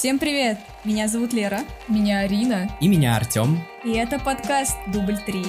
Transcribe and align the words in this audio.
Всем 0.00 0.18
привет! 0.18 0.56
Меня 0.82 1.08
зовут 1.08 1.34
Лера. 1.34 1.60
Меня 1.86 2.20
Арина. 2.20 2.74
И 2.80 2.88
меня 2.88 3.16
Артем. 3.16 3.58
И 3.84 3.92
это 3.92 4.18
подкаст 4.18 4.78
«Дубль 4.86 5.18
3». 5.26 5.44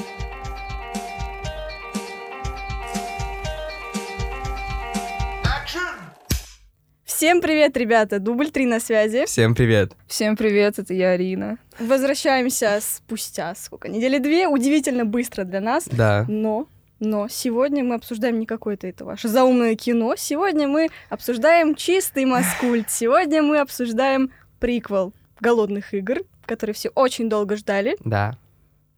Всем 7.05 7.39
привет, 7.39 7.77
ребята! 7.77 8.19
Дубль 8.19 8.51
3 8.51 8.65
на 8.65 8.81
связи. 8.81 9.25
Всем 9.25 9.55
привет. 9.55 9.93
Всем 10.07 10.35
привет, 10.35 10.79
это 10.79 10.93
я 10.93 11.11
Арина. 11.11 11.57
Возвращаемся 11.79 12.79
спустя 12.81 13.55
сколько? 13.55 13.87
Недели 13.87 14.17
две. 14.17 14.49
Удивительно 14.49 15.05
быстро 15.05 15.45
для 15.45 15.61
нас. 15.61 15.87
Да. 15.87 16.25
Но 16.27 16.67
но 17.01 17.27
сегодня 17.27 17.83
мы 17.83 17.95
обсуждаем 17.95 18.37
не 18.37 18.45
какое-то 18.45 18.85
это 18.85 19.05
ваше 19.05 19.27
заумное 19.27 19.73
кино. 19.75 20.13
Сегодня 20.15 20.67
мы 20.67 20.89
обсуждаем 21.09 21.73
чистый 21.73 22.25
маскульт. 22.25 22.91
Сегодня 22.91 23.41
мы 23.41 23.57
обсуждаем 23.59 24.29
приквел 24.61 25.11
«Голодных 25.41 25.93
игр», 25.93 26.19
который 26.45 26.73
все 26.73 26.89
очень 26.89 27.29
долго 27.29 27.57
ждали. 27.57 27.97
Да. 28.05 28.37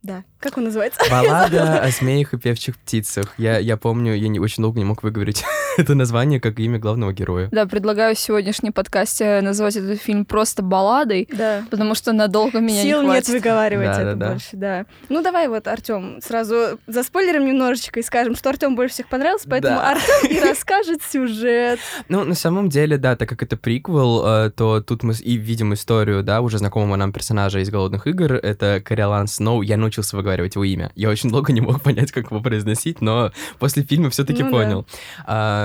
Да. 0.04 0.24
Как 0.40 0.58
он 0.58 0.66
называется? 0.66 1.00
Баллада 1.10 1.82
о 1.82 1.90
змеях 1.90 2.34
и 2.34 2.38
певчих 2.38 2.78
птицах. 2.78 3.34
Я, 3.40 3.58
я 3.58 3.78
помню, 3.78 4.14
я 4.14 4.28
не, 4.28 4.40
очень 4.40 4.62
долго 4.62 4.78
не 4.78 4.86
мог 4.86 5.02
выговорить 5.02 5.44
это 5.78 5.96
название 5.96 6.40
как 6.40 6.60
имя 6.60 6.80
главного 6.80 7.14
героя. 7.14 7.50
Да, 7.52 7.66
предлагаю 7.66 8.16
в 8.16 8.20
сегодняшнем 8.20 8.74
подкасте 8.74 9.42
назвать 9.42 9.76
этот 9.76 10.02
фильм 10.02 10.26
просто 10.26 10.62
балладой, 10.64 11.28
Да. 11.32 11.64
потому 11.70 11.96
что 11.96 12.14
надолго 12.14 12.60
меня 12.60 12.82
Сил 12.82 13.02
не 13.02 13.08
нет 13.10 13.26
хватит. 13.26 13.30
выговаривать 13.44 13.86
Да, 13.88 14.02
это 14.02 14.16
да, 14.16 14.16
да. 14.16 14.32
больше, 14.32 14.50
да. 14.54 14.86
Ну 15.10 15.22
давай 15.22 15.48
вот, 15.48 15.68
Артем, 15.68 16.20
сразу 16.22 16.80
заспойлерим 16.88 17.46
немножечко 17.46 18.00
и 18.00 18.04
скажем, 18.04 18.36
что 18.36 18.50
Артем 18.50 18.76
больше 18.76 18.94
всех 18.96 19.08
понравился, 19.08 19.48
поэтому 19.50 19.78
Да. 19.78 19.92
Артем 19.92 20.30
и 20.32 20.40
расскажет 20.50 21.02
сюжет. 21.04 21.80
Ну, 22.10 22.24
на 22.24 22.36
самом 22.36 22.70
деле, 22.70 22.98
да, 22.98 23.16
так 23.16 23.30
как 23.30 23.44
это 23.44 23.58
приквел, 23.58 24.24
э, 24.26 24.52
то 24.52 24.82
тут 24.82 25.04
мы 25.04 25.14
и 25.14 25.36
видим 25.38 25.74
историю, 25.74 26.24
да, 26.24 26.42
уже 26.42 26.58
знакомого 26.58 26.96
нам 26.96 27.12
персонажа 27.12 27.60
из 27.60 27.70
«Голодных 27.70 28.08
игр». 28.08 28.34
Это 28.34 28.82
Кориолан 28.84 29.28
Сноу. 29.28 29.62
Я 29.62 29.78
научился 29.78 30.16
выговаривать 30.18 30.56
его 30.56 30.64
имя. 30.64 30.92
Я 30.96 31.10
очень 31.10 31.30
долго 31.30 31.52
не 31.54 31.62
мог 31.62 31.82
понять, 31.84 32.12
как 32.12 32.32
его 32.32 32.42
произносить, 32.42 33.02
но 33.02 33.32
после 33.60 33.84
фильма 33.84 34.10
все-таки 34.10 34.44
Ну 34.44 34.50
да. 34.52 34.58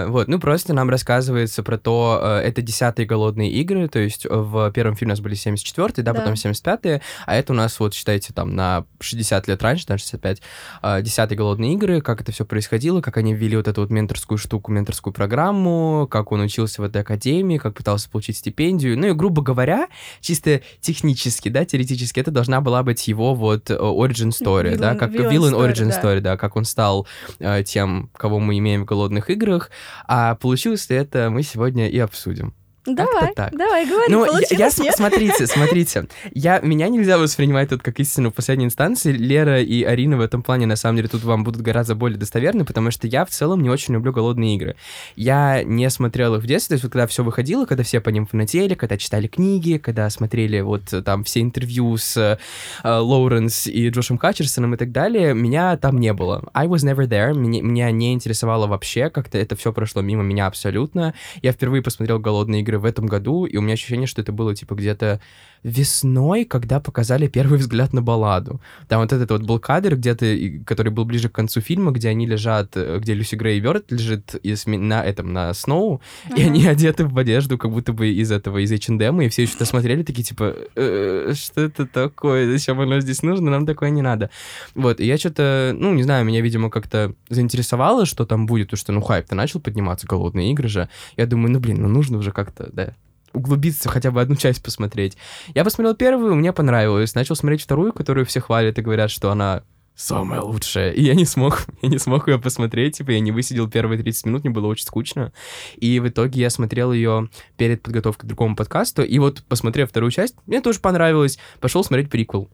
А, 0.05 0.07
вот, 0.09 0.29
ну, 0.29 0.39
просто 0.39 0.75
нам 0.75 0.91
рассказывается 0.91 1.63
про 1.63 1.79
то, 1.79 2.21
э, 2.23 2.49
это 2.49 2.63
десятые 2.63 3.07
«Голодные 3.07 3.51
игры», 3.51 3.89
то 3.89 3.99
есть 3.99 4.27
в 4.29 4.71
первом 4.73 4.95
фильме 4.97 5.11
у 5.11 5.13
нас 5.13 5.21
были 5.21 5.35
74-е, 5.37 6.03
да, 6.05 6.13
Да. 6.13 6.21
потом 6.21 6.35
75-е, 6.35 7.01
а 7.27 7.37
это 7.37 7.53
у 7.53 7.57
нас, 7.57 7.79
вот, 7.81 7.95
считайте, 7.95 8.33
там, 8.33 8.55
на 8.55 8.85
60 9.01 9.49
лет 9.49 9.63
раньше, 9.63 9.87
на 9.89 9.99
65, 9.99 10.43
а, 10.83 11.01
десятые 11.01 11.37
«Голодные 11.37 11.75
игры», 11.75 12.01
как 12.01 12.21
это 12.21 12.33
все 12.33 12.45
происходило, 12.45 13.01
как 13.01 13.17
они 13.17 13.35
ввели 13.35 13.57
вот 13.57 13.69
эту 13.69 13.81
вот 13.83 13.91
менторскую 13.91 14.39
штуку, 14.39 14.71
менторскую 14.73 15.13
программу, 15.13 16.07
как 16.11 16.33
он 16.33 16.41
учился 16.41 16.83
в 16.83 16.85
этой 16.85 17.03
академии, 17.03 17.59
как 17.59 17.75
пытался 17.75 18.11
получить 18.11 18.37
стипендию. 18.37 18.99
Ну 18.99 19.09
и, 19.09 19.13
грубо 19.13 19.43
говоря, 19.43 19.89
чисто 20.21 20.61
технически, 20.81 21.49
да, 21.49 21.65
теоретически, 21.65 22.21
это 22.21 22.31
должна 22.31 22.61
была 22.61 22.83
быть 22.83 23.07
его 23.09 23.35
вот 23.35 23.71
э, 23.71 23.75
origin 23.75 24.31
story, 24.31 24.77
да, 24.77 24.93
Villain- 24.95 24.99
как 24.99 25.11
villain 25.13 25.31
villain 25.31 25.53
story, 25.53 25.73
origin 25.73 25.89
да. 25.91 26.01
story, 26.01 26.21
да, 26.21 26.37
как 26.37 26.57
он 26.57 26.65
стал 26.65 27.07
э, 27.39 27.63
тем, 27.65 28.11
кого 28.17 28.39
мы 28.39 28.59
имеем 28.59 28.83
в 28.83 28.85
«Голодных 28.85 29.31
играх», 29.31 29.71
а 30.07 30.35
получилось 30.35 30.89
ли 30.91 30.97
это, 30.97 31.31
мы 31.31 31.43
сегодня 31.43 31.89
и 31.89 31.99
обсудим. 31.99 32.55
Давай, 32.95 33.35
так. 33.35 33.57
давай, 33.57 33.87
говори, 33.87 34.13
Ну, 34.13 34.27
я, 34.51 34.71
я 34.77 34.93
смотрите, 34.93 35.47
смотрите, 35.47 36.09
я, 36.33 36.61
меня 36.61 36.89
нельзя 36.89 37.19
воспринимать 37.19 37.69
тут 37.69 37.83
как 37.83 37.99
истину 38.01 38.31
в 38.31 38.35
последней 38.35 38.67
инстанции. 38.67 39.13
Лера 39.13 39.61
и 39.61 39.83
Арина 39.83 40.17
в 40.17 40.21
этом 40.21 40.43
плане, 40.43 40.67
на 40.67 40.77
самом 40.77 40.97
деле, 40.97 41.09
тут 41.09 41.25
вам 41.25 41.45
будут 41.45 41.63
гораздо 41.63 41.95
более 41.95 42.19
достоверны, 42.19 42.65
потому 42.65 42.91
что 42.91 43.07
я 43.07 43.25
в 43.25 43.31
целом 43.31 43.63
не 43.63 43.71
очень 43.71 43.95
люблю 43.95 44.13
голодные 44.13 44.57
игры. 44.57 44.77
Я 45.17 45.63
не 45.65 45.89
смотрел 45.91 46.35
их 46.35 46.43
в 46.43 46.47
детстве, 46.47 46.69
то 46.69 46.75
есть 46.75 46.85
вот 46.85 46.93
когда 46.93 47.07
все 47.07 47.25
выходило, 47.25 47.65
когда 47.67 47.83
все 47.83 48.01
по 48.01 48.11
ним 48.11 48.27
фанатели, 48.27 48.75
когда 48.75 48.97
читали 48.97 49.27
книги, 49.27 49.79
когда 49.79 50.09
смотрели 50.11 50.61
вот 50.61 50.93
э, 50.93 51.03
там 51.03 51.25
все 51.25 51.41
интервью 51.41 51.97
с 51.97 52.17
э, 52.17 52.39
Лоуренс 52.85 53.67
и 53.67 53.89
Джошем 53.89 54.19
Хатчерсоном 54.19 54.75
и 54.75 54.77
так 54.77 54.93
далее, 54.93 55.35
меня 55.35 55.77
там 55.77 55.99
не 55.99 56.13
было. 56.13 56.45
I 56.55 56.67
was 56.67 56.79
never 56.79 57.07
there, 57.07 57.35
меня, 57.35 57.63
меня 57.63 57.91
не 57.91 58.13
интересовало 58.13 58.67
вообще, 58.67 59.11
как-то 59.11 59.39
это 59.39 59.57
все 59.57 59.73
прошло 59.73 60.03
мимо 60.03 60.23
меня 60.23 60.47
абсолютно. 60.47 61.15
Я 61.43 61.53
впервые 61.53 61.83
посмотрел 61.83 62.19
«Голодные 62.19 62.63
игры» 62.63 62.78
в 62.79 62.85
этом 62.85 63.07
году, 63.07 63.45
и 63.47 63.57
у 63.57 63.61
меня 63.61 63.75
ощущение, 63.75 64.07
что 64.07 64.21
это 64.23 64.33
было, 64.33 64.55
типа, 64.55 64.75
где-то 64.75 65.21
весной, 65.65 66.45
когда 66.45 66.79
показали 66.81 67.27
первый 67.27 67.59
взгляд 67.59 67.93
на 67.93 68.01
балладу. 68.03 68.61
Там 68.89 69.01
вот 69.01 69.13
этот 69.13 69.31
вот 69.31 69.43
был 69.43 69.59
кадр 69.59 69.97
где-то, 69.97 70.25
и- 70.27 70.59
который 70.61 70.93
был 70.93 71.05
ближе 71.05 71.29
к 71.29 71.33
концу 71.33 71.61
фильма, 71.61 71.91
где 71.91 72.09
они 72.09 72.27
лежат, 72.27 72.71
э, 72.77 72.99
где 73.01 73.15
Люси 73.15 73.35
Грей 73.35 73.61
Бёрд 73.61 73.91
лежит 73.91 74.35
из, 74.43 74.67
на 74.67 75.03
этом, 75.05 75.33
на 75.33 75.53
Сноу, 75.55 76.01
и 76.29 76.33
Ага. 76.43 76.43
они 76.51 76.67
одеты 76.67 77.07
в 77.07 77.19
одежду, 77.19 77.59
как 77.59 77.73
будто 77.73 77.93
бы 77.93 78.09
из 78.09 78.31
этого, 78.31 78.59
из 78.59 78.71
H&M, 78.73 79.21
и 79.23 79.29
все 79.29 79.43
еще 79.43 79.65
смотрели 79.65 80.03
такие, 80.05 80.23
типа, 80.23 80.55
«Э, 80.77 81.33
что 81.35 81.61
это 81.61 81.87
такое, 81.87 82.51
зачем 82.53 82.81
оно 82.81 83.01
здесь 83.01 83.23
нужно, 83.23 83.51
нам 83.51 83.67
такое 83.67 83.91
не 83.91 84.03
надо. 84.03 84.31
Вот, 84.75 85.01
и 85.01 85.07
я 85.07 85.19
что-то, 85.19 85.75
ну, 85.77 85.93
не 85.95 86.03
знаю, 86.05 86.25
меня, 86.25 86.41
видимо, 86.41 86.71
как-то 86.71 87.15
заинтересовало, 87.29 88.07
что 88.07 88.25
там 88.27 88.47
будет, 88.47 88.69
потому 88.69 88.79
что, 88.79 88.93
ну, 88.93 89.01
хайп-то 89.01 89.35
начал 89.35 89.61
подниматься, 89.61 90.07
голодные 90.07 90.53
игры 90.53 90.69
же. 90.69 90.89
Я 91.17 91.27
думаю, 91.27 91.51
ну, 91.53 91.59
блин, 91.61 91.83
ну, 91.83 91.89
нужно 91.89 92.19
уже 92.19 92.31
как-то, 92.31 92.68
да, 92.73 92.95
углубиться, 93.33 93.89
хотя 93.89 94.11
бы 94.11 94.21
одну 94.21 94.37
часть 94.37 94.63
посмотреть. 94.63 95.17
Я 95.55 95.65
посмотрел 95.65 95.95
первую, 95.95 96.35
мне 96.35 96.53
понравилось. 96.53 97.15
Начал 97.15 97.37
смотреть 97.37 97.63
вторую, 97.63 97.93
которую 97.93 98.27
все 98.27 98.41
хвалят 98.41 98.79
и 98.79 98.83
говорят, 98.83 99.11
что 99.11 99.31
она 99.31 99.63
самая 99.95 100.41
лучшая. 100.41 100.93
И 100.93 101.03
я 101.03 101.15
не 101.15 101.25
смог, 101.25 101.67
я 101.83 101.89
не 101.89 101.99
смог 101.99 102.29
ее 102.29 102.39
посмотреть, 102.39 102.99
типа, 102.99 103.11
я 103.11 103.21
не 103.21 103.33
высидел 103.33 103.69
первые 103.69 104.01
30 104.01 104.27
минут, 104.27 104.45
мне 104.45 104.53
было 104.53 104.67
очень 104.67 104.87
скучно. 104.87 105.33
И 105.77 105.99
в 106.01 106.09
итоге 106.09 106.41
я 106.41 106.51
смотрел 106.51 106.93
ее 106.93 107.29
перед 107.57 107.83
подготовкой 107.83 108.27
к 108.27 108.29
другому 108.29 108.57
подкасту, 108.57 109.03
и 109.03 109.19
вот, 109.19 109.43
посмотрев 109.49 109.91
вторую 109.91 110.11
часть, 110.11 110.37
мне 110.47 110.61
тоже 110.61 110.81
понравилось. 110.81 111.39
Пошел 111.61 111.83
смотреть 111.85 112.11
приквел. 112.11 112.49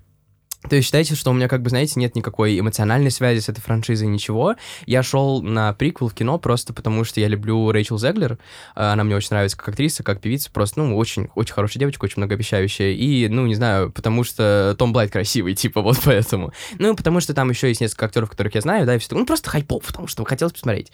То 0.69 0.77
есть 0.77 0.87
считайте, 0.87 1.15
что 1.15 1.31
у 1.31 1.35
меня, 1.35 1.49
как 1.49 1.63
бы, 1.63 1.71
знаете, 1.71 2.01
нет 2.01 2.15
никакой 2.17 2.59
эмоциональной 2.59 3.11
связи 3.11 3.41
с 3.41 3.49
этой 3.49 3.61
франшизой, 3.61 4.09
ничего. 4.09 4.57
Я 4.87 5.03
шел 5.03 5.43
на 5.43 5.73
приквел 5.75 6.09
в 6.09 6.15
кино 6.15 6.39
просто 6.39 6.73
потому, 6.73 7.05
что 7.05 7.21
я 7.21 7.29
люблю 7.29 7.71
Рэйчел 7.71 7.99
Зеглер. 7.99 8.39
Э, 8.75 8.93
Она 8.93 9.05
мне 9.05 9.17
очень 9.17 9.29
нравится 9.31 9.57
как 9.57 9.69
актриса, 9.69 10.03
как 10.03 10.21
певица. 10.21 10.51
Просто, 10.51 10.81
ну, 10.81 10.97
очень, 10.97 11.29
очень 11.35 11.55
хорошая 11.55 11.81
девочка, 11.81 12.05
очень 12.05 12.17
многообещающая. 12.19 12.93
И, 12.93 13.29
ну, 13.29 13.47
не 13.47 13.55
знаю, 13.55 13.91
потому 13.93 14.25
что 14.25 14.75
Том 14.79 14.93
Блайт 14.93 15.11
красивый, 15.11 15.55
типа, 15.55 15.83
вот 15.83 15.99
поэтому. 16.05 16.53
Ну, 16.79 16.97
потому 16.97 17.21
что 17.21 17.35
там 17.35 17.51
еще 17.51 17.69
есть 17.69 17.81
несколько 17.81 18.07
актеров, 18.07 18.31
которых 18.31 18.55
я 18.55 18.61
знаю, 18.61 18.87
да, 18.87 18.95
и 18.95 18.99
все 18.99 19.09
такое. 19.09 19.21
Ну, 19.21 19.27
просто 19.27 19.51
хайпов, 19.51 19.85
потому 19.85 20.07
что 20.07 20.25
хотелось 20.25 20.55
посмотреть. 20.55 20.91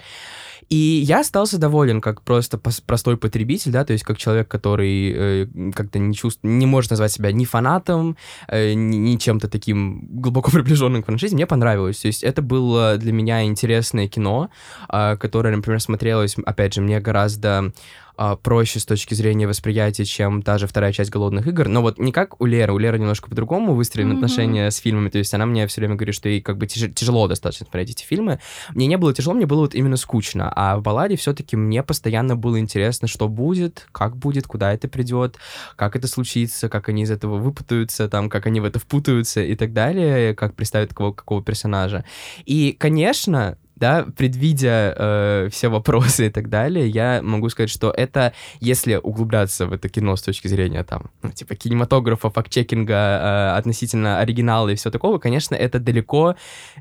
И 0.70 1.02
я 1.04 1.20
остался 1.20 1.58
доволен 1.58 2.00
как 2.00 2.22
просто 2.22 2.56
простой 2.58 3.16
потребитель, 3.16 3.72
да, 3.72 3.84
то 3.84 3.92
есть 3.92 4.04
как 4.04 4.18
человек, 4.18 4.46
который 4.46 5.12
э, 5.12 5.46
как-то 5.74 5.98
не 5.98 6.14
чувствует, 6.14 6.54
не 6.54 6.66
может 6.66 6.90
назвать 6.90 7.10
себя 7.12 7.32
ни 7.32 7.44
фанатом, 7.44 8.16
э, 8.46 8.74
ни, 8.74 8.96
ни 8.96 9.16
чем-то 9.16 9.48
таким 9.48 10.06
глубоко 10.08 10.50
приближенным 10.52 11.02
к 11.02 11.06
франшизе, 11.06 11.34
мне 11.34 11.46
понравилось. 11.46 11.98
То 11.98 12.06
есть 12.06 12.22
это 12.22 12.40
было 12.40 12.96
для 12.98 13.12
меня 13.12 13.42
интересное 13.44 14.06
кино, 14.06 14.50
а, 14.88 15.16
которое, 15.16 15.56
например, 15.56 15.80
смотрелось, 15.80 16.36
опять 16.46 16.74
же, 16.74 16.80
мне 16.82 17.00
гораздо 17.00 17.72
а, 18.16 18.36
проще 18.36 18.78
с 18.80 18.84
точки 18.84 19.14
зрения 19.14 19.46
восприятия, 19.46 20.04
чем 20.04 20.42
та 20.42 20.58
же 20.58 20.66
вторая 20.66 20.92
часть 20.92 21.10
«Голодных 21.10 21.46
игр». 21.46 21.68
Но 21.68 21.80
вот 21.80 21.98
не 21.98 22.12
как 22.12 22.38
у 22.38 22.44
Леры. 22.44 22.74
У 22.74 22.78
Леры 22.78 22.98
немножко 22.98 23.30
по-другому 23.30 23.74
выстроены 23.74 24.12
Мгм. 24.12 24.24
отношения 24.24 24.70
с 24.70 24.76
фильмами. 24.76 25.08
То 25.08 25.16
есть 25.16 25.32
она 25.32 25.46
мне 25.46 25.66
все 25.66 25.80
время 25.80 25.94
говорит, 25.94 26.14
что 26.14 26.28
ей 26.28 26.42
как 26.42 26.58
бы 26.58 26.66
тяж- 26.66 26.92
тяжело 26.92 27.28
достаточно 27.28 27.64
смотреть 27.64 27.90
эти 27.92 28.04
фильмы. 28.04 28.38
Мне 28.74 28.86
не 28.88 28.98
было 28.98 29.14
тяжело, 29.14 29.34
мне 29.34 29.46
было 29.46 29.60
вот 29.60 29.74
именно 29.74 29.96
скучно. 29.96 30.52
А 30.62 30.76
в 30.76 30.82
«Балладе» 30.82 31.16
все-таки 31.16 31.56
мне 31.56 31.82
постоянно 31.82 32.36
было 32.36 32.60
интересно, 32.60 33.08
что 33.08 33.28
будет, 33.28 33.86
как 33.92 34.14
будет, 34.14 34.46
куда 34.46 34.74
это 34.74 34.88
придет, 34.88 35.38
как 35.74 35.96
это 35.96 36.06
случится, 36.06 36.68
как 36.68 36.90
они 36.90 37.04
из 37.04 37.10
этого 37.10 37.38
выпутаются, 37.38 38.10
там, 38.10 38.28
как 38.28 38.44
они 38.44 38.60
в 38.60 38.66
это 38.66 38.78
впутаются 38.78 39.40
и 39.42 39.56
так 39.56 39.72
далее, 39.72 40.34
как 40.34 40.54
представят 40.54 40.90
какого, 40.90 41.14
какого 41.14 41.42
персонажа. 41.42 42.04
И, 42.44 42.76
конечно, 42.78 43.56
да, 43.80 44.06
предвидя 44.16 44.94
э, 44.96 45.48
все 45.50 45.68
вопросы 45.68 46.26
и 46.28 46.30
так 46.30 46.50
далее, 46.50 46.86
я 46.86 47.20
могу 47.22 47.48
сказать, 47.48 47.70
что 47.70 47.90
это, 47.90 48.34
если 48.60 48.96
углубляться 48.96 49.66
в 49.66 49.72
это 49.72 49.88
кино 49.88 50.16
с 50.16 50.22
точки 50.22 50.48
зрения 50.48 50.84
там, 50.84 51.10
ну, 51.22 51.30
типа 51.30 51.54
кинематографа, 51.54 52.30
факт-чекинга 52.30 52.94
э, 52.94 53.58
относительно 53.58 54.18
оригинала 54.18 54.68
и 54.68 54.74
все 54.74 54.90
такого, 54.90 55.18
конечно, 55.18 55.54
это 55.54 55.78
далеко 55.78 56.36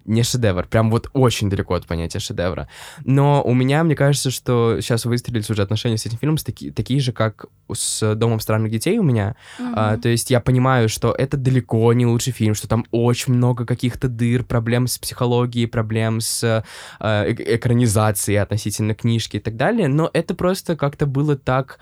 не 0.06 0.24
шедевр, 0.24 0.66
прям 0.66 0.92
вот 0.92 1.10
очень 1.14 1.50
далеко 1.50 1.76
от 1.76 1.88
понятия 1.88 2.20
шедевра. 2.20 2.68
Но 3.06 3.42
у 3.44 3.54
меня, 3.54 3.84
мне 3.84 3.96
кажется, 3.96 4.30
что 4.30 4.82
сейчас 4.82 5.06
выстрелились 5.06 5.50
уже 5.50 5.62
отношения 5.62 5.98
с 5.98 6.06
этим 6.06 6.18
фильмом 6.18 6.38
с 6.38 6.44
таки- 6.44 6.72
такие 6.72 7.00
же, 7.00 7.14
как 7.14 7.46
с 7.74 8.16
«Домом 8.16 8.42
странных 8.42 8.72
детей» 8.72 8.98
у 9.00 9.04
меня, 9.04 9.36
а, 9.60 9.98
то 9.98 10.10
есть 10.10 10.32
я 10.32 10.42
понимаю, 10.42 10.90
что 10.90 11.14
это 11.18 11.38
далеко 11.38 11.94
не 11.94 12.06
лучший 12.06 12.34
фильм, 12.34 12.56
что 12.56 12.68
там 12.68 12.86
очень 12.92 13.34
много 13.34 13.66
каких-то 13.66 14.10
дыр, 14.10 14.44
проблем 14.44 14.88
с 14.88 14.98
психологией, 14.98 15.68
проблем 15.68 16.20
с 16.20 16.64
э, 17.00 17.32
э- 17.32 17.56
экранизацией 17.56 18.42
относительно 18.42 18.96
книжки 18.96 19.38
и 19.38 19.40
так 19.40 19.56
далее, 19.56 19.88
но 19.88 20.10
это 20.14 20.36
просто 20.36 20.76
как-то 20.76 21.06
было 21.06 21.36
так 21.36 21.80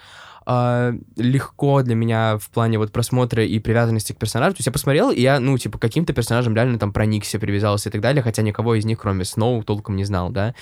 а, 0.49 0.93
легко 1.17 1.81
для 1.81 1.93
меня 1.93 2.37
в 2.37 2.49
плане 2.51 2.77
вот 2.77 2.93
просмотра 2.93 3.43
и 3.43 3.59
привязанности 3.59 4.13
к 4.13 4.17
персонажу. 4.17 4.53
То 4.53 4.59
есть 4.59 4.67
я 4.67 4.71
посмотрел, 4.71 5.11
и 5.11 5.19
я, 5.19 5.41
ну, 5.41 5.57
типа, 5.57 5.77
каким-то 5.77 6.13
персонажем 6.13 6.55
реально 6.55 6.79
там 6.79 6.93
проникся, 6.93 7.37
привязался 7.37 7.89
и 7.89 7.91
так 7.91 7.99
далее, 7.99 8.23
хотя 8.23 8.43
никого 8.43 8.75
из 8.75 8.85
них, 8.85 8.97
кроме 8.97 9.25
Сноу, 9.25 9.61
толком 9.63 9.97
не 9.97 10.05
знал, 10.05 10.29
да. 10.29 10.55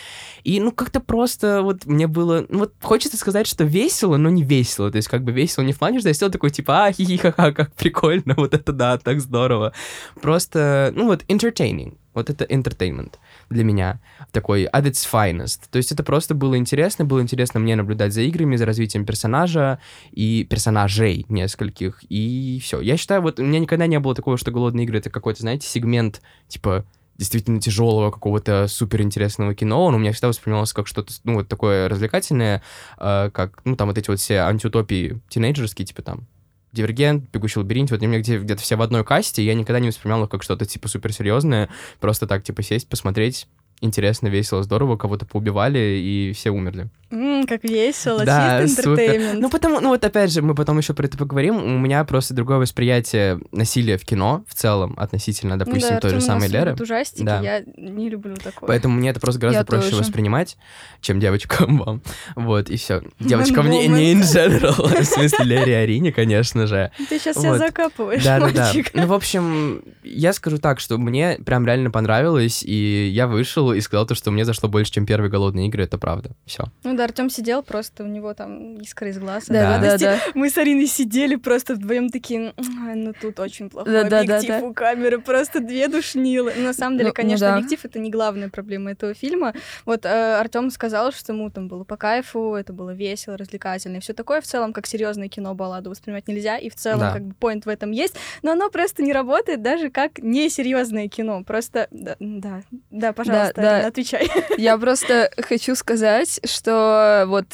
И, 0.44 0.60
ну, 0.60 0.72
как-то 0.72 1.02
просто 1.02 1.62
вот 1.62 1.86
мне 1.86 2.08
было... 2.08 2.48
Ну, 2.50 2.60
вот 2.60 2.74
хочется 2.82 3.16
сказать, 3.16 3.46
что 3.46 3.64
весело, 3.64 4.18
но 4.18 4.32
не 4.32 4.42
весело. 4.42 4.90
То 4.90 4.96
есть 4.96 5.08
как 5.08 5.24
бы 5.24 5.32
весело 5.32 5.64
не 5.64 5.72
в 5.72 5.78
плане, 5.78 6.00
что 6.00 6.08
я 6.08 6.16
сидел 6.16 6.32
такой, 6.32 6.50
типа, 6.50 6.86
а, 6.86 6.92
хи-хи-ха-ха, 6.92 7.52
как 7.52 7.72
прикольно, 7.74 8.34
вот 8.38 8.56
это 8.56 8.74
да, 8.74 8.98
так 8.98 9.22
здорово. 9.22 9.72
Просто, 10.20 10.92
ну, 10.96 11.06
вот, 11.06 11.24
entertaining. 11.26 11.96
Вот 12.16 12.32
это 12.32 12.44
entertainment 12.46 13.16
для 13.50 13.64
меня 13.64 14.00
такой 14.32 14.66
at 14.66 14.84
its 14.84 15.08
finest. 15.12 15.62
То 15.72 15.78
есть 15.78 15.92
это 15.92 16.04
просто 16.04 16.36
было 16.36 16.58
интересно, 16.58 17.06
было 17.06 17.22
интересно 17.22 17.60
мне 17.60 17.76
наблюдать 17.76 18.14
за 18.14 18.22
играми, 18.22 18.56
за 18.56 18.66
развитием 18.66 19.06
персонажа 19.06 19.80
и 20.12 20.46
персонажей 20.50 21.26
нескольких, 21.30 22.04
и 22.10 22.60
все. 22.64 22.82
Я 22.82 22.98
считаю, 22.98 23.22
вот 23.22 23.40
у 23.40 23.44
меня 23.44 23.60
никогда 23.60 23.88
не 23.88 24.00
было 24.00 24.16
такого, 24.16 24.38
что 24.38 24.52
«Голодные 24.52 24.86
игры»— 24.86 24.98
это 25.00 25.10
какой-то, 25.10 25.42
знаете, 25.42 25.68
сегмент, 25.68 26.22
типа, 26.48 26.86
действительно 27.18 27.62
тяжелого 27.62 28.12
какого-то 28.12 28.68
суперинтересного 28.68 29.56
кино, 29.56 29.86
он 29.86 29.96
у 29.96 29.98
меня 29.98 30.12
всегда 30.12 30.28
воспринимался 30.30 30.76
как 30.76 30.88
что-то, 30.88 31.14
ну, 31.24 31.36
вот 31.36 31.48
такое 31.48 31.88
развлекательное, 31.88 32.62
э, 32.98 33.30
как, 33.34 33.62
ну, 33.64 33.76
там 33.76 33.88
вот 33.88 33.98
эти 33.98 34.10
вот 34.10 34.20
все 34.20 34.40
антиутопии 34.40 35.22
тинейджерские, 35.30 35.86
типа 35.86 36.02
там 36.02 36.28
Дивергент, 36.76 37.30
Бегущий 37.32 37.60
лабиринт, 37.60 37.90
вот 37.92 37.98
они 37.98 38.08
у 38.08 38.10
меня 38.12 38.20
где- 38.22 38.38
где-то 38.38 38.62
все 38.62 38.76
в 38.76 38.82
одной 38.82 39.04
касте, 39.04 39.44
я 39.44 39.54
никогда 39.56 39.80
не 39.80 39.88
воспринимал 39.88 40.26
их 40.26 40.30
как 40.30 40.44
что-то, 40.44 40.66
типа, 40.66 40.88
суперсерьезное, 40.88 41.70
просто 42.00 42.28
так, 42.28 42.44
типа, 42.44 42.62
сесть, 42.62 42.88
посмотреть, 42.90 43.48
интересно, 43.82 44.28
весело, 44.28 44.64
здорово, 44.64 44.98
кого-то 44.98 45.26
поубивали, 45.26 45.80
и 45.80 46.32
все 46.34 46.50
умерли. 46.52 46.88
М, 47.12 47.46
как 47.46 47.64
весело, 47.64 48.26
Да, 48.26 48.64
чисто 48.64 48.82
супер. 48.82 49.36
Ну, 49.36 49.50
потому, 49.50 49.80
ну, 49.80 49.90
вот 49.90 50.04
опять 50.04 50.32
же, 50.34 50.42
мы 50.42 50.56
потом 50.56 50.80
еще 50.80 50.94
про 50.94 51.06
это 51.06 51.18
поговорим. 51.18 51.56
У 51.64 51.78
меня 51.78 52.04
просто 52.04 52.34
другое 52.34 52.58
восприятие 52.58 53.40
насилия 53.52 53.98
в 53.98 54.04
кино 54.04 54.44
в 54.50 54.56
целом 54.56 54.96
относительно, 54.98 55.56
Ну 55.56 55.64
допустим, 55.64 55.92
да, 55.92 56.00
той 56.02 56.10
же 56.12 56.20
самой 56.22 56.50
Леры. 56.50 56.76
ужастики, 56.80 57.24
Да. 57.24 57.40
я 57.42 57.64
не 57.78 58.10
люблю 58.10 58.36
такое. 58.36 58.68
Поэтому 58.68 58.96
мне 58.96 59.12
это 59.12 59.20
просто 59.20 59.40
гораздо 59.40 59.60
Я 59.60 59.66
проще 59.66 59.92
тоже. 59.92 60.02
воспринимать, 60.02 60.58
чем 61.00 61.20
девочкам 61.20 61.78
вам. 61.86 62.02
Вот, 62.36 62.70
и 62.70 62.76
все. 62.76 63.04
Девочкам 63.20 63.70
не, 63.70 63.88
не 63.88 64.14
in 64.16 64.22
general, 64.22 65.02
в 65.02 65.06
смысле 65.06 65.46
Лере 65.46 65.78
Арине, 65.78 66.12
конечно 66.12 66.66
же. 66.66 66.92
Ты 67.08 67.20
сейчас 67.20 67.38
себя 67.38 67.52
Вот. 67.52 67.60
закапываешь, 67.60 68.24
Да-да-да. 68.24 68.64
мальчик. 68.66 68.90
Ну, 68.94 69.06
в 69.06 69.14
общем, 69.14 69.84
я 70.04 70.34
скажу 70.34 70.58
так, 70.58 70.80
что 70.80 70.98
мне 70.98 71.38
прям 71.46 71.66
реально 71.68 71.92
понравилось, 71.92 72.64
и 72.66 73.10
я 73.14 73.28
вышел 73.28 73.65
и 73.74 73.82
сказал 73.82 74.06
то, 74.06 74.16
что 74.16 74.32
мне 74.32 74.46
зашло 74.46 74.70
больше, 74.70 74.92
чем 74.92 75.06
первые 75.06 75.30
голодные 75.32 75.68
игры, 75.68 75.84
это 75.84 75.98
правда. 75.98 76.32
Все. 76.46 76.66
Ну 76.84 76.96
да, 76.96 77.06
Артем 77.06 77.30
сидел 77.30 77.64
просто, 77.64 78.04
у 78.04 78.08
него 78.08 78.34
там 78.34 78.78
искра 78.78 79.10
из 79.10 79.18
глаз. 79.20 79.46
Да. 79.48 79.78
радости. 79.78 80.04
Да-да-да. 80.06 80.32
Мы 80.34 80.50
с 80.50 80.58
Ариной 80.58 80.88
сидели 80.88 81.36
просто 81.36 81.76
вдвоем 81.76 82.10
такие, 82.10 82.54
«Ай, 82.88 82.96
ну 82.96 83.14
тут 83.20 83.40
очень 83.40 83.70
плохой 83.70 83.92
Да-да-да-да. 83.94 84.38
объектив 84.38 84.64
у 84.64 84.74
камеры, 84.74 85.20
просто 85.20 85.60
две 85.60 85.88
душнилы. 85.88 86.54
Но 86.58 86.64
на 86.66 86.74
самом 86.74 86.98
деле, 86.98 87.08
Ну, 87.10 87.10
ну 87.12 87.16
конечно, 87.16 87.48
да. 87.48 87.56
объектив— 87.56 87.80
это 87.84 88.00
не 88.00 88.10
главная 88.10 88.50
проблема 88.50 88.92
этого 88.92 89.14
фильма. 89.14 89.54
Вот 89.86 90.06
Артем 90.06 90.70
сказал, 90.70 91.12
что 91.12 91.34
ему 91.34 91.50
там 91.50 91.68
было 91.68 91.84
по 91.84 91.98
кайфу, 91.98 92.56
это 92.56 92.74
было 92.74 92.92
весело, 92.92 93.38
развлекательно 93.38 93.98
и 93.98 94.00
все 94.00 94.14
такое. 94.14 94.42
В 94.42 94.46
целом, 94.46 94.74
как 94.74 94.88
серьезное 94.88 95.28
кино 95.30 95.54
балладу 95.56 95.90
воспринимать 95.90 96.28
нельзя, 96.28 96.58
и 96.58 96.70
в 96.70 96.76
целом, 96.76 97.00
Да. 97.00 97.14
как 97.14 97.24
бы, 97.26 97.34
поинт 97.36 97.66
в 97.66 97.70
этом 97.70 97.92
есть, 97.92 98.16
но 98.42 98.52
оно 98.52 98.70
просто 98.70 99.04
не 99.04 99.14
работает 99.14 99.62
даже 99.62 99.90
как 99.90 100.20
несерьезное 100.20 101.08
кино. 101.08 101.44
Просто, 101.44 101.88
да, 101.92 102.16
да, 102.20 102.62
да 102.92 103.14
пожалуйста, 103.14 103.55
Да, 103.56 103.82
да. 103.82 103.88
Отвечай. 103.88 104.30
Я 104.58 104.78
просто 104.78 105.32
хочу 105.38 105.76
сказать, 105.76 106.40
что 106.46 107.26
вот 107.28 107.46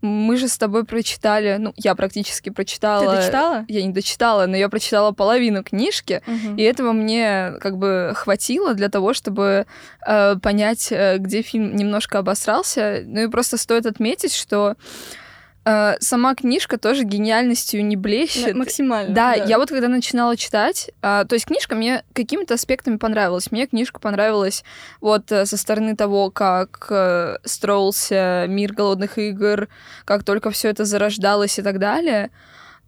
мы 0.00 0.36
же 0.36 0.46
с 0.46 0.56
тобой 0.56 0.84
прочитали, 0.84 1.56
ну, 1.58 1.72
я 1.76 1.94
практически 1.96 2.50
прочитала... 2.50 3.04
Ты 3.04 3.16
дочитала? 3.16 3.64
Я 3.66 3.82
не 3.82 3.92
дочитала, 3.92 4.46
но 4.46 4.56
я 4.56 4.68
прочитала 4.68 5.10
половину 5.10 5.64
книжки, 5.64 6.22
и 6.56 6.62
этого 6.62 6.92
мне 6.92 7.54
как 7.60 7.78
бы 7.78 8.12
хватило 8.14 8.74
для 8.74 8.88
того, 8.88 9.12
чтобы 9.12 9.66
э, 10.06 10.36
понять, 10.36 10.92
э, 10.92 11.18
где 11.18 11.42
фильм 11.42 11.74
немножко 11.74 12.18
обосрался. 12.18 13.02
Ну 13.04 13.22
и 13.22 13.28
просто 13.28 13.56
стоит 13.56 13.86
отметить, 13.86 14.34
что 14.34 14.76
э, 15.68 15.96
сама 16.00 16.34
книжка 16.34 16.78
тоже 16.78 17.04
гениальностью 17.04 17.84
не 17.84 17.96
блещет. 17.96 18.54
Максимально. 18.54 19.14
Да, 19.14 19.34
я 19.34 19.58
вот 19.58 19.68
когда 19.68 19.88
начинала 19.88 20.36
читать, 20.36 20.90
а, 21.02 21.24
то 21.24 21.34
есть 21.34 21.46
книжка 21.46 21.74
мне 21.74 22.04
какими-то 22.14 22.54
аспектами 22.54 22.96
понравилась. 22.96 23.50
Мне 23.52 23.66
книжка 23.66 24.00
понравилась 24.00 24.64
вот 25.00 25.30
э, 25.32 25.46
со 25.46 25.56
стороны 25.56 25.96
того, 25.96 26.30
как 26.30 26.86
э, 26.90 27.36
строился 27.44 28.46
мир 28.48 28.72
голодных 28.72 29.18
игр, 29.18 29.68
как 30.04 30.24
только 30.24 30.50
все 30.50 30.68
это 30.68 30.84
зарождалось 30.84 31.58
и 31.58 31.62
так 31.62 31.78
далее. 31.78 32.30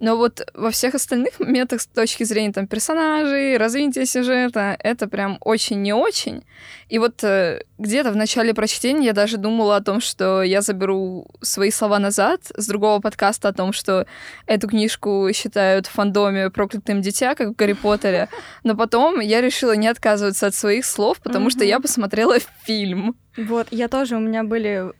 Но 0.00 0.16
вот 0.16 0.46
во 0.54 0.70
всех 0.70 0.94
остальных 0.94 1.38
моментах 1.40 1.82
с 1.82 1.86
точки 1.86 2.24
зрения 2.24 2.52
там 2.52 2.66
персонажей, 2.66 3.58
развития 3.58 4.06
сюжета, 4.06 4.74
это 4.78 5.06
прям 5.06 5.36
очень 5.42 5.82
не 5.82 5.92
очень. 5.92 6.42
И 6.88 6.98
вот 6.98 7.22
э, 7.22 7.62
где-то 7.78 8.10
в 8.10 8.16
начале 8.16 8.54
прочтения 8.54 9.06
я 9.06 9.12
даже 9.12 9.36
думала 9.36 9.76
о 9.76 9.82
том, 9.82 10.00
что 10.00 10.42
я 10.42 10.62
заберу 10.62 11.26
свои 11.42 11.70
слова 11.70 11.98
назад 11.98 12.40
с 12.56 12.66
другого 12.66 13.00
подкаста 13.00 13.48
о 13.48 13.52
том, 13.52 13.72
что 13.74 14.06
эту 14.46 14.68
книжку 14.68 15.28
считают 15.34 15.86
в 15.86 15.90
фандоме 15.90 16.48
проклятым 16.50 17.02
дитя, 17.02 17.34
как 17.34 17.48
в 17.48 17.54
Гарри 17.54 17.74
Поттере. 17.74 18.28
Но 18.64 18.74
потом 18.76 19.20
я 19.20 19.40
решила 19.42 19.76
не 19.76 19.86
отказываться 19.88 20.46
от 20.46 20.54
своих 20.54 20.86
слов, 20.86 21.20
потому 21.20 21.50
что 21.50 21.60
Мгм. 21.60 21.68
я 21.68 21.80
посмотрела 21.80 22.38
фильм. 22.64 23.16
Вот, 23.36 23.68
я 23.70 23.88
тоже, 23.88 24.16
у 24.16 24.20
меня 24.20 24.44
были 24.44 24.92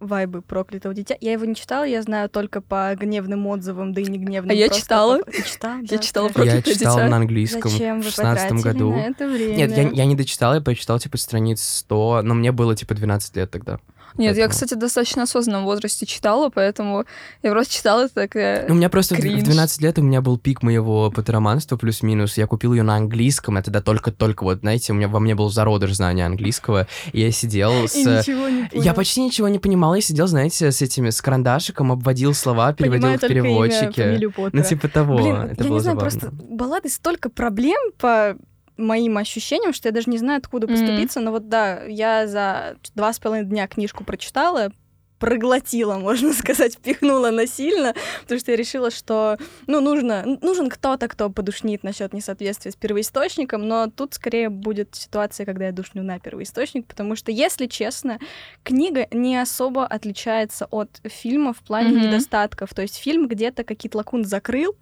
вайбы 0.00 0.42
проклятого 0.42 0.94
дитя. 0.94 1.16
Я 1.20 1.32
его 1.32 1.44
не 1.44 1.54
читала, 1.54 1.84
я 1.84 2.02
знаю 2.02 2.28
только 2.28 2.60
по 2.60 2.94
гневным 2.98 3.46
отзывам, 3.46 3.92
да 3.94 4.00
и 4.00 4.04
не 4.04 4.18
гневным. 4.18 4.50
А 4.50 4.54
я 4.54 4.68
читала. 4.68 5.18
по- 5.18 5.32
читала? 5.32 5.78
Я 5.80 5.86
Да, 5.88 5.98
читала. 5.98 6.26
Я 6.28 6.32
«Проклятое 6.34 6.74
читал 6.74 6.96
дитя». 6.96 7.08
на 7.08 7.16
английском 7.16 7.70
Зачем 7.70 8.00
в 8.00 8.04
шестнадцатом 8.04 8.60
году. 8.60 8.90
на 8.92 8.96
это 9.06 9.26
время? 9.28 9.56
Нет, 9.56 9.76
я, 9.76 9.88
я 9.90 10.04
не 10.04 10.14
дочитал, 10.14 10.54
я 10.54 10.60
прочитал, 10.60 10.98
типа, 10.98 11.16
страниц 11.16 11.62
100, 11.62 12.20
но 12.24 12.34
мне 12.34 12.52
было, 12.52 12.76
типа, 12.76 12.94
12 12.94 13.36
лет 13.36 13.50
тогда. 13.50 13.78
Нет, 14.18 14.36
я, 14.36 14.44
Поэтому- 14.44 14.50
кстати, 14.50 14.74
в 14.74 14.78
достаточно 14.78 15.22
осознанном 15.24 15.64
возрасте 15.64 16.06
читала, 16.06 16.48
поэтому 16.50 17.04
я 17.42 17.50
просто 17.50 17.74
читала 17.74 18.04
это 18.06 18.14
такая... 18.14 18.66
Ну, 18.68 18.74
у 18.74 18.76
меня 18.76 18.88
просто 18.88 19.14
в- 19.14 19.18
в 19.18 19.20
кринж. 19.20 19.42
12 19.42 19.80
лет 19.82 19.98
у 19.98 20.02
меня 20.02 20.20
был 20.22 20.38
пик 20.38 20.62
моего 20.62 21.10
потероманства 21.10 21.76
плюс-минус. 21.76 22.36
Я 22.38 22.46
купил 22.46 22.72
ее 22.74 22.82
на 22.82 22.96
английском, 22.96 23.56
это 23.56 23.70
да 23.70 23.80
только-только, 23.80 24.44
вот, 24.44 24.60
знаете, 24.60 24.92
у 24.92 24.96
меня 24.96 25.08
во 25.08 25.20
мне 25.20 25.34
был 25.34 25.50
зародыш 25.50 25.92
знания 25.94 26.24
английского, 26.26 26.86
и 27.12 27.20
я 27.20 27.30
сидел 27.30 27.72
И 27.84 27.88
с... 27.88 27.96
ничего 27.96 28.48
не 28.48 28.68
Я 28.72 28.94
почти 28.94 29.22
ничего 29.22 29.48
не 29.48 29.58
понимал, 29.58 29.94
я 29.94 30.00
сидел, 30.00 30.26
знаете, 30.26 30.72
с 30.72 30.82
этими, 30.82 31.10
с 31.10 31.20
карандашиком, 31.20 31.92
обводил 31.92 32.34
слова, 32.34 32.72
переводил 32.72 33.02
Понимаю 33.02 33.18
в 33.18 33.20
фамилию 33.22 34.50
Ну, 34.52 34.62
типа 34.62 34.88
того, 34.88 35.16
Блин, 35.16 35.36
это 35.36 35.64
я 35.64 35.70
не 35.70 35.80
знаю, 35.80 35.98
забавно. 35.98 36.00
просто 36.00 36.30
баллады 36.32 36.88
столько 36.88 37.28
проблем 37.30 37.78
по 37.98 38.36
моим 38.76 39.16
ощущениям, 39.18 39.72
что 39.72 39.88
я 39.88 39.92
даже 39.92 40.10
не 40.10 40.18
знаю, 40.18 40.38
откуда 40.38 40.66
поступиться. 40.68 41.20
Но 41.20 41.30
вот 41.30 41.48
да, 41.48 41.84
я 41.84 42.26
за 42.26 42.76
два 42.94 43.12
с 43.12 43.18
половиной 43.18 43.48
дня 43.48 43.66
книжку 43.68 44.04
прочитала, 44.04 44.70
проглотила, 45.18 45.94
можно 45.98 46.34
сказать, 46.34 46.74
впихнула 46.74 47.30
насильно, 47.30 47.94
потому 48.22 48.38
что 48.38 48.50
я 48.50 48.56
решила, 48.56 48.90
что 48.90 49.38
ну, 49.66 49.80
нужно, 49.80 50.38
нужен 50.42 50.68
кто-то, 50.68 51.08
кто 51.08 51.30
подушнит 51.30 51.82
насчет 51.82 52.12
несоответствия 52.12 52.70
с 52.72 52.76
первоисточником, 52.76 53.66
но 53.66 53.88
тут 53.88 54.12
скорее 54.12 54.50
будет 54.50 54.94
ситуация, 54.94 55.46
когда 55.46 55.66
я 55.66 55.72
душню 55.72 56.02
на 56.02 56.18
первоисточник, 56.18 56.86
потому 56.86 57.16
что, 57.16 57.32
если 57.32 57.66
честно, 57.66 58.18
книга 58.62 59.06
не 59.10 59.40
особо 59.40 59.86
отличается 59.86 60.66
от 60.70 61.00
фильма 61.04 61.54
в 61.54 61.60
плане 61.60 61.92
Мгм. 61.92 62.00
недостатков. 62.02 62.74
То 62.74 62.82
есть 62.82 62.96
фильм 62.96 63.26
где-то 63.26 63.64
какие-то 63.64 63.96
лакуны 63.96 64.24
закрыл, 64.24 64.76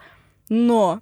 но 0.49 1.01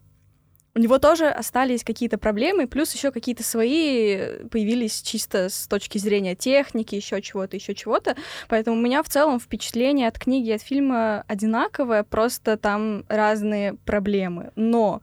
у 0.74 0.78
него 0.78 0.98
тоже 0.98 1.28
остались 1.28 1.84
какие-то 1.84 2.16
проблемы, 2.16 2.66
плюс 2.66 2.94
еще 2.94 3.10
какие-то 3.10 3.42
свои 3.42 4.16
э, 4.16 4.46
появились 4.48 5.02
чисто 5.02 5.50
с 5.50 5.66
точки 5.66 5.98
зрения 5.98 6.34
техники, 6.34 6.94
еще 6.94 7.20
чего-то, 7.20 7.56
еще 7.56 7.74
чего-то. 7.74 8.16
Поэтому 8.48 8.78
у 8.78 8.80
меня 8.80 9.02
в 9.02 9.08
целом 9.08 9.38
впечатление 9.38 10.08
от 10.08 10.18
книги 10.18 10.48
и 10.48 10.52
от 10.52 10.62
фильма 10.62 11.24
одинаковое, 11.28 12.04
просто 12.04 12.56
там 12.56 13.04
разные 13.08 13.74
проблемы. 13.74 14.52
Но 14.56 15.02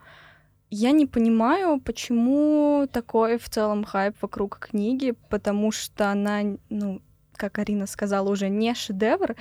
я 0.72 0.92
не 0.92 1.06
понимаю, 1.06 1.80
почему 1.80 2.88
такой 2.92 3.38
в 3.38 3.48
целом 3.50 3.84
хайп 3.84 4.16
вокруг 4.22 4.58
книги, 4.60 5.14
потому 5.30 5.72
что 5.72 6.10
она, 6.10 6.42
ну, 6.70 7.02
как 7.34 7.60
Арина 7.60 7.88
сказала, 7.88 8.30
уже 8.30 8.50
не 8.50 8.74
шедевр. 8.74 9.36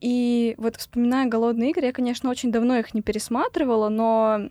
И 0.00 0.54
вот 0.58 0.76
вспоминая 0.76 1.26
«Голодные 1.26 1.70
игры», 1.70 1.86
я, 1.86 1.92
конечно, 1.92 2.30
очень 2.30 2.52
давно 2.52 2.78
их 2.78 2.94
не 2.94 3.02
пересматривала, 3.02 3.88
но 3.88 4.50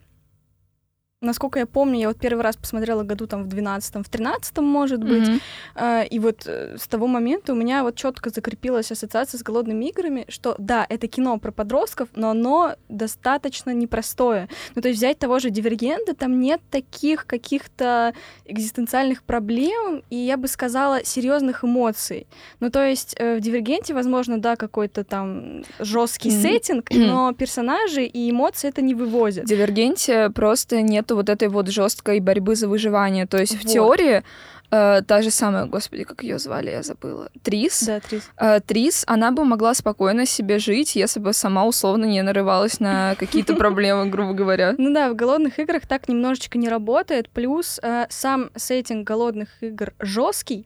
Насколько 1.22 1.58
я 1.58 1.66
помню, 1.66 2.00
я 2.00 2.08
вот 2.10 2.20
первый 2.20 2.44
раз 2.44 2.56
посмотрела 2.58 3.02
году 3.02 3.26
там 3.26 3.44
в 3.44 3.48
12 3.48 4.06
в 4.06 4.10
13 4.10 4.58
может 4.60 5.04
быть. 5.04 5.28
А, 5.74 6.04
И 6.04 6.20
вот 6.20 6.44
э, 6.46 6.78
с 6.78 6.88
того 6.88 7.08
момента 7.08 7.54
у 7.54 7.56
меня 7.56 7.82
вот 7.82 7.96
четко 7.96 8.30
закрепилась 8.30 8.92
ассоциация 8.92 9.40
с 9.40 9.42
голодными 9.42 9.86
играми, 9.86 10.26
что 10.30 10.54
да, 10.60 10.86
это 10.88 11.08
кино 11.08 11.40
про 11.40 11.52
подростков, 11.52 12.10
но 12.16 12.30
оно 12.30 12.76
достаточно 12.88 13.72
непростое. 13.72 14.48
Ну, 14.76 14.82
то 14.84 14.90
есть 14.90 15.00
взять 15.00 15.18
того 15.18 15.40
же 15.40 15.50
Дивергента, 15.50 16.14
там 16.14 16.40
нет 16.40 16.62
таких 16.70 17.26
каких-то 17.26 18.14
экзистенциальных 18.46 19.24
проблем, 19.24 20.04
и 20.12 20.18
я 20.18 20.38
бы 20.38 20.48
сказала, 20.48 21.04
серьезных 21.04 21.64
эмоций. 21.64 22.28
Ну, 22.60 22.70
то 22.70 22.86
есть 22.86 23.16
э, 23.18 23.38
в 23.38 23.42
Дивергенте, 23.42 23.96
возможно, 23.96 24.40
да, 24.40 24.56
какой-то 24.56 25.04
там 25.04 25.64
жесткий 25.80 26.30
Мгм. 26.30 26.42
сеттинг, 26.44 26.90
но 26.92 27.34
персонажи 27.34 28.04
и 28.06 28.30
эмоции 28.30 28.68
это 28.70 28.84
не 28.84 28.94
вывозят. 28.94 29.46
В 29.46 29.48
Дивергенте 29.48 30.30
просто 30.30 30.84
нету 31.08 31.16
вот 31.16 31.30
этой 31.30 31.48
вот 31.48 31.68
жесткой 31.68 32.20
борьбы 32.20 32.56
за 32.56 32.68
выживание. 32.68 33.26
То 33.26 33.38
есть 33.38 33.56
в 33.56 33.64
Вот. 33.64 33.74
теории 33.74 34.24
э, 34.72 35.02
та 35.08 35.22
же 35.22 35.32
самая, 35.32 35.66
господи, 35.66 36.04
как 36.04 36.24
ее 36.24 36.38
звали, 36.40 36.72
я 36.72 36.84
забыла, 36.84 37.30
Трис. 37.42 37.84
Да, 37.84 38.00
Трис. 38.00 38.30
Э, 38.38 38.60
Трис, 38.60 39.04
она 39.08 39.32
бы 39.32 39.46
могла 39.46 39.74
спокойно 39.74 40.26
себе 40.26 40.60
жить, 40.60 40.96
если 40.96 41.22
бы 41.22 41.34
сама 41.34 41.66
условно 41.66 42.06
не 42.06 42.22
нарывалась 42.24 42.80
на 42.80 43.16
какие-то 43.16 43.56
проблемы, 43.64 44.10
грубо 44.10 44.34
говоря. 44.34 44.76
Ну 44.78 44.94
да, 44.94 45.10
в 45.10 45.16
голодных 45.16 45.60
играх 45.60 45.88
так 45.88 46.10
немножечко 46.10 46.58
не 46.58 46.70
работает. 46.70 47.30
Плюс 47.30 47.80
э, 47.82 48.06
сам 48.10 48.50
сеттинг 48.56 49.08
голодных 49.08 49.48
игр 49.62 49.94
жесткий. 50.00 50.66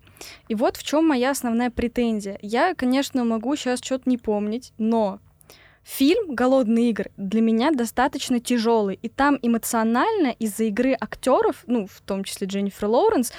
И 0.49 0.55
вот 0.55 0.77
в 0.77 0.83
чем 0.83 1.07
моя 1.07 1.31
основная 1.31 1.69
претензия. 1.69 2.37
Я, 2.41 2.73
конечно, 2.75 3.23
могу 3.23 3.55
сейчас 3.55 3.79
что-то 3.83 4.09
не 4.09 4.17
помнить, 4.17 4.73
но 4.77 5.19
фильм 5.83 6.35
«Голодные 6.35 6.89
игры» 6.89 7.11
для 7.17 7.41
меня 7.41 7.71
достаточно 7.71 8.39
тяжелый. 8.39 8.99
И 9.01 9.09
там 9.09 9.37
эмоционально 9.41 10.35
из-за 10.39 10.65
игры 10.65 10.95
актеров, 10.99 11.63
ну, 11.67 11.87
в 11.87 12.01
том 12.01 12.23
числе 12.23 12.47
Дженнифер 12.47 12.87
Лоуренс, 12.87 13.31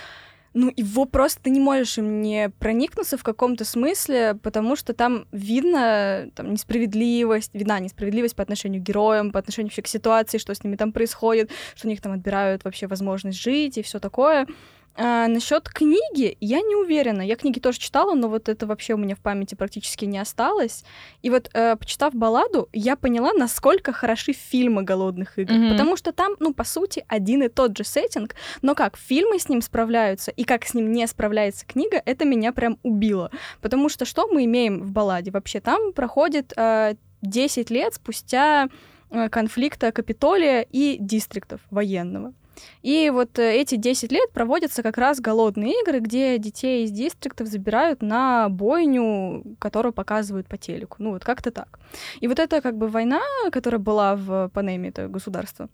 ну, 0.55 0.71
его 0.77 1.07
просто 1.07 1.43
ты 1.43 1.51
не 1.51 1.61
можешь 1.61 1.97
им 1.97 2.21
не 2.21 2.51
проникнуться 2.51 3.17
в 3.17 3.23
каком-то 3.23 3.65
смысле, 3.65 4.39
потому 4.43 4.77
что 4.77 4.93
там 4.93 5.27
видно 5.33 6.29
там, 6.35 6.53
несправедливость, 6.53 7.55
видна 7.55 7.79
несправедливость 7.81 8.37
по 8.37 8.43
отношению 8.43 8.83
к 8.83 8.85
героям, 8.85 9.33
по 9.33 9.39
отношению 9.39 9.71
вообще 9.71 9.83
к 9.83 9.89
ситуации, 9.89 10.39
что 10.39 10.55
с 10.55 10.63
ними 10.63 10.77
там 10.77 10.93
происходит, 10.93 11.51
что 11.75 11.87
у 11.87 11.91
них 11.91 12.03
там 12.03 12.13
отбирают 12.13 12.65
вообще 12.65 12.87
возможность 12.87 13.41
жить 13.41 13.79
и 13.79 13.83
все 13.83 13.99
такое. 13.99 14.47
А, 14.95 15.27
насчет 15.29 15.69
книги 15.69 16.37
я 16.41 16.61
не 16.61 16.77
уверена. 16.77 17.23
Я 17.23 17.37
книги 17.37 17.59
тоже 17.59 17.79
читала, 17.79 18.15
но 18.15 18.29
вот 18.29 18.49
это 18.49 18.67
вообще 18.67 18.95
у 18.95 18.99
меня 18.99 19.15
в 19.15 19.21
памяти 19.21 19.55
практически 19.55 20.05
не 20.05 20.19
осталось. 20.19 20.85
И 21.23 21.31
вот, 21.31 21.51
э, 21.55 21.77
почитав 21.77 22.15
балладу, 22.15 22.69
я 22.73 22.97
поняла, 22.97 23.33
насколько 23.33 23.93
хороши 23.93 24.33
фильмы 24.33 24.83
голодных 24.83 25.39
игр. 25.39 25.53
Мгм. 25.53 25.71
Потому 25.71 25.97
что 25.97 26.13
там, 26.13 26.35
ну, 26.41 26.53
по 26.53 26.65
сути, 26.65 27.05
один 27.09 27.43
и 27.43 27.49
тот 27.49 27.77
же 27.77 27.85
сеттинг, 27.85 28.35
но 28.61 28.75
как 28.75 28.97
фильмы 28.97 29.39
с 29.39 29.49
ним 29.49 29.63
справляются 29.63 30.31
и 30.31 30.45
как 30.45 30.65
с 30.65 30.75
ним 30.75 30.93
не 30.93 31.07
справляется 31.07 31.67
книга, 31.67 32.03
это 32.05 32.25
меня 32.25 32.53
прям 32.53 32.79
убило. 32.83 33.31
Потому 33.61 33.89
что 33.89 34.05
что 34.05 34.27
мы 34.27 34.45
имеем 34.45 34.83
в 34.83 34.93
балладе? 34.93 35.31
Вообще 35.31 35.61
там 35.61 35.93
проходит 35.93 36.53
э, 36.57 36.95
10 37.23 37.71
лет 37.71 37.95
спустя 37.95 38.69
э, 39.11 39.29
конфликта 39.31 39.91
Капитолия 39.93 40.67
и 40.71 40.99
дистриктов 41.01 41.61
военного. 41.71 42.35
И 42.83 43.11
вот 43.11 43.39
э, 43.39 43.55
эти 43.57 43.77
10 43.77 44.13
лет 44.13 44.31
проводятся 44.33 44.83
как 44.83 44.99
раз 44.99 45.21
голодные 45.21 45.75
игры, 45.83 46.01
где 46.01 46.39
детей 46.39 46.85
из 46.85 46.91
дистриктов 46.91 47.49
забирают 47.49 48.03
на 48.03 48.49
бойню, 48.49 49.57
которую 49.59 49.93
показывают 49.93 50.49
по 50.49 50.57
телеку. 50.57 50.97
Ну 50.99 51.11
вот 51.11 51.25
как-то 51.25 51.51
так. 51.51 51.79
И 52.21 52.29
вот 52.29 52.39
эта 52.39 52.61
как 52.61 52.77
бы 52.77 52.89
война, 52.89 53.21
которая 53.51 53.81
была 53.81 54.17
в 54.17 54.51
Панеме, 54.53 54.89
это 54.91 55.09
государство 55.09 55.69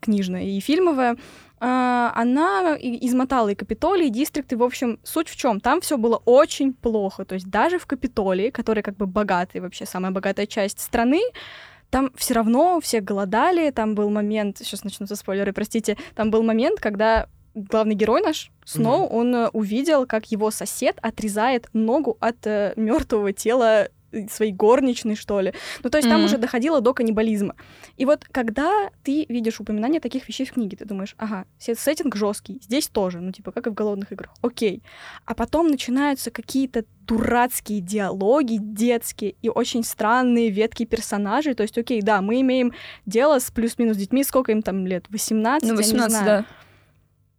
книжное 0.00 0.44
и 0.44 0.60
фильмовое, 0.60 1.16
а, 1.58 2.12
она 2.14 2.76
измотала 2.78 3.48
и 3.48 3.54
Капитолий, 3.54 4.08
и 4.08 4.10
дистрикты. 4.10 4.56
В 4.56 4.62
общем, 4.62 4.98
суть 5.02 5.28
в 5.28 5.36
чем? 5.36 5.60
Там 5.60 5.80
все 5.80 5.96
было 5.96 6.20
очень 6.24 6.74
плохо. 6.74 7.24
То 7.24 7.34
есть 7.34 7.48
даже 7.48 7.78
в 7.78 7.86
Капитолии, 7.86 8.50
который 8.50 8.82
как 8.82 8.96
бы 8.96 9.06
богатый, 9.06 9.60
вообще 9.60 9.86
самая 9.86 10.12
богатая 10.12 10.46
часть 10.46 10.80
страны, 10.80 11.22
там 11.90 12.10
все 12.16 12.34
равно 12.34 12.80
все 12.80 13.00
голодали. 13.00 13.70
Там 13.70 13.94
был 13.94 14.10
момент, 14.10 14.58
сейчас 14.58 14.84
начнутся 14.84 15.16
спойлеры, 15.16 15.52
простите, 15.52 15.96
там 16.14 16.30
был 16.30 16.42
момент, 16.42 16.80
когда 16.80 17.28
главный 17.54 17.94
герой 17.94 18.20
наш, 18.20 18.50
Сноу, 18.64 19.06
он 19.06 19.34
э, 19.34 19.48
увидел, 19.48 20.06
как 20.06 20.30
его 20.30 20.50
сосед 20.50 20.98
отрезает 21.00 21.68
ногу 21.72 22.18
от 22.20 22.44
мертвого 22.76 23.32
тела 23.32 23.84
э, 23.84 23.88
своей 24.30 24.52
горничной, 24.52 25.16
что 25.16 25.40
ли. 25.40 25.52
Ну, 25.82 25.90
то 25.90 25.98
есть 25.98 26.08
там 26.08 26.18
Мгм. 26.18 26.26
уже 26.26 26.38
доходило 26.38 26.80
до 26.80 26.94
каннибализма. 26.94 27.54
И 27.96 28.04
вот 28.04 28.24
когда 28.30 28.90
ты 29.02 29.26
видишь 29.28 29.60
упоминание 29.60 30.00
таких 30.00 30.28
вещей 30.28 30.46
в 30.46 30.52
книге, 30.52 30.76
ты 30.76 30.84
думаешь, 30.84 31.14
ага, 31.18 31.44
се- 31.58 31.74
сеттинг 31.74 32.16
жесткий, 32.16 32.58
здесь 32.62 32.88
тоже, 32.88 33.20
ну, 33.20 33.32
типа, 33.32 33.52
как 33.52 33.66
и 33.66 33.70
в 33.70 33.74
голодных 33.74 34.12
играх, 34.12 34.30
окей. 34.42 34.82
А 35.24 35.34
потом 35.34 35.68
начинаются 35.68 36.30
какие-то 36.30 36.84
дурацкие 37.06 37.80
диалоги 37.80 38.58
детские 38.60 39.34
и 39.42 39.48
очень 39.48 39.84
странные 39.84 40.50
ветки 40.50 40.84
персонажей. 40.84 41.54
То 41.54 41.62
есть, 41.62 41.78
окей, 41.78 42.02
да, 42.02 42.20
мы 42.20 42.40
имеем 42.40 42.72
дело 43.06 43.38
с 43.38 43.50
плюс-минус 43.50 43.96
детьми, 43.96 44.24
сколько 44.24 44.50
им 44.52 44.60
там 44.62 44.86
лет? 44.86 45.04
18? 45.10 45.62
Ну, 45.68 45.74
я 45.74 45.76
не 45.76 45.82
18, 45.84 46.10
знаю. 46.10 46.26
да. 46.26 46.46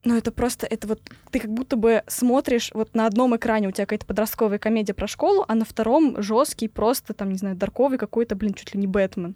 Но 0.08 0.16
это 0.16 0.32
просто, 0.32 0.66
это 0.66 0.88
вот, 0.88 1.02
ты 1.32 1.40
как 1.42 1.52
будто 1.52 1.76
бы 1.76 2.02
смотришь 2.08 2.72
вот 2.74 2.96
на 2.96 3.08
одном 3.08 3.36
экране 3.36 3.68
у 3.68 3.72
тебя 3.72 3.86
какая-то 3.86 4.06
подростковая 4.06 4.58
комедия 4.58 4.94
про 4.94 5.06
школу, 5.06 5.44
а 5.46 5.54
на 5.54 5.66
втором 5.66 6.22
жесткий 6.22 6.70
просто, 6.70 7.14
там, 7.14 7.30
не 7.30 7.38
знаю, 7.38 7.58
дарковый 7.58 7.98
какой-то, 7.98 8.38
блин, 8.38 8.54
чуть 8.54 8.74
ли 8.74 8.80
не 8.80 8.88
Бэтмен. 8.88 9.36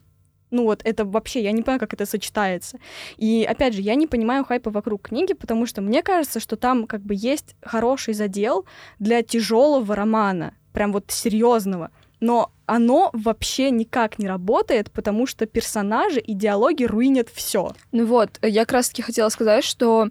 Ну 0.50 0.64
вот, 0.64 0.80
это 0.86 1.04
вообще, 1.04 1.44
я 1.44 1.52
не 1.52 1.62
понимаю, 1.62 1.82
как 1.82 1.94
это 1.94 2.06
сочетается. 2.06 2.80
И, 3.18 3.44
опять 3.44 3.74
же, 3.74 3.82
я 3.82 3.96
не 3.96 4.08
понимаю 4.08 4.46
хайпа 4.46 4.72
вокруг 4.72 5.10
книги, 5.10 5.34
потому 5.34 5.66
что 5.66 5.82
мне 5.82 6.02
кажется, 6.02 6.40
что 6.40 6.56
там 6.56 6.88
как 6.88 7.02
бы 7.02 7.16
есть 7.18 7.58
хороший 7.62 8.14
задел 8.14 8.66
для 8.98 9.24
тяжелого 9.24 9.94
романа, 9.94 10.54
прям 10.72 10.94
вот 10.94 11.12
серьезного. 11.12 11.92
Но 12.22 12.54
оно 12.72 13.10
вообще 13.12 13.70
никак 13.70 14.18
не 14.18 14.28
работает, 14.28 14.92
потому 14.92 15.28
что 15.28 15.46
персонажи 15.46 16.22
и 16.22 16.34
диалоги 16.34 16.86
руинят 16.86 17.28
все. 17.34 17.74
Ну 17.92 18.06
вот, 18.06 18.40
я 18.42 18.62
как 18.62 18.72
раз-таки 18.72 19.02
хотела 19.02 19.28
сказать, 19.28 19.66
что 19.66 20.08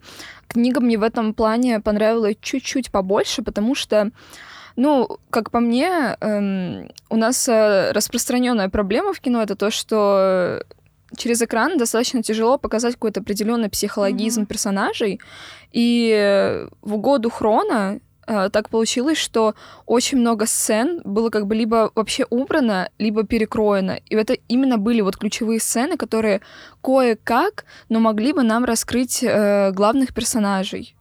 книга 0.47 0.81
мне 0.83 0.99
в 0.99 1.03
этом 1.03 1.33
плане 1.33 1.81
понравилась 1.81 2.37
чуть-чуть 2.43 2.91
побольше, 2.91 3.43
потому 3.43 3.75
что 3.75 4.11
ну, 4.77 5.19
как 5.31 5.51
по 5.51 5.61
мне, 5.61 6.17
эм, 6.21 6.91
у 7.09 7.17
нас 7.17 7.49
э, 7.49 7.93
распространенная 7.93 8.69
проблема 8.69 9.15
в 9.15 9.21
кино 9.21 9.43
это 9.43 9.57
то, 9.57 9.71
что 9.71 10.63
через 11.17 11.41
экран 11.41 11.79
достаточно 11.79 12.23
тяжело 12.23 12.59
показать 12.59 12.95
какой-то 12.95 13.21
определенный 13.21 13.71
психологизм 13.71 14.43
Мгм. 14.43 14.47
персонажей. 14.47 15.19
И 15.73 16.67
в 16.83 16.95
угоду 16.95 17.31
Хрона 17.31 18.01
так 18.51 18.69
получилось, 18.69 19.19
что 19.19 19.55
очень 19.87 20.19
много 20.19 20.47
сцен 20.47 21.01
было 21.05 21.31
как 21.31 21.47
бы 21.47 21.55
либо 21.55 21.91
вообще 21.95 22.27
убрано, 22.31 22.91
либо 22.99 23.25
перекроено. 23.25 23.99
И 24.09 24.15
это 24.15 24.35
именно 24.49 24.79
были 24.79 25.01
вот 25.01 25.17
ключевые 25.17 25.61
сцены, 25.61 25.97
которые 25.97 26.41
кое-как, 26.83 27.65
но 27.89 27.99
могли 27.99 28.33
бы 28.33 28.43
нам 28.43 28.65
раскрыть 28.65 29.23
э, 29.23 29.73
главных 29.73 30.15
персонажей. 30.15 30.95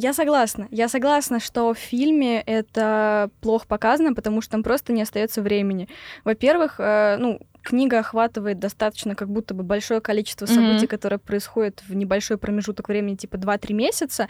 Я 0.00 0.12
согласна. 0.12 0.68
Я 0.70 0.88
согласна, 0.88 1.40
что 1.40 1.74
в 1.74 1.78
фильме 1.78 2.40
это 2.42 3.30
плохо 3.40 3.66
показано, 3.66 4.14
потому 4.14 4.40
что 4.40 4.52
там 4.52 4.62
просто 4.62 4.92
не 4.92 5.02
остается 5.02 5.42
времени. 5.42 5.88
Во-первых, 6.24 6.76
э, 6.78 7.16
ну, 7.18 7.40
книга 7.68 7.98
охватывает 7.98 8.58
достаточно 8.58 9.14
как 9.14 9.28
будто 9.28 9.52
бы 9.52 9.62
большое 9.62 10.00
количество 10.00 10.46
событий, 10.46 10.86
которые 10.86 11.18
происходят 11.18 11.82
в 11.86 11.94
небольшой 11.94 12.38
промежуток 12.38 12.88
времени, 12.88 13.16
типа 13.16 13.36
2-3 13.36 13.74
месяца. 13.74 14.26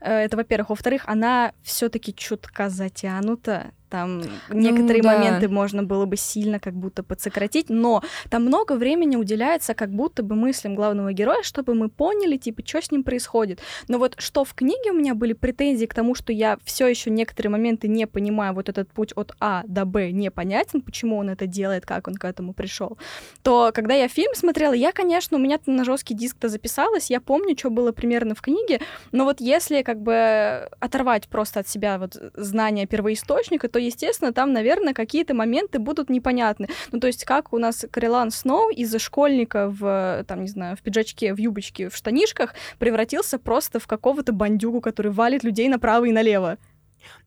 Э, 0.00 0.18
это, 0.18 0.36
во-первых. 0.36 0.68
Во-вторых, 0.68 1.04
она 1.06 1.52
все 1.62 1.88
таки 1.88 2.14
чутка 2.14 2.68
затянута. 2.68 3.72
Там 3.92 4.22
некоторые 4.48 5.02
да. 5.02 5.12
моменты 5.12 5.48
можно 5.50 5.82
было 5.82 6.06
бы 6.06 6.16
сильно 6.16 6.58
как 6.58 6.72
будто 6.72 7.02
подсократить, 7.02 7.68
но 7.68 8.02
там 8.30 8.46
много 8.46 8.72
времени 8.72 9.16
уделяется 9.16 9.74
как 9.74 9.90
будто 9.90 10.22
бы 10.22 10.34
мыслям 10.34 10.74
главного 10.74 11.12
героя, 11.12 11.42
чтобы 11.42 11.74
мы 11.74 11.90
поняли, 11.90 12.38
типа, 12.38 12.62
что 12.64 12.80
с 12.80 12.90
ним 12.90 13.04
происходит. 13.04 13.60
Но 13.88 13.98
вот 13.98 14.14
что 14.16 14.46
в 14.46 14.54
книге 14.54 14.92
у 14.92 14.94
меня 14.94 15.14
были 15.14 15.34
претензии 15.34 15.84
к 15.84 15.92
тому, 15.92 16.14
что 16.14 16.32
я 16.32 16.56
все 16.64 16.86
еще 16.86 17.10
некоторые 17.10 17.50
моменты 17.50 17.86
не 17.86 18.06
понимаю, 18.06 18.54
вот 18.54 18.70
этот 18.70 18.88
путь 18.88 19.12
от 19.14 19.32
А 19.40 19.62
до 19.66 19.84
Б 19.84 20.10
непонятен, 20.10 20.80
почему 20.80 21.18
он 21.18 21.28
это 21.28 21.46
делает, 21.46 21.84
как 21.84 22.08
он 22.08 22.14
к 22.14 22.24
этому 22.24 22.54
пришел, 22.54 22.96
то 23.42 23.72
когда 23.74 23.92
я 23.92 24.08
фильм 24.08 24.34
смотрела, 24.34 24.72
я, 24.72 24.92
конечно, 24.92 25.36
у 25.36 25.40
меня 25.40 25.58
на 25.66 25.84
жесткий 25.84 26.14
диск-то 26.14 26.48
записалась, 26.48 27.10
я 27.10 27.20
помню, 27.20 27.58
что 27.58 27.68
было 27.68 27.92
примерно 27.92 28.34
в 28.34 28.40
книге, 28.40 28.80
но 29.12 29.24
вот 29.24 29.42
если 29.42 29.82
как 29.82 30.00
бы 30.00 30.66
оторвать 30.80 31.28
просто 31.28 31.60
от 31.60 31.68
себя 31.68 31.98
вот 31.98 32.16
знания 32.34 32.86
первоисточника, 32.86 33.68
то, 33.68 33.81
естественно, 33.84 34.32
там, 34.32 34.52
наверное, 34.52 34.94
какие-то 34.94 35.34
моменты 35.34 35.78
будут 35.78 36.10
непонятны. 36.10 36.68
Ну, 36.90 37.00
то 37.00 37.06
есть, 37.06 37.24
как 37.24 37.52
у 37.52 37.58
нас 37.58 37.84
Карелан 37.90 38.30
Сноу 38.30 38.70
из 38.70 38.94
школьника 39.00 39.68
в, 39.68 40.24
там, 40.26 40.42
не 40.42 40.48
знаю, 40.48 40.76
в 40.76 40.80
пиджачке, 40.80 41.34
в 41.34 41.38
юбочке, 41.38 41.88
в 41.88 41.96
штанишках 41.96 42.54
превратился 42.78 43.38
просто 43.38 43.78
в 43.78 43.86
какого-то 43.86 44.32
бандюгу, 44.32 44.80
который 44.80 45.12
валит 45.12 45.44
людей 45.44 45.68
направо 45.68 46.04
и 46.06 46.12
налево. 46.12 46.58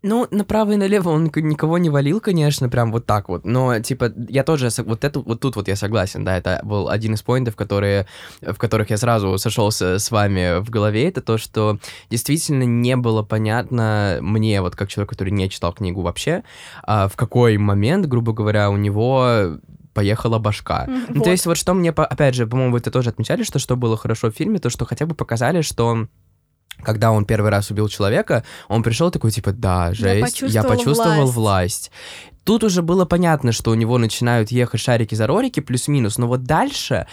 Ну, 0.01 0.27
направо 0.31 0.73
и 0.73 0.75
налево 0.75 1.09
он 1.09 1.31
никого 1.33 1.77
не 1.77 1.89
валил, 1.89 2.19
конечно, 2.19 2.69
прям 2.69 2.91
вот 2.91 3.05
так 3.05 3.27
вот. 3.29 3.45
Но, 3.45 3.79
типа, 3.79 4.11
я 4.29 4.43
тоже, 4.43 4.69
вот, 4.83 5.03
это, 5.03 5.19
вот 5.19 5.39
тут 5.39 5.55
вот 5.55 5.67
я 5.67 5.75
согласен, 5.75 6.23
да, 6.23 6.37
это 6.37 6.59
был 6.63 6.89
один 6.89 7.15
из 7.15 7.21
поинтов, 7.21 7.55
которые, 7.55 8.05
в 8.41 8.55
которых 8.55 8.89
я 8.91 8.97
сразу 8.97 9.37
сошелся 9.37 9.97
с 9.97 10.11
вами 10.11 10.59
в 10.59 10.69
голове, 10.69 11.07
это 11.07 11.21
то, 11.21 11.37
что 11.37 11.79
действительно 12.09 12.63
не 12.63 12.95
было 12.95 13.23
понятно 13.23 14.19
мне, 14.21 14.61
вот 14.61 14.75
как 14.75 14.89
человек, 14.89 15.09
который 15.09 15.31
не 15.31 15.49
читал 15.49 15.73
книгу 15.73 16.01
вообще, 16.01 16.43
а, 16.83 17.07
в 17.07 17.15
какой 17.15 17.57
момент, 17.57 18.05
грубо 18.05 18.33
говоря, 18.33 18.69
у 18.69 18.77
него 18.77 19.57
поехала 19.93 20.39
башка. 20.39 20.85
Мгм, 20.87 21.05
Ну, 21.07 21.15
вот. 21.15 21.23
то 21.23 21.31
есть 21.31 21.45
вот 21.45 21.57
что 21.57 21.73
мне, 21.73 21.89
опять 21.91 22.35
же, 22.35 22.45
по-моему, 22.45 22.73
вы 22.73 22.79
это 22.79 22.91
тоже 22.91 23.09
отмечали, 23.09 23.43
что 23.43 23.59
что 23.59 23.75
было 23.77 23.97
хорошо 23.97 24.29
в 24.29 24.35
фильме, 24.35 24.59
то, 24.59 24.69
что 24.69 24.85
хотя 24.85 25.05
бы 25.05 25.15
показали, 25.15 25.61
что 25.61 26.07
когда 26.81 27.11
он 27.11 27.25
первый 27.25 27.51
раз 27.51 27.71
убил 27.71 27.87
человека, 27.87 28.43
он 28.67 28.83
пришел 28.83 29.11
такой, 29.11 29.31
типа, 29.31 29.51
да, 29.51 29.93
жесть, 29.93 30.41
я 30.41 30.63
почувствовал 30.63 30.77
почувствовал 30.77 31.27
власть». 31.27 31.35
власть. 31.35 31.91
Тут 32.45 32.63
уже 32.63 32.83
было 32.83 33.05
понятно, 33.05 33.51
что 33.51 33.71
у 33.71 33.73
него 33.73 33.97
начинают 33.97 34.51
ехать 34.51 34.79
шарики 34.79 35.15
за 35.15 35.25
ролики, 35.25 35.59
плюс-минус, 35.59 36.19
но 36.19 36.27
вот 36.27 36.43
дальше 36.43 37.07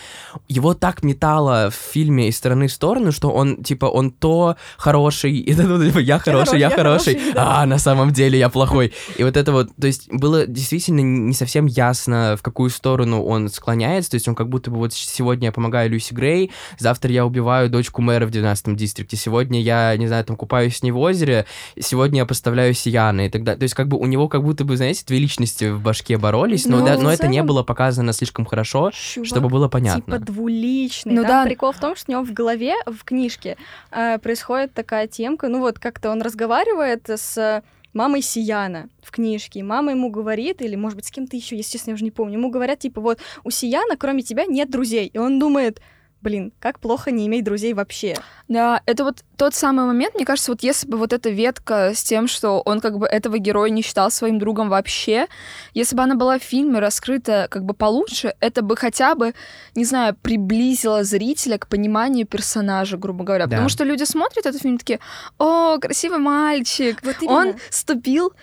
его 0.46 0.74
так 0.74 1.02
метало 1.02 1.70
в 1.70 1.74
фильме 1.74 2.28
из 2.28 2.36
стороны 2.36 2.68
в 2.68 2.72
сторону, 2.72 3.12
что 3.12 3.30
он, 3.30 3.64
типа, 3.64 3.86
он 3.86 4.10
то 4.10 4.56
хороший, 4.76 5.32
и 5.32 5.50
это, 5.50 5.62
ну, 5.62 5.82
типа, 5.82 6.00
я 6.00 6.18
хороший, 6.18 6.60
я 6.60 6.68
я 6.68 6.76
хороший, 6.76 7.14
хороший, 7.14 7.32
да. 7.32 7.62
а 7.62 7.66
на 7.66 7.78
самом 7.78 8.12
деле 8.12 8.38
я 8.38 8.50
плохой. 8.50 8.92
И 9.16 9.24
вот 9.24 9.38
это 9.38 9.52
вот, 9.52 9.70
то 9.80 9.86
есть 9.86 10.12
было 10.12 10.46
действительно 10.46 11.00
не 11.00 11.32
совсем 11.32 11.64
ясно, 11.64 12.36
в 12.38 12.42
какую 12.42 12.68
сторону 12.68 13.24
он 13.24 13.48
склоняется, 13.48 14.10
то 14.10 14.16
есть 14.16 14.28
он 14.28 14.34
как 14.34 14.50
будто 14.50 14.70
бы 14.70 14.76
вот 14.76 14.92
сегодня 14.92 15.46
я 15.46 15.52
помогаю 15.52 15.88
Люси 15.88 16.12
Грей, 16.12 16.50
завтра 16.78 17.10
я 17.10 17.24
убиваю 17.24 17.70
дочку 17.70 18.02
мэра 18.02 18.26
в 18.26 18.30
12 18.30 18.76
дистрикте, 18.76 19.16
сегодня 19.16 19.62
я, 19.62 19.96
не 19.96 20.08
знаю, 20.08 20.26
там 20.26 20.36
купаюсь 20.36 20.76
с 20.76 20.82
ней 20.82 20.90
в 20.90 20.98
озере, 20.98 21.46
сегодня 21.80 22.18
я 22.18 22.26
поставляю 22.26 22.74
Сияна 22.74 23.26
и 23.26 23.30
так 23.30 23.44
далее. 23.44 23.58
То 23.58 23.64
есть 23.64 23.74
как 23.74 23.88
бы 23.88 23.96
у 23.96 24.04
него 24.04 24.28
как 24.28 24.42
будто 24.42 24.64
бы, 24.64 24.76
знаете, 24.76 25.04
две 25.06 25.21
личности 25.22 25.70
в 25.70 25.80
башке 25.80 26.18
боролись, 26.18 26.66
но, 26.66 26.80
Ну, 26.80 26.86
да- 26.86 26.98
но 26.98 27.10
это 27.12 27.28
не 27.28 27.42
было 27.42 27.62
показано 27.62 28.12
слишком 28.12 28.44
хорошо, 28.44 28.90
Чувак, 28.92 29.26
чтобы 29.26 29.48
было 29.48 29.68
понятно. 29.68 30.16
Типа 30.16 30.18
двуличный. 30.18 31.14
Ну 31.14 31.22
да. 31.22 31.44
прикол 31.44 31.72
в 31.72 31.78
том, 31.80 31.96
что 31.96 32.10
у 32.10 32.12
него 32.12 32.24
в 32.24 32.32
голове, 32.32 32.74
в 32.86 33.04
книжке, 33.04 33.56
э, 33.90 34.18
происходит 34.18 34.74
такая 34.74 35.06
темка. 35.06 35.48
Ну 35.48 35.60
вот 35.60 35.78
как-то 35.78 36.10
он 36.10 36.20
разговаривает 36.22 37.08
с 37.08 37.62
мамой 37.94 38.22
Сияна 38.22 38.88
в 39.02 39.10
книжке. 39.10 39.60
И 39.60 39.62
мама 39.62 39.92
ему 39.92 40.10
говорит, 40.10 40.62
или, 40.62 40.76
может 40.76 40.96
быть, 40.96 41.06
с 41.06 41.10
кем-то 41.10 41.36
еще, 41.36 41.56
если 41.56 41.72
честно, 41.72 41.90
я 41.90 41.94
уже 41.94 42.04
не 42.04 42.10
помню. 42.10 42.38
Ему 42.38 42.50
говорят, 42.50 42.78
типа, 42.80 43.00
вот, 43.00 43.18
у 43.44 43.50
Сияна, 43.50 43.96
кроме 43.96 44.22
тебя, 44.22 44.46
нет 44.46 44.70
друзей. 44.70 45.06
И 45.12 45.18
он 45.18 45.38
думает, 45.38 45.80
блин, 46.22 46.52
как 46.58 46.78
плохо 46.80 47.10
не 47.10 47.26
иметь 47.26 47.44
друзей 47.44 47.74
вообще. 47.74 48.16
Да, 48.48 48.80
это 48.86 49.04
вот 49.04 49.24
тот 49.42 49.56
самый 49.56 49.86
момент, 49.86 50.14
мне 50.14 50.24
кажется, 50.24 50.52
вот 50.52 50.62
если 50.62 50.86
бы 50.86 50.96
вот 50.96 51.12
эта 51.12 51.28
ветка 51.28 51.94
с 51.96 52.04
тем, 52.04 52.28
что 52.28 52.60
он 52.60 52.80
как 52.80 52.96
бы 52.96 53.06
этого 53.08 53.38
героя 53.38 53.70
не 53.70 53.82
считал 53.82 54.08
своим 54.08 54.38
другом 54.38 54.68
вообще, 54.68 55.26
если 55.74 55.96
бы 55.96 56.02
она 56.04 56.14
была 56.14 56.38
в 56.38 56.42
фильме 56.44 56.78
раскрыта 56.78 57.48
как 57.50 57.64
бы 57.64 57.74
получше, 57.74 58.34
это 58.38 58.62
бы 58.62 58.76
хотя 58.76 59.16
бы, 59.16 59.34
не 59.74 59.84
знаю, 59.84 60.14
приблизило 60.22 61.02
зрителя 61.02 61.58
к 61.58 61.66
пониманию 61.66 62.24
персонажа, 62.24 62.96
грубо 62.96 63.24
говоря. 63.24 63.46
Да. 63.46 63.56
Потому 63.56 63.68
что 63.68 63.82
люди 63.82 64.04
смотрят 64.04 64.46
этот 64.46 64.62
фильм 64.62 64.78
такие, 64.78 65.00
о, 65.38 65.78
красивый 65.78 66.20
мальчик, 66.20 67.02
Вот 67.02 67.16
он 67.26 67.54
ступил 67.68 68.34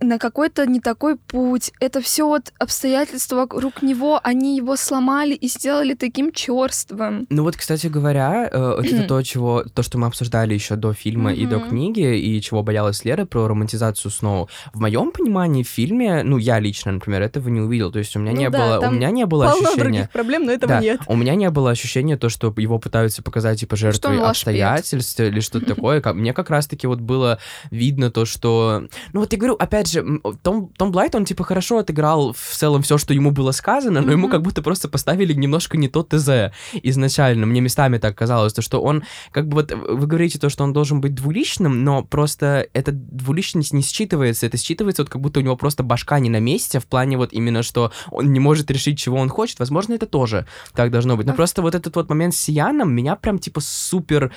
на 0.00 0.20
какой-то 0.20 0.66
не 0.66 0.78
такой 0.78 1.16
путь. 1.16 1.72
Это 1.80 2.00
все 2.00 2.28
вот 2.28 2.52
обстоятельства 2.60 3.34
вокруг 3.34 3.82
него, 3.82 4.20
они 4.22 4.56
его 4.56 4.76
сломали 4.76 5.34
и 5.34 5.48
сделали 5.48 5.94
таким 5.94 6.30
черствым. 6.30 7.26
Ну 7.28 7.42
вот, 7.42 7.56
кстати 7.56 7.88
говоря, 7.88 8.48
э, 8.52 8.74
вот 8.76 8.86
это 8.86 9.08
то, 9.08 9.20
чего, 9.22 9.64
то, 9.64 9.82
что 9.82 9.98
мы 9.98 10.06
обсуждали 10.06 10.43
еще 10.52 10.76
до 10.76 10.92
фильма 10.92 11.32
и 11.32 11.46
до 11.46 11.58
книги, 11.60 12.18
и 12.18 12.40
чего 12.42 12.62
боялась 12.62 13.04
Лера 13.04 13.24
про 13.24 13.48
романтизацию 13.48 14.10
Сноу. 14.10 14.48
В 14.74 14.80
моем 14.80 15.10
понимании 15.10 15.62
в 15.62 15.68
фильме, 15.68 16.22
ну 16.22 16.36
я 16.36 16.58
лично, 16.60 16.92
например, 16.92 17.22
этого 17.22 17.48
не 17.48 17.60
увидел. 17.62 17.90
То 17.90 17.98
есть 18.00 18.14
у 18.16 18.18
меня 18.18 18.32
Ну 18.32 18.38
не 18.38 18.50
да, 18.50 18.78
было, 18.78 18.88
у 18.88 18.90
меня 18.92 19.10
не 19.10 19.24
было 19.24 19.50
ощущения. 19.52 19.74
других 19.82 20.10
проблем, 20.10 20.44
но 20.44 20.52
этого 20.52 20.74
Да, 20.74 20.80
нет. 20.80 21.00
у 21.06 21.16
меня 21.16 21.34
не 21.34 21.48
было 21.50 21.70
ощущения 21.70 22.16
то, 22.18 22.28
что 22.28 22.52
его 22.58 22.78
пытаются 22.78 23.22
показать 23.22 23.60
типа 23.60 23.76
жертвой 23.76 24.18
обстоятельств 24.20 25.20
или 25.20 25.40
что-то 25.40 25.66
такое. 25.66 26.02
Мне 26.12 26.32
как 26.34 26.50
раз-таки 26.50 26.86
вот 26.86 27.00
было 27.00 27.38
видно 27.70 28.10
то, 28.10 28.24
что... 28.24 28.84
Ну 29.12 29.20
вот 29.20 29.32
я 29.32 29.38
говорю, 29.38 29.54
опять 29.54 29.90
же, 29.90 30.04
Том, 30.42 30.68
Том 30.76 30.92
Блайт, 30.92 31.14
он 31.14 31.24
типа 31.24 31.44
хорошо 31.44 31.78
отыграл 31.78 32.32
в 32.32 32.54
целом 32.56 32.82
все, 32.82 32.98
что 32.98 33.14
ему 33.14 33.30
было 33.30 33.52
сказано, 33.52 34.00
но 34.00 34.10
ему 34.12 34.24
Мгм. 34.24 34.30
как 34.32 34.42
будто 34.42 34.62
просто 34.62 34.88
поставили 34.88 35.32
немножко 35.32 35.76
не 35.76 35.88
тот 35.88 36.08
ТЗ 36.10 36.52
изначально. 36.82 37.46
Мне 37.46 37.60
местами 37.60 37.98
так 37.98 38.16
казалось, 38.16 38.52
то, 38.52 38.62
что 38.62 38.80
он 38.82 39.04
как 39.30 39.46
бы 39.48 39.54
вот 39.56 39.72
вы 39.72 40.06
говорите 40.06 40.23
то, 40.32 40.48
что 40.48 40.64
он 40.64 40.72
должен 40.72 41.00
быть 41.00 41.14
двуличным, 41.14 41.84
но 41.84 42.02
просто 42.02 42.66
эта 42.72 42.92
двуличность 42.92 43.72
не 43.72 43.82
считывается. 43.82 44.46
Это 44.46 44.56
считывается 44.56 44.98
вот 45.02 45.08
как 45.10 45.20
будто 45.20 45.40
у 45.40 45.42
него 45.42 45.56
просто 45.56 45.82
башка 45.82 46.18
не 46.18 46.30
на 46.30 46.40
месте 46.40 46.80
в 46.80 46.86
плане 46.86 47.16
вот 47.16 47.32
именно, 47.32 47.62
что 47.62 47.92
он 48.10 48.32
не 48.32 48.40
может 48.40 48.70
решить, 48.70 48.98
чего 48.98 49.18
он 49.18 49.28
хочет. 49.28 49.58
Возможно, 49.58 49.94
это 49.94 50.06
тоже 50.06 50.46
так 50.74 50.90
должно 50.90 51.16
быть. 51.16 51.26
Но 51.26 51.32
А- 51.32 51.36
просто 51.36 51.62
вот 51.62 51.74
этот 51.74 51.94
вот 51.96 52.08
момент 52.08 52.34
с 52.34 52.38
Сияном 52.38 52.92
меня 52.92 53.16
прям 53.16 53.38
типа 53.38 53.60
супер 53.60 54.32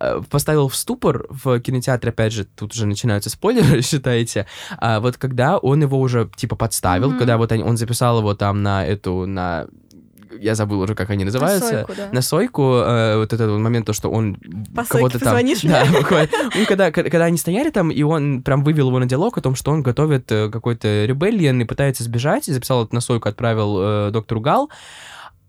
э, 0.00 0.22
поставил 0.30 0.68
в 0.68 0.76
ступор 0.76 1.26
в 1.28 1.60
кинотеатре, 1.60 2.10
опять 2.10 2.32
же, 2.32 2.44
тут 2.44 2.72
уже 2.72 2.86
начинаются 2.86 3.28
спойлеры, 3.30 3.82
считаете. 3.82 4.46
А 4.78 5.00
вот 5.00 5.16
когда 5.18 5.58
он 5.58 5.82
его 5.82 5.98
уже 6.00 6.30
типа 6.36 6.56
подставил, 6.56 7.10
Мгм. 7.10 7.18
когда 7.18 7.36
вот 7.36 7.52
он 7.52 7.76
записал 7.76 8.18
его 8.20 8.34
там 8.34 8.62
на 8.62 8.84
эту, 8.86 9.26
на 9.26 9.66
я 10.38 10.54
забыл 10.54 10.80
уже, 10.80 10.94
как 10.94 11.10
они 11.10 11.24
называются. 11.24 11.68
Сойку, 11.68 11.92
да. 11.96 12.08
На 12.12 12.22
сойку, 12.22 12.62
э, 12.62 13.16
вот 13.18 13.32
этот 13.32 13.50
вот 13.50 13.58
момент, 13.58 13.86
то, 13.86 13.92
что 13.92 14.10
он 14.10 14.36
По 14.74 14.84
кого-то 14.84 15.18
там... 15.18 15.28
позвонишь 15.28 15.62
Да. 15.62 15.84
Ну, 15.90 16.66
когда, 16.66 16.90
когда 16.90 17.10
когда 17.10 17.24
они 17.26 17.36
стояли 17.36 17.70
там, 17.70 17.90
и 17.90 18.02
он 18.02 18.42
прям 18.42 18.64
вывел 18.64 18.88
его 18.88 18.98
на 18.98 19.06
диалог 19.06 19.36
о 19.36 19.42
том, 19.42 19.54
что 19.54 19.72
он 19.72 19.82
готовит 19.82 20.32
э, 20.32 20.48
какой-то 20.48 21.04
ребеллион 21.04 21.60
и 21.60 21.64
пытается 21.64 22.02
сбежать, 22.02 22.48
и 22.48 22.52
записал 22.52 22.84
это 22.84 22.94
на 22.94 23.02
сойку, 23.02 23.28
отправил 23.28 23.78
э, 23.78 24.10
доктору 24.10 24.40
Гал. 24.40 24.70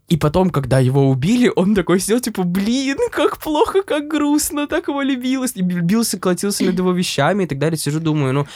И 0.10 0.18
потом, 0.18 0.50
когда 0.50 0.80
его 0.80 1.10
убили, 1.10 1.50
он 1.56 1.74
такой 1.74 2.02
сидел, 2.02 2.20
типа, 2.20 2.44
блин, 2.44 2.98
как 3.12 3.38
плохо, 3.38 3.82
как 3.82 4.10
грустно, 4.10 4.68
так 4.68 4.90
его 4.90 5.02
любилось. 5.02 5.54
И 5.56 5.62
бился, 5.62 6.20
колотился 6.20 6.66
над 6.66 6.78
его 6.78 6.92
вещами 6.92 7.46
и 7.46 7.48
так 7.48 7.60
далее. 7.60 7.78
Сижу, 7.78 8.02
думаю, 8.02 8.34
ну, 8.34 8.48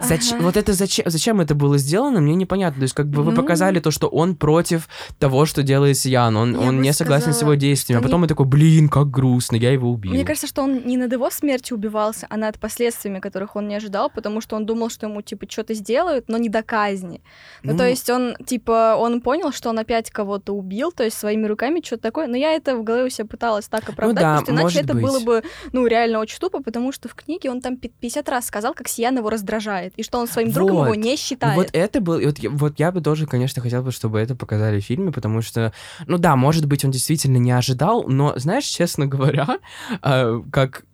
зач- 0.00 0.32
Ага. 0.32 0.42
вот 0.42 0.56
это 0.56 0.72
зачем, 0.72 1.04
зачем 1.08 1.40
это 1.40 1.54
было 1.54 1.78
сделано, 1.78 2.20
мне 2.20 2.34
непонятно. 2.34 2.80
То 2.80 2.84
есть, 2.84 2.94
как 2.94 3.06
бы 3.08 3.22
вы 3.22 3.32
Ну. 3.32 3.36
показали 3.36 3.80
то, 3.80 3.90
что 3.90 4.08
он 4.08 4.36
против 4.36 4.88
того, 5.18 5.44
что 5.46 5.62
делает 5.62 5.96
Сиян. 5.98 6.36
Он, 6.36 6.52
Я 6.52 6.58
он 6.68 6.80
не 6.80 6.92
согласен 6.92 7.32
с 7.32 7.36
сказала, 7.36 7.52
его 7.52 7.60
действиями. 7.60 8.00
А 8.00 8.02
потом 8.04 8.22
он 8.22 8.28
такой, 8.28 8.46
блин, 8.46 8.88
как 8.88 9.10
грустно, 9.10 9.56
я 9.56 9.72
его 9.72 9.90
убил. 9.90 10.12
Мне 10.12 10.24
кажется, 10.24 10.46
что 10.46 10.62
он 10.62 10.86
не 10.86 10.96
над 10.96 11.12
его 11.12 11.30
смертью 11.30 11.76
убивался, 11.76 12.26
а 12.30 12.36
над 12.36 12.58
последствиями, 12.58 13.18
которых 13.20 13.56
он 13.56 13.68
не 13.68 13.74
ожидал, 13.76 14.10
потому 14.10 14.40
что 14.40 14.56
он 14.56 14.66
думал, 14.66 14.90
что 14.90 15.06
ему, 15.06 15.22
типа, 15.22 15.46
что-то 15.48 15.74
сделают, 15.74 16.28
но 16.28 16.38
не 16.38 16.48
до 16.48 16.62
казни. 16.62 17.20
Ну, 17.62 17.72
то 17.76 17.84
Ну. 17.84 17.88
есть 17.88 18.08
он, 18.10 18.36
типа, 18.46 18.96
он 18.98 19.20
понял, 19.20 19.52
что 19.52 19.70
он 19.70 19.78
опять 19.78 20.10
кого-то 20.10 20.52
убил, 20.52 20.92
то 20.92 21.04
есть 21.04 21.16
своими 21.18 21.46
руками 21.46 21.80
что-то 21.84 22.02
такое, 22.02 22.26
но 22.28 22.36
я 22.36 22.52
это 22.52 22.76
в 22.76 22.84
голове 22.84 23.04
у 23.04 23.08
себя 23.10 23.26
пыталась 23.26 23.68
так 23.68 23.88
оправдать, 23.88 24.16
Ну 24.16 24.20
да, 24.20 24.40
потому 24.40 24.44
что 24.46 24.52
иначе 24.52 24.64
может 24.64 24.84
это 24.84 24.94
быть. 24.94 25.02
было 25.02 25.20
бы, 25.20 25.42
ну, 25.72 25.86
реально 25.86 26.18
очень 26.20 26.38
тупо, 26.38 26.62
потому 26.62 26.92
что 26.92 27.08
в 27.08 27.14
книге 27.14 27.50
он 27.50 27.60
там 27.60 27.76
пи- 27.76 27.88
50 28.00 28.28
раз 28.28 28.46
сказал, 28.46 28.74
как 28.74 28.88
Сиян 28.88 29.16
его 29.16 29.30
раздражает, 29.30 29.87
и 29.96 30.02
что 30.02 30.18
он 30.18 30.26
своим 30.28 30.50
другом 30.52 30.76
его 30.76 30.86
Вот. 30.86 30.96
не 30.96 31.10
Ну, 31.12 31.16
считает. 31.16 31.56
Вот 31.56 31.70
это 31.72 32.00
был, 32.00 32.20
вот, 32.20 32.38
я- 32.38 32.50
вот 32.50 32.78
я 32.78 32.92
бы 32.92 33.00
тоже, 33.00 33.26
конечно, 33.26 33.62
хотел 33.62 33.82
бы, 33.82 33.90
чтобы 33.92 34.18
это 34.18 34.34
показали 34.36 34.80
в 34.80 34.84
фильме, 34.84 35.12
потому 35.12 35.42
что, 35.42 35.72
ну 36.06 36.18
да, 36.18 36.36
может 36.36 36.66
быть, 36.66 36.84
он 36.84 36.90
действительно 36.90 37.38
не 37.38 37.50
ожидал, 37.52 38.04
но, 38.08 38.32
знаешь, 38.36 38.64
честно 38.64 39.06
говоря, 39.46 39.58
а, 40.02 40.42
как 40.52 40.84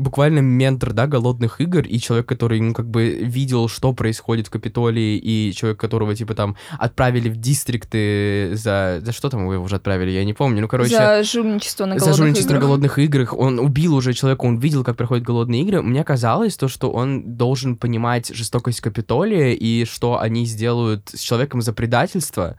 буквально 0.00 0.40
ментор, 0.40 0.92
да, 0.92 1.06
голодных 1.06 1.60
игр, 1.60 1.80
и 1.80 1.98
человек, 1.98 2.26
который, 2.26 2.60
ну, 2.60 2.72
как 2.72 2.88
бы 2.88 3.10
видел, 3.10 3.68
что 3.68 3.92
происходит 3.92 4.46
в 4.48 4.50
Капитолии, 4.50 5.18
и 5.18 5.52
человек, 5.54 5.78
которого, 5.78 6.14
типа, 6.14 6.34
там, 6.34 6.56
отправили 6.78 7.28
в 7.28 7.36
дистрикты 7.36 8.52
за... 8.54 9.00
За 9.02 9.12
что 9.12 9.28
там 9.28 9.50
его 9.50 9.62
уже 9.62 9.76
отправили, 9.76 10.10
я 10.10 10.24
не 10.24 10.34
помню, 10.34 10.62
ну, 10.62 10.68
короче... 10.68 10.96
за 10.96 11.22
жульничество 11.22 11.84
на 11.84 11.98
за 11.98 12.06
голодных 12.06 12.16
жульничество 12.16 12.52
на 12.52 12.56
играх. 12.56 12.68
голодных 12.68 12.98
играх. 12.98 13.38
Он 13.38 13.58
убил 13.58 13.94
уже 13.94 14.12
человека, 14.14 14.44
он 14.44 14.58
видел, 14.58 14.84
как 14.84 14.96
проходят 14.96 15.24
голодные 15.24 15.62
игры. 15.62 15.82
Мне 15.82 16.02
казалось 16.04 16.56
то, 16.56 16.68
что 16.68 16.90
он 16.90 17.36
должен 17.36 17.76
понимать 17.76 18.34
жестокость 18.34 18.80
Капитолия 18.80 19.52
и 19.52 19.84
что 19.84 20.18
они 20.18 20.46
сделают 20.46 21.10
с 21.12 21.18
человеком 21.18 21.62
за 21.62 21.72
предательство. 21.72 22.58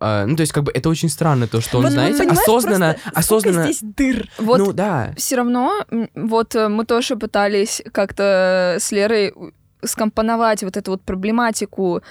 А, 0.00 0.24
ну, 0.24 0.34
то 0.34 0.40
есть, 0.40 0.52
как 0.52 0.64
бы, 0.64 0.72
это 0.72 0.88
очень 0.88 1.10
странно, 1.10 1.46
то, 1.46 1.60
что 1.60 1.78
он, 1.78 1.84
Вот, 1.84 1.92
знаете, 1.92 2.26
осознанно, 2.26 2.96
осознанно... 3.14 3.64
здесь 3.64 3.80
дыр. 3.82 4.28
Вот 4.38 4.58
Ну, 4.58 4.72
да. 4.72 5.12
все 5.16 5.36
равно, 5.36 5.84
вот 6.14 6.54
э, 6.54 6.68
мы 6.68 6.86
тоже 6.86 7.16
пытались 7.16 7.82
как-то 7.92 8.76
с 8.80 8.90
Лерой 8.92 9.34
скомпоновать 9.82 10.62
вот 10.62 10.76
эту 10.76 10.92
вот 10.92 11.02
проблематику 11.02 12.02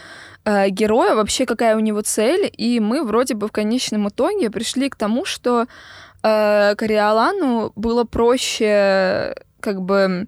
э, 0.46 0.70
героя, 0.70 1.16
вообще 1.16 1.46
какая 1.46 1.76
у 1.76 1.80
него 1.80 2.02
цель, 2.02 2.52
и 2.56 2.80
мы 2.80 3.04
вроде 3.04 3.34
бы 3.34 3.48
в 3.48 3.52
конечном 3.52 4.08
итоге 4.10 4.50
пришли 4.50 4.90
к 4.90 4.96
тому, 4.96 5.26
что 5.26 5.66
э, 6.24 6.76
Кориолану 6.76 7.72
было 7.76 8.04
проще 8.04 9.36
как 9.60 9.82
бы 9.82 10.28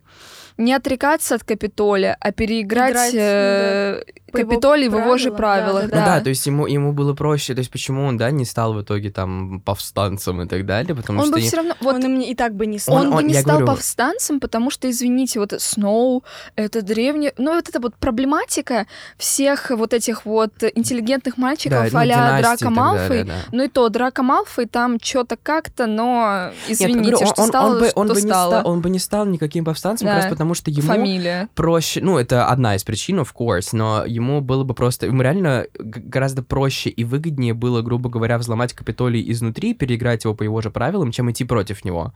не 0.57 0.73
отрекаться 0.73 1.35
от 1.35 1.43
Капитолия, 1.43 2.17
а 2.19 2.31
переиграть 2.31 2.91
Играть, 2.91 3.13
э, 3.15 4.03
По 4.03 4.03
его 4.03 4.20
Капитолий 4.31 4.87
в 4.87 4.97
его 4.97 5.17
же 5.17 5.31
правилах. 5.31 5.89
да, 5.89 5.99
Ну 5.99 6.05
да, 6.05 6.21
то 6.21 6.29
есть 6.29 6.45
ему, 6.47 6.67
ему 6.67 6.91
было 6.93 7.13
проще, 7.13 7.53
то 7.53 7.59
есть 7.59 7.71
почему 7.71 8.05
он, 8.05 8.17
да, 8.17 8.31
не 8.31 8.45
стал 8.45 8.73
в 8.73 8.81
итоге 8.81 9.11
там 9.11 9.61
повстанцем 9.61 10.41
и 10.41 10.47
так 10.47 10.65
далее, 10.65 10.95
потому 10.95 11.19
Он 11.19 11.25
что... 11.25 11.33
бы 11.35 11.39
и- 11.39 11.43
все 11.43 11.57
равно... 11.57 11.75
Вот 11.81 11.95
Он 11.95 12.05
им 12.05 12.21
и 12.21 12.35
так 12.35 12.55
бы 12.55 12.65
не 12.65 12.79
стал. 12.79 12.95
Он, 12.95 13.01
Он- 13.07 13.11
бы 13.11 13.17
он- 13.17 13.27
не 13.27 13.33
я 13.33 13.41
стал 13.41 13.57
говорю- 13.59 13.67
повстанцем, 13.75 14.39
потому 14.39 14.69
что, 14.71 14.89
извините, 14.89 15.39
вот 15.39 15.53
Сноу, 15.59 16.23
это 16.55 16.81
древний... 16.81 17.31
Ну, 17.37 17.55
вот 17.55 17.67
эта 17.69 17.79
вот 17.79 17.95
проблематика 17.95 18.85
всех 19.17 19.69
вот 19.71 19.93
этих 19.93 20.25
вот 20.25 20.51
интеллигентных 20.75 21.35
да, 21.37 21.41
мальчиков 21.41 21.91
ну, 21.93 21.99
а-ля 21.99 22.39
Драко 22.41 22.69
Малфой. 22.69 23.07
далее, 23.09 23.23
да. 23.25 23.33
Ну 23.51 23.63
и 23.63 23.67
то, 23.67 23.89
Драко 23.89 24.23
Малфой 24.23 24.65
там 24.65 24.97
что-то 25.01 25.37
как-то, 25.41 25.87
но, 25.87 26.51
Нет, 26.67 26.79
извините, 26.79 26.99
говорю, 27.11 27.25
что 27.27 27.41
он, 27.41 27.47
стало, 27.47 27.73
он 27.73 27.79
бы, 27.79 27.91
он 27.95 28.05
что 28.07 28.13
бы 28.15 28.21
не 28.21 28.27
стало. 28.27 28.51
стал, 28.59 28.71
он 28.71 28.81
бы 28.81 28.89
не 28.89 28.99
стал 28.99 29.25
никаким 29.25 29.65
повстанцем, 29.65 30.07
Да. 30.07 30.13
просто 30.13 30.29
потому 30.31 30.53
что 30.53 30.71
ему 30.71 30.87
Фамилия. 30.87 31.49
проще, 31.55 32.01
ну, 32.01 32.17
это 32.17 32.45
одна 32.47 32.75
из 32.75 32.83
причин, 32.83 33.19
of 33.19 33.29
course, 33.37 33.69
но 33.73 34.03
ему 34.05 34.20
было 34.41 34.63
бы 34.63 34.73
просто, 34.73 35.07
ему 35.07 35.21
реально 35.21 35.65
гораздо 35.79 36.43
проще 36.43 36.89
и 36.89 37.03
выгоднее 37.03 37.53
было, 37.53 37.81
грубо 37.81 38.09
говоря, 38.09 38.37
взломать 38.37 38.73
Капитолий 38.73 39.31
изнутри, 39.31 39.73
переиграть 39.73 40.23
его 40.23 40.35
по 40.35 40.43
его 40.43 40.61
же 40.61 40.69
правилам, 40.69 41.11
чем 41.11 41.31
идти 41.31 41.43
против 41.43 41.83
него. 41.83 42.13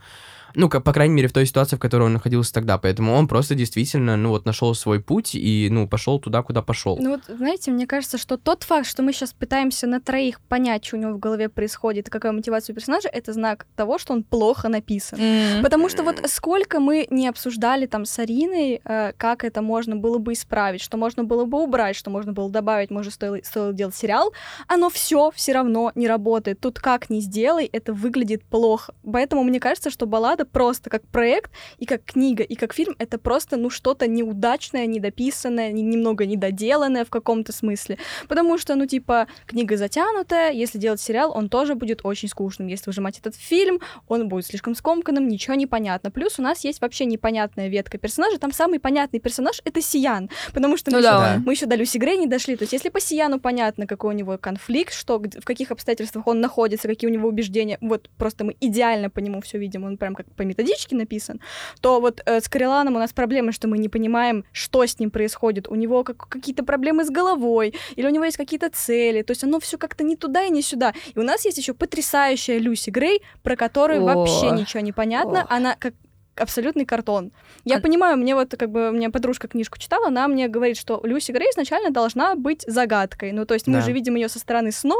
Ну, 0.55 0.69
как, 0.69 0.83
по 0.83 0.93
крайней 0.93 1.13
мере, 1.13 1.27
в 1.27 1.33
той 1.33 1.45
ситуации, 1.45 1.75
в 1.75 1.79
которой 1.79 2.03
он 2.03 2.13
находился 2.13 2.53
тогда. 2.53 2.77
Поэтому 2.77 3.13
он 3.13 3.27
просто 3.27 3.55
действительно, 3.55 4.17
ну, 4.17 4.29
вот 4.29 4.45
нашел 4.45 4.73
свой 4.75 4.99
путь 4.99 5.35
и, 5.35 5.67
ну, 5.71 5.87
пошел 5.87 6.19
туда, 6.19 6.41
куда 6.43 6.61
пошел. 6.61 6.97
Ну 6.99 7.11
вот, 7.11 7.21
знаете, 7.27 7.71
мне 7.71 7.87
кажется, 7.87 8.17
что 8.17 8.37
тот 8.37 8.63
факт, 8.63 8.87
что 8.87 9.03
мы 9.03 9.13
сейчас 9.13 9.33
пытаемся 9.33 9.87
на 9.87 9.99
троих 9.99 10.41
понять, 10.41 10.85
что 10.85 10.97
у 10.97 10.99
него 10.99 11.13
в 11.13 11.19
голове 11.19 11.49
происходит, 11.49 12.09
какая 12.09 12.31
мотивация 12.31 12.73
у 12.73 12.75
персонажа, 12.75 13.09
это 13.09 13.33
знак 13.33 13.65
того, 13.75 13.97
что 13.97 14.13
он 14.13 14.23
плохо 14.23 14.69
написан. 14.69 15.19
М. 15.19 15.63
Потому 15.63 15.89
что 15.89 16.03
вот 16.03 16.21
сколько 16.27 16.79
мы 16.79 17.07
не 17.09 17.27
обсуждали 17.27 17.85
там 17.85 18.05
с 18.05 18.17
Ариной, 18.19 18.81
э, 18.83 19.13
как 19.17 19.43
это 19.43 19.61
можно 19.61 19.95
было 19.95 20.17
бы 20.17 20.33
исправить, 20.33 20.81
что 20.81 20.97
можно 20.97 21.23
было 21.23 21.45
бы 21.45 21.61
убрать, 21.61 21.95
что 21.95 22.09
можно 22.09 22.31
было 22.33 22.49
добавить, 22.49 22.91
может, 22.91 23.13
стоило, 23.13 23.37
стоило 23.43 23.73
делать 23.73 23.95
сериал, 23.95 24.33
оно 24.67 24.89
все 24.89 25.31
все 25.35 25.53
равно 25.53 25.91
не 25.95 26.07
работает. 26.07 26.59
Тут 26.59 26.79
как 26.79 27.09
ни 27.09 27.19
сделай, 27.19 27.65
это 27.71 27.93
выглядит 27.93 28.43
плохо. 28.43 28.93
Поэтому 29.03 29.43
мне 29.43 29.59
кажется, 29.59 29.89
что 29.89 30.05
баллада 30.05 30.44
просто 30.45 30.89
как 30.89 31.07
проект, 31.07 31.51
и 31.77 31.85
как 31.85 32.03
книга, 32.03 32.43
и 32.43 32.55
как 32.55 32.73
фильм, 32.73 32.95
это 32.99 33.17
просто, 33.17 33.57
ну, 33.57 33.69
что-то 33.69 34.07
неудачное, 34.07 34.85
недописанное, 34.85 35.71
не- 35.71 35.81
немного 35.81 36.25
недоделанное 36.25 37.05
в 37.05 37.09
каком-то 37.09 37.51
смысле. 37.51 37.97
Потому 38.27 38.57
что, 38.57 38.75
ну, 38.75 38.85
типа, 38.85 39.27
книга 39.45 39.77
затянутая, 39.77 40.51
если 40.51 40.77
делать 40.77 41.01
сериал, 41.01 41.31
он 41.35 41.49
тоже 41.49 41.75
будет 41.75 42.01
очень 42.03 42.27
скучным. 42.29 42.67
Если 42.67 42.89
выжимать 42.89 43.19
этот 43.19 43.35
фильм, 43.35 43.79
он 44.07 44.27
будет 44.27 44.45
слишком 44.45 44.75
скомканным, 44.75 45.27
ничего 45.27 45.55
не 45.55 45.67
понятно. 45.67 46.11
Плюс 46.11 46.39
у 46.39 46.41
нас 46.41 46.63
есть 46.63 46.81
вообще 46.81 47.05
непонятная 47.05 47.67
ветка 47.67 47.97
персонажа. 47.97 48.37
Там 48.39 48.51
самый 48.51 48.79
понятный 48.79 49.19
персонаж— 49.19 49.61
это 49.65 49.81
Сиян. 49.81 50.29
Потому 50.53 50.77
что 50.77 50.91
Ну 50.91 50.97
мы, 50.97 51.03
да, 51.03 51.33
еще, 51.33 51.43
мы 51.45 51.53
еще 51.53 51.65
до 51.65 51.75
Люси 51.75 51.97
Грей 51.97 52.17
не 52.17 52.27
дошли. 52.27 52.55
То 52.55 52.63
есть 52.63 52.73
если 52.73 52.89
по 52.89 52.99
Сияну 52.99 53.39
понятно, 53.39 53.87
какой 53.87 54.13
у 54.13 54.17
него 54.17 54.37
конфликт, 54.37 54.93
что, 54.93 55.19
в 55.19 55.45
каких 55.45 55.71
обстоятельствах 55.71 56.27
он 56.27 56.41
находится, 56.41 56.87
какие 56.87 57.09
у 57.09 57.13
него 57.13 57.27
убеждения, 57.29 57.77
вот 57.81 58.09
просто 58.17 58.43
мы 58.43 58.55
идеально 58.59 59.09
по 59.09 59.19
нему 59.19 59.41
все 59.41 59.57
видим, 59.57 59.83
он 59.83 59.97
прям 59.97 60.15
как 60.15 60.25
по 60.35 60.43
методичке 60.43 60.95
написан, 60.95 61.39
то 61.81 61.99
вот 61.99 62.21
э, 62.25 62.39
с 62.41 62.47
Кареланом 62.49 62.95
у 62.95 62.99
нас 62.99 63.13
проблема, 63.13 63.51
что 63.51 63.67
мы 63.67 63.77
не 63.77 63.89
понимаем, 63.89 64.43
что 64.51 64.85
с 64.85 64.99
ним 64.99 65.11
происходит. 65.11 65.67
У 65.67 65.75
него 65.75 66.03
как- 66.03 66.27
какие-то 66.29 66.63
проблемы 66.63 67.03
с 67.05 67.09
головой, 67.09 67.73
или 67.95 68.05
у 68.07 68.09
него 68.09 68.25
есть 68.25 68.37
какие-то 68.37 68.69
цели. 68.69 69.21
То 69.21 69.31
есть 69.31 69.43
оно 69.43 69.59
все 69.59 69.77
как-то 69.77 70.03
не 70.03 70.15
туда 70.15 70.43
и 70.43 70.49
не 70.49 70.61
сюда. 70.61 70.93
И 71.13 71.19
у 71.19 71.23
нас 71.23 71.45
есть 71.45 71.57
еще 71.57 71.73
потрясающая 71.73 72.57
Люси 72.59 72.89
Грей, 72.89 73.21
про 73.43 73.55
которую 73.55 74.01
О. 74.03 74.05
вообще 74.05 74.51
ничего 74.51 74.81
не 74.81 74.91
понятно. 74.91 75.41
О. 75.43 75.47
Она 75.55 75.75
как 75.79 75.93
абсолютный 76.37 76.85
картон. 76.85 77.31
Я 77.63 77.77
А- 77.77 77.79
понимаю, 77.79 78.17
мне 78.17 78.35
вот 78.35 78.53
как 78.59 78.69
бы 78.69 78.91
мне 78.91 79.09
подружка 79.09 79.47
книжку 79.47 79.77
читала, 79.79 80.07
она 80.07 80.27
мне 80.27 80.49
говорит, 80.49 80.75
что 80.77 80.99
Люси 81.03 81.31
Грей 81.31 81.49
изначально 81.51 81.91
должна 81.91 82.35
быть 82.35 82.63
загадкой. 82.67 83.31
Ну, 83.31 83.45
то 83.45 83.53
есть 83.53 83.67
мы 83.67 83.75
Да. 83.75 83.81
же 83.81 83.93
видим 83.93 84.15
ее 84.15 84.27
со 84.27 84.37
стороны 84.39 84.73
Сноу, 84.73 84.99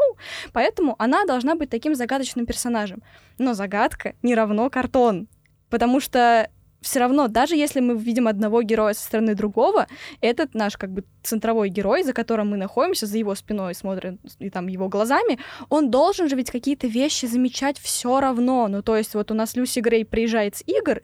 поэтому 0.53 0.95
она 0.97 1.25
должна 1.25 1.55
быть 1.55 1.69
таким 1.69 1.93
загадочным 1.93 2.45
персонажем. 2.45 3.03
Но 3.37 3.53
загадка 3.53 4.13
не 4.21 4.35
равно 4.35 4.69
картон. 4.69 5.27
Потому 5.69 5.99
что 5.99 6.49
все 6.85 6.99
равно, 6.99 7.27
даже 7.27 7.55
если 7.55 7.79
мы 7.79 7.97
видим 7.97 8.27
одного 8.27 8.61
героя 8.61 8.93
со 8.93 9.03
стороны 9.03 9.33
другого, 9.33 9.87
этот 10.21 10.53
наш 10.53 10.77
как 10.77 10.91
бы 10.91 11.03
центровой 11.23 11.69
герой, 11.69 12.03
за 12.03 12.13
которым 12.13 12.51
мы 12.51 12.57
находимся, 12.57 13.07
за 13.07 13.17
его 13.17 13.33
спиной 13.33 13.73
смотрим 13.73 14.19
и 14.37 14.49
там 14.51 14.67
его 14.67 14.87
глазами, 14.87 15.39
он 15.69 15.89
должен 15.89 16.29
же 16.29 16.35
ведь 16.35 16.51
какие-то 16.51 16.87
вещи 16.87 17.25
замечать 17.25 17.79
все 17.79 18.19
равно. 18.19 18.67
Ну, 18.67 18.83
то 18.83 18.95
есть 18.95 19.15
вот 19.15 19.31
у 19.31 19.33
нас 19.33 19.55
Люси 19.55 19.79
Грей 19.79 20.05
приезжает 20.05 20.57
с 20.57 20.63
игр, 20.67 21.01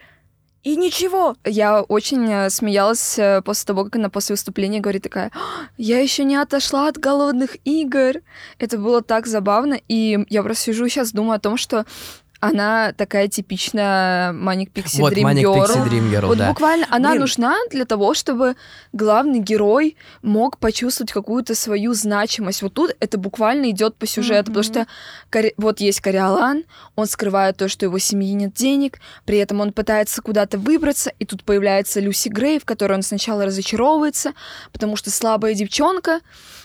и 0.63 0.76
ничего. 0.76 1.36
Я 1.44 1.82
очень 1.82 2.32
э, 2.32 2.52
смеялась 2.52 3.17
э, 3.17 3.41
после 3.44 3.65
того, 3.65 3.84
как 3.86 3.96
она 3.96 4.10
после 4.10 4.34
выступления 4.34 4.80
говорит 4.80 5.02
такая, 5.02 5.32
«А, 5.34 5.70
я 5.78 6.00
еще 6.00 6.24
не 6.24 6.36
отошла 6.36 6.88
от 6.88 7.00
голодных 7.00 7.58
игр. 7.65 8.22
Это 8.60 8.78
было 8.78 9.02
так 9.02 9.26
забавно, 9.26 9.80
и 9.88 10.20
я 10.30 10.44
просто 10.44 10.65
сижу 10.65 10.88
сейчас 10.88 11.13
думаю 11.13 11.38
о 11.38 11.39
том, 11.39 11.58
что 11.58 11.88
она 12.41 12.91
такая 12.93 13.27
типичная 13.27 14.34
Маник 14.34 14.71
Пикси 14.71 14.99
вот, 14.99 15.13
Дрим 15.13 15.27
Manic 15.27 15.43
Girl. 15.43 15.56
Pixie 15.63 15.88
Dream 15.89 16.12
Girl, 16.12 16.25
Вот 16.25 16.38
да. 16.39 16.49
буквально 16.49 16.88
она 16.89 17.12
Блин. 17.12 17.21
нужна 17.21 17.56
для 17.69 17.86
того, 17.86 18.13
чтобы 18.15 18.56
главный 18.91 19.39
герой 19.39 19.95
мог 20.23 20.58
почувствовать 20.58 21.12
какую-то 21.13 21.54
свою 21.56 21.93
значимость. 21.93 22.63
Вот 22.63 22.73
тут 22.73 22.95
это 22.99 23.17
буквально 23.19 23.69
идет 23.69 23.95
по 23.95 24.08
сюжету, 24.08 24.51
потому 24.51 24.63
Мгм. 24.65 24.73
что 24.73 24.88
Кори- 25.30 25.54
вот 25.58 25.80
есть 25.80 26.01
Кориолан, 26.01 26.63
он 26.95 27.06
скрывает 27.06 27.58
то, 27.58 27.69
что 27.69 27.86
его 27.86 27.99
семьи 27.99 28.34
нет 28.34 28.54
денег, 28.54 28.99
при 29.25 29.38
этом 29.38 29.62
он 29.62 29.71
пытается 29.71 30.21
куда-то 30.21 30.58
выбраться, 30.58 31.12
и 31.19 31.25
тут 31.25 31.43
появляется 31.43 31.99
Люси 31.99 32.30
Грей, 32.30 32.60
в 32.60 32.65
которой 32.65 32.93
он 32.93 33.04
сначала 33.04 33.45
разочаровывается, 33.45 34.34
потому 34.73 34.95
что 34.95 35.12
слабая 35.12 35.54
девчонка, 35.54 36.21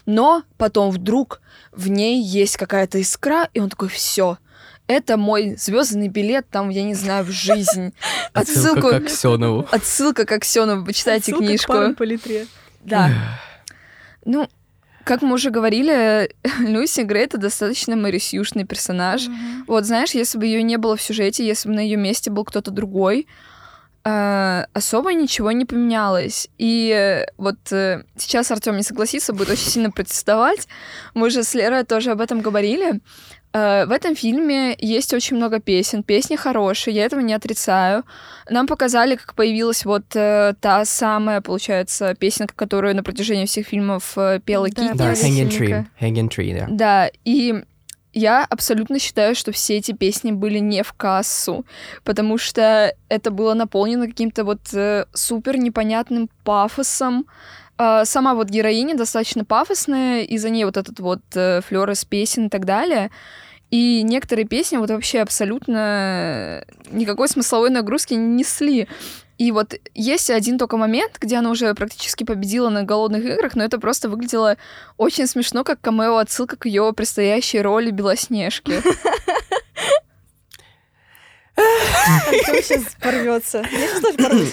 но 0.06 0.42
потом 0.56 0.90
вдруг 0.90 1.42
в 1.72 1.88
ней 1.88 2.22
есть 2.22 2.56
какая-то 2.56 2.98
искра, 2.98 3.50
и 3.52 3.60
он 3.60 3.68
такой, 3.68 3.88
все. 3.88 4.38
Это 4.86 5.16
мой 5.16 5.56
звездный 5.56 6.08
билет, 6.08 6.46
там, 6.48 6.68
я 6.68 6.84
не 6.84 6.94
знаю, 6.94 7.24
в 7.24 7.30
жизнь. 7.30 7.92
Отсылку, 8.32 8.90
к 8.90 8.92
Аксенову. 8.94 9.66
отсылка 9.70 10.24
к 10.24 10.32
Аксенову, 10.32 10.84
почитайте 10.84 11.32
к 11.32 11.38
книжку. 11.38 11.72
парам 11.72 11.94
по 11.94 12.04
литре. 12.04 12.46
Да. 12.84 13.10
Ну, 14.24 14.48
как 15.02 15.22
мы 15.22 15.34
уже 15.34 15.50
говорили, 15.50 16.30
Люси 16.60 17.00
Грей 17.02 17.24
это 17.24 17.38
достаточно 17.38 17.96
Марисюшный 17.96 18.64
персонаж. 18.64 19.28
Вот, 19.66 19.84
знаешь, 19.84 20.10
если 20.10 20.38
бы 20.38 20.46
ее 20.46 20.62
не 20.62 20.78
было 20.78 20.96
в 20.96 21.02
сюжете, 21.02 21.46
если 21.46 21.68
бы 21.68 21.74
на 21.74 21.80
ее 21.80 21.96
месте 21.96 22.30
был 22.30 22.44
кто-то 22.44 22.70
другой, 22.70 23.26
особо 24.72 25.12
ничего 25.14 25.50
не 25.52 25.64
поменялось. 25.64 26.48
И 26.58 26.90
э, 26.92 27.26
вот 27.38 27.56
э, 27.72 28.04
сейчас 28.16 28.50
Артем 28.50 28.76
не 28.76 28.82
согласится, 28.82 29.32
будет 29.32 29.50
очень 29.50 29.68
сильно 29.70 29.90
протестовать. 29.90 30.68
Мы 31.14 31.30
же 31.30 31.42
с 31.42 31.54
Лерой 31.54 31.84
тоже 31.84 32.12
об 32.12 32.20
этом 32.20 32.40
говорили. 32.40 33.00
Э, 33.52 33.84
В 33.86 33.90
этом 33.90 34.14
фильме 34.14 34.76
есть 34.78 35.12
очень 35.12 35.36
много 35.36 35.58
песен. 35.58 36.02
Песни 36.04 36.36
хорошие, 36.36 36.94
я 36.94 37.04
этого 37.04 37.20
не 37.20 37.34
отрицаю. 37.34 38.04
Нам 38.48 38.66
показали, 38.66 39.16
как 39.16 39.34
появилась 39.34 39.84
вот 39.84 40.04
э, 40.14 40.54
та 40.60 40.84
самая, 40.84 41.40
получается, 41.40 42.14
песенка, 42.14 42.54
которую 42.54 42.94
на 42.94 43.02
протяжении 43.02 43.46
всех 43.46 43.66
фильмов 43.66 44.12
э, 44.16 44.40
пела 44.44 44.68
Да. 44.70 44.92
Да. 44.94 45.12
Hanging 45.12 45.48
Tree. 45.48 45.84
Hanging 46.00 46.28
Tree, 46.28 46.58
да. 46.58 46.66
Да, 46.70 47.10
и 47.24 47.64
я 48.16 48.44
абсолютно 48.44 48.98
считаю, 48.98 49.34
что 49.34 49.52
все 49.52 49.76
эти 49.76 49.92
песни 49.92 50.32
были 50.32 50.58
не 50.58 50.82
в 50.82 50.94
кассу, 50.94 51.66
потому 52.02 52.38
что 52.38 52.94
это 53.10 53.30
было 53.30 53.52
наполнено 53.52 54.06
каким-то 54.06 54.44
вот 54.44 54.60
э, 54.72 55.04
супер 55.12 55.58
непонятным 55.58 56.30
пафосом. 56.42 57.26
А, 57.76 58.06
сама 58.06 58.34
вот 58.34 58.48
героиня 58.48 58.96
достаточно 58.96 59.44
пафосная, 59.44 60.22
и 60.22 60.38
за 60.38 60.48
ней 60.48 60.64
вот 60.64 60.78
этот 60.78 60.98
вот 60.98 61.20
э, 61.34 61.60
флёр 61.60 61.90
из 61.90 62.06
песен 62.06 62.46
и 62.46 62.48
так 62.48 62.64
далее. 62.64 63.10
И 63.70 64.02
некоторые 64.02 64.46
песни 64.46 64.78
вот 64.78 64.88
вообще 64.88 65.20
абсолютно 65.20 66.64
никакой 66.90 67.28
смысловой 67.28 67.68
нагрузки 67.68 68.14
не 68.14 68.36
несли. 68.36 68.88
И 69.38 69.52
вот 69.52 69.74
есть 69.94 70.30
один 70.30 70.58
только 70.58 70.76
момент, 70.76 71.18
где 71.20 71.36
она 71.36 71.50
уже 71.50 71.74
практически 71.74 72.24
победила 72.24 72.70
на 72.70 72.84
голодных 72.84 73.24
играх, 73.24 73.54
но 73.54 73.64
это 73.64 73.78
просто 73.78 74.08
выглядело 74.08 74.56
очень 74.96 75.26
смешно, 75.26 75.62
как 75.62 75.80
камео 75.80 76.16
отсылка 76.16 76.56
к 76.56 76.66
ее 76.66 76.92
предстоящей 76.94 77.60
роли 77.60 77.90
Белоснежки. 77.90 78.82
Артём 81.56 82.62
сейчас 82.62 82.96
порвется. 83.00 83.64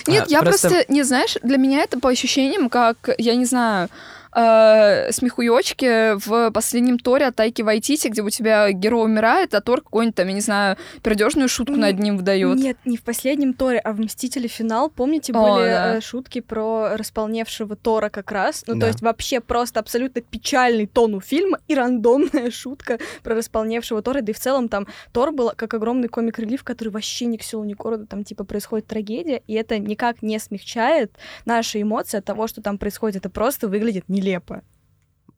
Нет, 0.07 0.23
А, 0.23 0.29
я 0.29 0.41
просто, 0.41 0.85
не 0.87 1.03
знаешь, 1.03 1.37
для 1.43 1.57
меня 1.57 1.83
это 1.83 1.99
по 1.99 2.09
ощущениям, 2.09 2.69
как, 2.69 3.09
я 3.17 3.35
не 3.35 3.45
знаю, 3.45 3.89
э, 4.35 5.11
смехуёчки 5.11 6.13
в 6.25 6.51
последнем 6.51 6.99
Торе 6.99 7.27
от 7.27 7.35
Тайки 7.35 7.61
Вайтити, 7.61 8.07
где 8.07 8.21
у 8.21 8.29
тебя 8.29 8.71
герой 8.71 9.05
умирает, 9.05 9.53
а 9.53 9.61
Тор 9.61 9.81
какой-нибудь 9.81 10.15
там, 10.15 10.27
я 10.27 10.33
не 10.33 10.41
знаю, 10.41 10.77
пердежную 11.01 11.49
шутку 11.49 11.75
над 11.75 11.99
ним 11.99 12.17
выдает. 12.17 12.57
Нет, 12.57 12.77
не 12.85 12.97
в 12.97 13.03
последнем 13.03 13.53
Торе, 13.53 13.79
а 13.79 13.93
в 13.93 13.99
Мстителе 13.99 14.47
финал. 14.47 14.89
Помните, 14.89 15.33
О, 15.33 15.55
были 15.55 15.65
да. 15.65 15.97
э, 15.97 16.01
шутки 16.01 16.41
про 16.41 16.97
располневшего 16.97 17.75
Тора 17.75 18.09
как 18.09 18.31
раз? 18.31 18.63
Ну, 18.67 18.75
Да. 18.75 18.81
то 18.81 18.87
есть 18.87 19.01
вообще 19.01 19.39
просто 19.39 19.79
абсолютно 19.79 20.21
печальный 20.21 20.87
тон 20.87 21.13
у 21.15 21.21
фильма 21.21 21.59
и 21.67 21.75
рандомная 21.75 22.51
шутка 22.51 22.99
про 23.23 23.35
располневшего 23.35 24.01
Тора. 24.01 24.21
Да 24.21 24.31
и 24.31 24.33
в 24.33 24.39
целом 24.39 24.69
там 24.69 24.87
Тор 25.11 25.31
был 25.31 25.51
как 25.55 25.73
огромный 25.73 26.07
комик-релив, 26.07 26.63
который 26.63 26.89
вообще 26.89 27.25
ни 27.25 27.37
к 27.37 27.43
селу, 27.43 27.63
ни 27.63 27.73
к 27.73 27.77
городу. 27.77 28.07
Там 28.07 28.23
типа 28.23 28.43
происходит 28.43 28.87
трагедия, 28.87 29.41
и 29.47 29.53
это 29.53 29.77
никак 29.79 30.21
не 30.21 30.39
смягчает 30.39 31.11
наши 31.45 31.81
эмоции 31.81 32.17
от 32.17 32.25
того, 32.25 32.47
что 32.47 32.61
там 32.61 32.77
происходит. 32.77 33.17
Это 33.17 33.29
просто 33.29 33.67
выглядит 33.67 34.05
нелепо. 34.23 34.61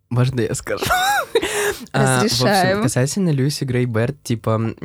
Можно 0.10 0.42
я 0.42 0.56
скажу? 0.56 0.86
А, 1.92 2.22
В 2.22 2.26
общем, 2.26 2.84
касательно 2.84 3.30
Люси 3.30 3.64
Грей 3.64 3.86
Берт, 3.86 4.22
типа, 4.24 4.76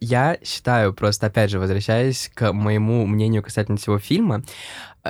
я 0.00 0.38
считаю, 0.44 0.92
просто, 0.92 1.26
опять 1.26 1.50
же, 1.50 1.58
возвращаясь 1.58 2.30
к 2.32 2.52
моему 2.52 3.06
мнению 3.06 3.42
касательно 3.42 3.78
всего 3.78 3.98
фильма, 3.98 4.42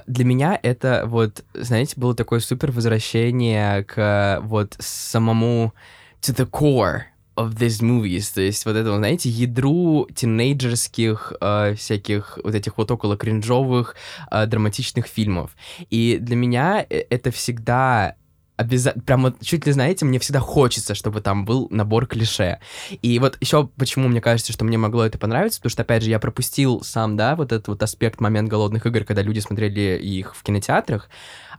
для 0.06 0.24
меня 0.24 0.58
это 0.62 1.02
вот, 1.06 1.44
знаете, 1.52 1.94
было 1.96 2.14
такое 2.14 2.40
супер 2.40 2.70
возвращение 2.72 3.84
к 3.84 4.40
вот 4.42 4.76
самому 4.78 5.74
to 6.22 6.34
the 6.34 6.48
core 6.48 7.02
of 7.36 7.54
these 7.54 7.82
movies, 7.82 8.32
то 8.34 8.40
есть 8.40 8.64
вот 8.66 8.76
этому, 8.76 8.98
знаете, 8.98 9.28
ядру 9.28 10.08
тинейджерских 10.14 11.32
э, 11.40 11.74
всяких 11.76 12.38
вот 12.44 12.54
этих 12.54 12.76
вот 12.78 12.90
около 12.90 13.16
кринжовых 13.16 13.96
э, 14.30 14.46
драматичных 14.46 15.06
фильмов. 15.06 15.56
И 15.90 16.18
для 16.20 16.36
меня 16.36 16.84
э, 16.88 17.04
это 17.10 17.30
всегда 17.30 18.16
обязательно, 18.56 19.02
прям 19.04 19.34
чуть 19.40 19.66
ли, 19.66 19.72
знаете, 19.72 20.04
мне 20.04 20.18
всегда 20.18 20.40
хочется, 20.40 20.94
чтобы 20.94 21.20
там 21.20 21.44
был 21.44 21.68
набор 21.70 22.06
клише. 22.06 22.60
И 23.02 23.18
вот 23.18 23.36
еще 23.40 23.68
почему 23.76 24.08
мне 24.08 24.20
кажется, 24.20 24.52
что 24.52 24.64
мне 24.64 24.78
могло 24.78 25.04
это 25.04 25.18
понравиться, 25.18 25.58
потому 25.60 25.70
что, 25.70 25.82
опять 25.82 26.02
же, 26.02 26.10
я 26.10 26.18
пропустил 26.18 26.82
сам, 26.82 27.16
да, 27.16 27.34
вот 27.36 27.52
этот 27.52 27.68
вот 27.68 27.82
аспект 27.82 28.20
момент 28.20 28.48
голодных 28.48 28.86
игр, 28.86 29.04
когда 29.04 29.22
люди 29.22 29.40
смотрели 29.40 29.98
их 29.98 30.34
в 30.36 30.42
кинотеатрах. 30.42 31.08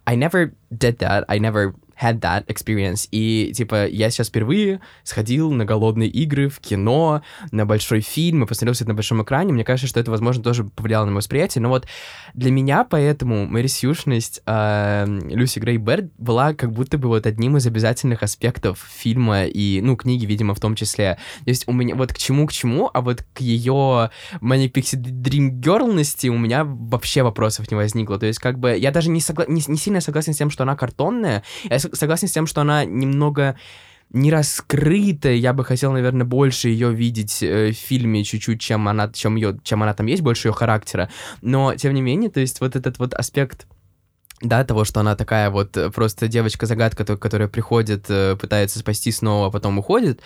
I 0.05 0.17
never 0.17 0.53
did 0.69 0.97
that, 0.99 1.25
I 1.27 1.39
never 1.39 1.73
had 2.01 2.19
that 2.21 2.45
experience. 2.47 3.07
И, 3.11 3.51
типа, 3.55 3.87
я 3.87 4.09
сейчас 4.09 4.29
впервые 4.29 4.81
сходил 5.03 5.51
на 5.51 5.65
голодные 5.65 6.09
игры 6.09 6.49
в 6.49 6.59
кино, 6.59 7.21
на 7.51 7.65
большой 7.65 8.01
фильм, 8.01 8.43
и 8.43 8.47
посмотрел 8.47 8.73
все 8.73 8.83
это 8.83 8.89
на 8.89 8.95
большом 8.95 9.23
экране. 9.23 9.53
Мне 9.53 9.63
кажется, 9.63 9.87
что 9.87 9.99
это, 9.99 10.11
возможно, 10.11 10.43
тоже 10.43 10.63
повлияло 10.63 11.05
на 11.05 11.11
мое 11.11 11.17
восприятие. 11.17 11.61
Но 11.61 11.69
вот 11.69 11.87
для 12.33 12.51
меня 12.51 12.83
поэтому 12.83 13.45
Мэри 13.45 13.67
Сьюшность 13.67 14.41
э, 14.45 15.05
Люси 15.29 15.59
Грей 15.59 15.77
Берд 15.77 16.11
была 16.17 16.53
как 16.53 16.71
будто 16.71 16.97
бы 16.97 17.07
вот 17.07 17.25
одним 17.25 17.57
из 17.57 17.67
обязательных 17.67 18.23
аспектов 18.23 18.85
фильма 18.89 19.45
и, 19.45 19.81
ну, 19.81 19.95
книги, 19.95 20.25
видимо, 20.25 20.53
в 20.53 20.59
том 20.59 20.75
числе. 20.75 21.17
То 21.43 21.49
есть 21.49 21.67
у 21.67 21.73
меня 21.73 21.95
вот 21.95 22.13
к 22.13 22.17
чему, 22.17 22.47
к 22.47 22.51
чему, 22.51 22.89
а 22.93 23.01
вот 23.01 23.23
к 23.33 23.41
ее 23.41 24.11
Manic 24.41 24.71
Pixie 24.71 24.99
Dream 24.99 25.59
Girlности 25.59 26.27
у 26.27 26.37
меня 26.37 26.63
вообще 26.65 27.23
вопросов 27.23 27.69
не 27.69 27.75
возникло. 27.75 28.19
То 28.19 28.25
есть 28.25 28.39
как 28.39 28.59
бы 28.59 28.77
я 28.77 28.91
даже 28.91 29.09
не, 29.09 29.19
согла- 29.19 29.49
не, 29.49 29.61
не 29.67 29.77
сильно 29.77 30.01
согласен 30.01 30.33
с 30.33 30.37
тем, 30.37 30.49
что 30.49 30.63
она 30.63 30.75
картонная. 30.75 31.43
Я 31.63 31.79
согласен 31.91 32.27
с 32.27 32.31
тем, 32.31 32.47
что 32.47 32.61
она 32.61 32.85
немного 32.85 33.57
не 34.13 34.31
раскрытая, 34.31 35.33
я 35.33 35.53
бы 35.53 35.65
хотел, 35.65 35.91
наверное, 35.91 36.25
больше 36.25 36.69
ее 36.69 36.93
видеть 36.93 37.41
э, 37.41 37.71
в 37.71 37.75
фильме 37.75 38.23
чуть-чуть, 38.23 38.61
чем 38.61 38.87
она, 38.87 39.11
чем 39.11 39.35
ее, 39.35 39.57
чем 39.63 39.81
она 39.81 39.93
там 39.93 40.05
есть, 40.05 40.21
больше 40.21 40.49
ее 40.49 40.53
характера. 40.53 41.09
Но, 41.41 41.75
тем 41.75 41.93
не 41.93 42.01
менее, 42.01 42.29
то 42.29 42.39
есть 42.39 42.61
вот 42.61 42.75
этот 42.75 42.99
вот 42.99 43.15
аспект 43.15 43.65
да, 44.41 44.63
того, 44.63 44.83
что 44.83 44.99
она 44.99 45.15
такая 45.15 45.49
вот 45.49 45.75
э, 45.77 45.89
просто 45.89 46.27
девочка-загадка, 46.27 47.05
то- 47.05 47.17
которая 47.17 47.47
приходит, 47.47 48.05
э, 48.09 48.35
пытается 48.35 48.79
спасти 48.79 49.11
снова, 49.11 49.47
а 49.47 49.51
потом 49.51 49.79
уходит. 49.79 50.21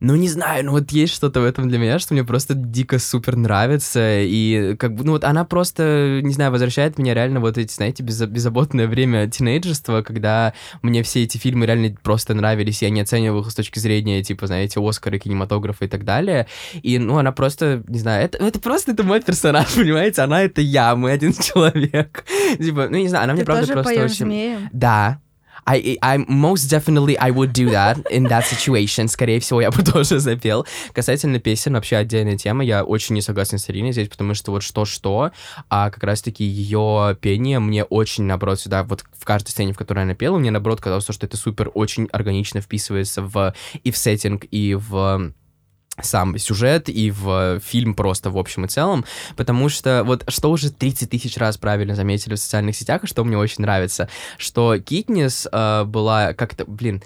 Ну, 0.00 0.14
не 0.16 0.28
знаю, 0.28 0.64
ну 0.66 0.72
вот 0.72 0.90
есть 0.90 1.14
что-то 1.14 1.40
в 1.40 1.44
этом 1.44 1.68
для 1.68 1.78
меня, 1.78 1.98
что 1.98 2.14
мне 2.14 2.24
просто 2.24 2.54
дико 2.54 2.98
супер 2.98 3.36
нравится, 3.36 4.20
и 4.20 4.76
как 4.76 4.94
бы, 4.94 5.04
ну 5.04 5.12
вот 5.12 5.24
она 5.24 5.44
просто, 5.44 6.20
не 6.22 6.32
знаю, 6.32 6.50
возвращает 6.50 6.98
меня 6.98 7.14
реально 7.14 7.40
вот 7.40 7.58
эти, 7.58 7.72
знаете, 7.72 8.02
безза- 8.02 8.26
беззаботное 8.26 8.86
время 8.86 9.28
тинейджерства, 9.28 10.02
когда 10.02 10.52
мне 10.82 11.02
все 11.02 11.22
эти 11.22 11.38
фильмы 11.38 11.66
реально 11.66 11.96
просто 12.02 12.34
нравились, 12.34 12.82
я 12.82 12.90
не 12.90 13.00
оценивал 13.00 13.40
их 13.42 13.50
с 13.50 13.54
точки 13.54 13.78
зрения, 13.78 14.22
типа, 14.22 14.46
знаете, 14.46 14.80
Оскара, 14.80 15.18
кинематографа 15.18 15.84
и 15.84 15.88
так 15.88 16.04
далее, 16.04 16.46
и, 16.82 16.98
ну, 16.98 17.18
она 17.18 17.32
просто, 17.32 17.82
не 17.88 17.98
знаю, 17.98 18.24
это, 18.24 18.38
это 18.38 18.60
просто, 18.60 18.92
это 18.92 19.02
мой 19.02 19.20
персонаж, 19.20 19.66
понимаете, 19.74 20.22
она 20.22 20.42
это 20.42 20.60
я, 20.60 20.96
мы 20.96 21.10
один 21.10 21.32
человек, 21.40 22.24
типа, 22.58 22.88
ну, 22.90 22.96
не 22.96 23.08
знаю, 23.08 23.24
она 23.24 23.34
мне 23.34 23.44
правда 23.44 23.66
просто 23.72 23.92
очень... 24.04 24.26
Да. 24.72 25.20
I, 25.66 25.96
I 26.02 26.18
most 26.28 26.70
definitely 26.70 27.16
I 27.18 27.30
would 27.30 27.52
do 27.52 27.70
that 27.70 27.98
in 28.10 28.24
that 28.28 28.44
situation. 28.44 29.08
Скорее 29.08 29.40
всего, 29.40 29.60
я 29.60 29.70
бы 29.70 29.82
тоже 29.92 30.18
запел. 30.20 30.66
Касательно 30.92 31.38
песен, 31.38 31.74
вообще 31.74 31.96
отдельная 31.96 32.36
тема. 32.36 32.64
Я 32.64 32.84
очень 32.84 33.14
не 33.14 33.22
согласен 33.22 33.58
с 33.58 33.70
Ириной 33.70 33.92
здесь, 33.92 34.08
потому 34.08 34.34
что 34.34 34.50
вот 34.50 34.62
что-что, 34.62 35.32
а 35.68 35.90
как 35.90 36.02
раз-таки 36.02 36.44
ее 36.44 37.16
пение 37.20 37.58
мне 37.58 37.84
очень, 37.84 38.24
наоборот, 38.24 38.60
сюда, 38.60 38.84
вот 38.84 39.04
в 39.18 39.24
каждой 39.24 39.50
сцене, 39.50 39.72
в 39.72 39.78
которой 39.78 40.04
она 40.04 40.14
пела, 40.14 40.38
мне, 40.38 40.50
наоборот, 40.50 40.80
казалось, 40.80 41.04
что 41.04 41.26
это 41.26 41.36
супер 41.36 41.70
очень 41.74 42.08
органично 42.12 42.60
вписывается 42.60 43.22
в 43.22 43.54
и 43.82 43.90
в 43.90 43.96
сеттинг, 43.96 44.44
и 44.50 44.74
в 44.74 45.32
сам 46.02 46.36
сюжет 46.38 46.88
и 46.88 47.10
в 47.10 47.60
фильм 47.60 47.94
просто 47.94 48.30
в 48.30 48.38
общем 48.38 48.64
и 48.64 48.68
целом, 48.68 49.04
потому 49.36 49.68
что 49.68 50.02
вот 50.04 50.24
что 50.28 50.50
уже 50.50 50.70
30 50.70 51.10
тысяч 51.10 51.36
раз 51.36 51.56
правильно 51.56 51.94
заметили 51.94 52.34
в 52.34 52.38
социальных 52.38 52.76
сетях, 52.76 53.04
и 53.04 53.06
что 53.06 53.24
мне 53.24 53.38
очень 53.38 53.62
нравится, 53.62 54.08
что 54.38 54.78
Китнис 54.78 55.46
э, 55.50 55.84
была 55.84 56.32
как-то, 56.34 56.64
блин, 56.66 57.02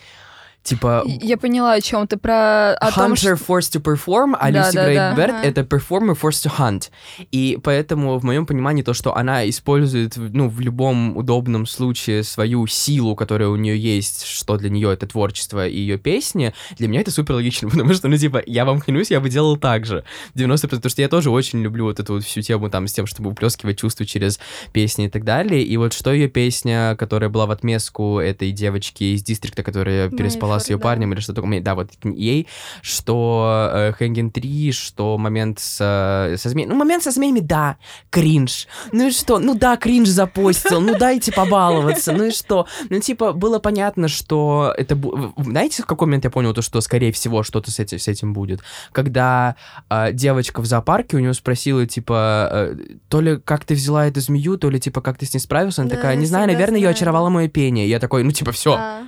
типа... 0.69 1.05
Я 1.07 1.37
поняла, 1.37 1.75
о 1.75 1.81
чем 1.81 2.07
ты 2.07 2.17
про 2.17 2.75
о 2.75 2.91
том, 2.93 3.13
Hunter 3.13 3.37
что... 3.37 3.53
forced 3.53 3.77
to 3.77 3.83
perform, 3.83 4.35
а 4.39 4.51
Да, 4.51 4.67
Люси 4.67 4.75
да, 4.75 4.85
Грей 4.85 4.97
да. 4.97 5.15
Берт 5.15 5.35
Ага. 5.35 5.47
это 5.47 5.61
performer 5.61 6.19
forced 6.19 6.47
to 6.47 6.53
hunt. 6.59 6.91
И 7.31 7.59
поэтому 7.63 8.19
в 8.19 8.25
моем 8.25 8.47
понимании 8.47 8.83
то, 8.83 8.95
что 8.95 9.15
она 9.15 9.49
использует, 9.49 10.17
ну, 10.17 10.49
в 10.49 10.61
любом 10.61 11.17
удобном 11.17 11.67
случае 11.67 12.23
свою 12.23 12.67
силу, 12.67 13.15
которая 13.15 13.49
у 13.49 13.57
нее 13.57 13.79
есть, 13.79 14.25
что 14.25 14.57
для 14.57 14.71
нее 14.71 14.93
это 14.93 15.07
творчество 15.07 15.67
и 15.67 15.77
ее 15.77 15.99
песни, 15.99 16.55
для 16.79 16.89
меня 16.89 17.01
это 17.01 17.11
супер 17.11 17.35
логично, 17.35 17.69
потому 17.71 17.93
что, 17.95 18.09
ну, 18.09 18.17
типа, 18.17 18.43
я 18.47 18.65
вам 18.65 18.81
клянусь, 18.81 19.11
я 19.11 19.21
бы 19.21 19.29
делал 19.29 19.57
так 19.57 19.87
же. 19.87 20.05
90%, 20.35 20.61
потому 20.63 20.91
что 20.91 21.03
я 21.03 21.09
тоже 21.09 21.31
очень 21.31 21.61
люблю 21.61 21.85
вот 21.85 22.01
эту 22.01 22.15
вот 22.15 22.25
всю 22.25 22.43
тему 22.43 22.71
там 22.71 22.87
с 22.87 22.93
тем, 22.93 23.07
чтобы 23.07 23.31
уплескивать 23.31 23.79
чувства 23.79 24.07
через 24.07 24.41
песни 24.73 25.07
и 25.07 25.11
так 25.11 25.25
далее. 25.25 25.63
И 25.63 25.77
вот 25.77 25.93
что 25.93 26.13
ее 26.13 26.29
песня, 26.29 26.97
которая 26.97 27.31
была 27.31 27.47
в 27.47 27.51
отместку 27.51 28.19
этой 28.19 28.53
девочки 28.53 29.05
из 29.15 29.23
Дистрикта, 29.23 29.63
которая 29.63 29.99
Майя 29.99 30.11
переспала 30.11 30.58
с 30.59 30.68
ее 30.71 30.77
да. 30.77 30.83
парнем 30.83 31.12
или 31.12 31.21
что 31.21 31.33
такое, 31.35 31.61
да, 31.61 31.75
вот 31.75 31.90
ей, 32.05 32.47
что 32.83 33.71
э, 33.73 33.92
Хэнген 33.92 34.31
3, 34.31 34.73
что 34.73 35.18
момент 35.18 35.59
с, 35.61 35.79
э, 35.81 36.37
со 36.37 36.49
змеями. 36.49 36.71
Ну, 36.71 36.77
момент 36.77 37.03
со 37.03 37.11
змеями, 37.11 37.40
да, 37.40 37.77
кринж. 38.11 38.66
Ну 38.92 39.09
и 39.09 39.11
что? 39.11 39.38
Ну 39.38 39.55
да, 39.55 39.77
кринж 39.77 40.09
запостил, 40.09 40.81
ну 40.81 40.99
дайте 40.99 41.33
побаловаться, 41.33 42.12
ну 42.12 42.25
и 42.25 42.31
что? 42.31 42.66
Ну, 42.90 43.01
типа, 43.01 43.33
было 43.33 43.59
понятно, 43.59 44.09
что 44.09 44.75
это... 44.77 44.99
Знаете, 45.37 45.83
в 45.83 45.87
какой 45.87 46.07
момент 46.07 46.25
я 46.25 46.31
понял 46.31 46.55
то, 46.55 46.62
что, 46.62 46.81
скорее 46.81 47.12
всего, 47.12 47.42
что-то 47.42 47.71
с 47.71 47.79
этим, 47.79 47.99
с 47.99 48.09
этим 48.09 48.33
будет? 48.33 48.61
Когда 48.92 49.57
э, 49.90 50.12
девочка 50.12 50.61
в 50.61 50.66
зоопарке 50.66 51.16
у 51.16 51.21
нее 51.21 51.35
спросила, 51.35 51.87
типа, 51.87 52.49
э, 52.53 52.77
то 53.09 53.21
ли 53.21 53.38
как 53.38 53.64
ты 53.64 53.75
взяла 53.75 54.07
эту 54.07 54.21
змею, 54.21 54.59
то 54.59 54.71
ли, 54.71 54.81
типа, 54.81 55.01
как 55.01 55.18
ты 55.18 55.27
с 55.27 55.35
ней 55.35 55.40
справился? 55.40 55.83
Она 55.83 55.90
Да, 55.90 55.97
такая, 55.97 56.16
не 56.16 56.27
знаю, 56.27 56.47
наверное, 56.47 56.77
ее 56.77 56.83
знаю. 56.85 56.94
очаровало 56.94 57.29
мое 57.29 57.49
пение. 57.49 57.88
Я 57.88 57.99
такой, 57.99 58.23
ну, 58.25 58.31
типа, 58.31 58.53
все, 58.53 58.75
А. 58.75 59.03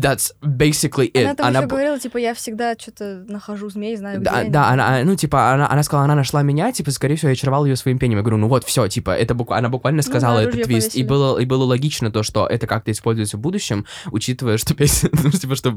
that's 0.00 0.32
basically 0.42 1.10
it. 1.12 1.24
Она 1.24 1.34
там 1.34 1.50
еще 1.52 1.60
б- 1.62 1.66
говорила, 1.68 1.98
типа, 1.98 2.18
я 2.18 2.34
всегда 2.34 2.74
что-то 2.78 3.24
нахожу 3.28 3.70
змей, 3.70 3.96
знаю, 3.96 4.20
где 4.20 4.30
да, 4.30 4.38
они. 4.38 4.50
да, 4.50 4.68
она, 4.68 5.04
ну, 5.04 5.14
типа, 5.14 5.52
она, 5.52 5.70
она 5.70 5.82
сказала, 5.82 6.04
она 6.04 6.14
нашла 6.14 6.42
меня, 6.42 6.72
типа, 6.72 6.90
скорее 6.90 7.16
всего, 7.16 7.28
я 7.28 7.34
очаровал 7.34 7.64
ее 7.64 7.76
своим 7.76 7.98
пением. 7.98 8.18
Я 8.18 8.22
говорю, 8.22 8.38
ну 8.38 8.48
вот, 8.48 8.64
все, 8.64 8.88
типа, 8.88 9.10
это 9.10 9.34
буква- 9.34 9.56
она 9.56 9.68
буквально 9.68 10.02
сказала 10.02 10.42
да, 10.42 10.48
этот 10.48 10.62
твист. 10.64 10.94
И 10.94 11.02
было, 11.02 11.38
и 11.38 11.44
было 11.44 11.64
логично 11.64 12.10
то, 12.10 12.22
что 12.22 12.46
это 12.46 12.66
как-то 12.66 12.90
используется 12.90 13.36
в 13.36 13.40
будущем, 13.40 13.86
учитывая, 14.10 14.58
что 14.58 14.74
песня, 14.74 15.10
ну, 15.22 15.30
типа, 15.30 15.54
что 15.54 15.70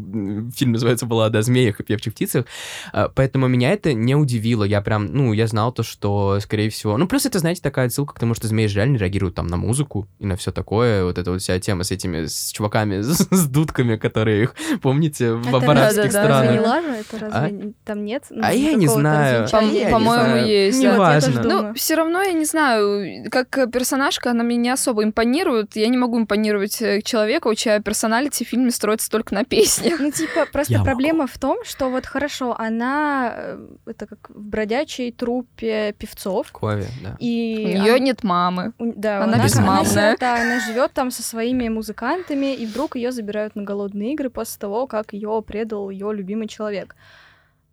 фильм 0.56 0.71
называется 0.71 1.06
«Баллада 1.06 1.39
о 1.39 1.41
змеях 1.41 1.80
и 1.80 1.84
певчих 1.84 2.13
птицах». 2.13 2.45
А, 2.93 3.10
Поэтому 3.10 3.47
меня 3.47 3.71
это 3.71 3.93
не 3.93 4.15
удивило. 4.15 4.63
Я 4.63 4.82
прям, 4.82 5.06
ну, 5.08 5.34
я 5.34 5.47
знал 5.47 5.71
то, 5.71 5.84
что, 5.84 6.39
скорее 6.41 6.69
всего... 6.69 6.97
Ну, 6.97 7.08
плюс 7.08 7.25
это, 7.25 7.39
знаете, 7.39 7.62
такая 7.62 7.88
отсылка 7.88 8.13
к 8.13 8.19
тому, 8.19 8.34
что 8.34 8.47
змеи 8.47 8.67
же 8.67 8.77
реально 8.77 8.97
реагируют 8.97 9.36
там 9.36 9.47
на 9.47 9.58
музыку 9.58 10.08
и 10.19 10.25
на 10.25 10.36
все 10.36 10.51
такое. 10.51 11.03
Вот 11.03 11.17
эта 11.17 11.32
вот 11.32 11.41
вся 11.41 11.60
тема 11.60 11.84
с 11.84 11.91
этими, 11.91 12.25
с 12.25 12.51
чуваками, 12.51 13.01
с, 13.01 13.27
с 13.30 13.47
дудками, 13.47 13.95
которые 14.09 14.43
их, 14.43 14.55
помните, 14.81 15.33
в 15.33 15.47
Это 15.55 15.71
арабских 15.71 15.71
да, 15.71 15.77
да, 15.77 15.87
Разве 15.97 16.09
странах. 16.11 16.51
не 16.51 16.59
лажа? 16.59 16.87
Это 16.95 17.19
разве 17.19 17.73
там 17.85 18.05
нет? 18.05 18.23
ну, 18.29 18.41
А 18.43 18.53
я 18.53 18.73
не 18.73 18.87
знаю. 18.87 19.43
развенчания? 19.43 19.79
я 19.79 19.85
не 19.85 19.91
По-моему, 19.91 20.25
знаю. 20.25 20.47
есть, 20.47 20.81
да. 20.81 20.93
Неважно. 20.93 21.43
Ну, 21.43 21.73
все 21.73 21.95
равно, 21.95 22.21
я 22.21 22.33
не 22.33 22.45
знаю, 22.45 23.29
как 23.31 23.71
персонажка, 23.71 24.31
она 24.31 24.43
мне 24.43 24.57
не 24.57 24.69
особо 24.69 25.03
импонирует. 25.03 25.75
Я 25.75 25.87
не 25.87 25.97
могу 25.97 26.17
импонировать 26.19 26.81
э, 26.81 27.01
человеку, 27.01 27.53
чья 27.55 27.79
персоналити 27.79 28.43
в 28.43 28.47
фильме 28.47 28.71
строится 28.71 29.09
только 29.09 29.33
на 29.33 29.43
песнях. 29.43 29.99
Ну, 29.99 30.11
типа, 30.11 30.45
просто 30.51 30.73
Я 30.73 30.83
проблема 30.83 31.27
в 31.27 31.37
том, 31.37 31.57
что 31.63 31.89
вот 31.89 32.05
хорошо, 32.05 32.55
она 32.57 33.33
э, 33.35 33.67
это 33.85 34.05
как 34.07 34.29
в 34.29 34.41
бродячей 34.41 35.11
труппе 35.11 35.93
певцов. 35.97 36.51
Кови, 36.51 36.85
да. 37.03 37.15
И 37.19 37.75
У 37.77 37.81
нее 37.81 37.99
нет 37.99 38.23
мамы. 38.23 38.73
Да, 38.79 39.23
Она 39.23 39.43
безмамная. 39.43 39.85
сирота, 39.85 40.35
она 40.35 40.59
живет 40.59 40.93
там 40.93 41.11
со 41.11 41.23
своими 41.23 41.67
музыкантами, 41.69 42.53
и 42.55 42.65
вдруг 42.65 42.95
ее 42.95 43.11
забирают 43.11 43.55
на 43.55 43.63
голодные 43.88 44.13
игры 44.13 44.30
после 44.30 44.60
того, 44.60 44.88
как 44.88 45.13
ее 45.13 45.41
предал 45.45 45.89
ее 45.89 46.13
любимый 46.13 46.47
человек. 46.47 46.95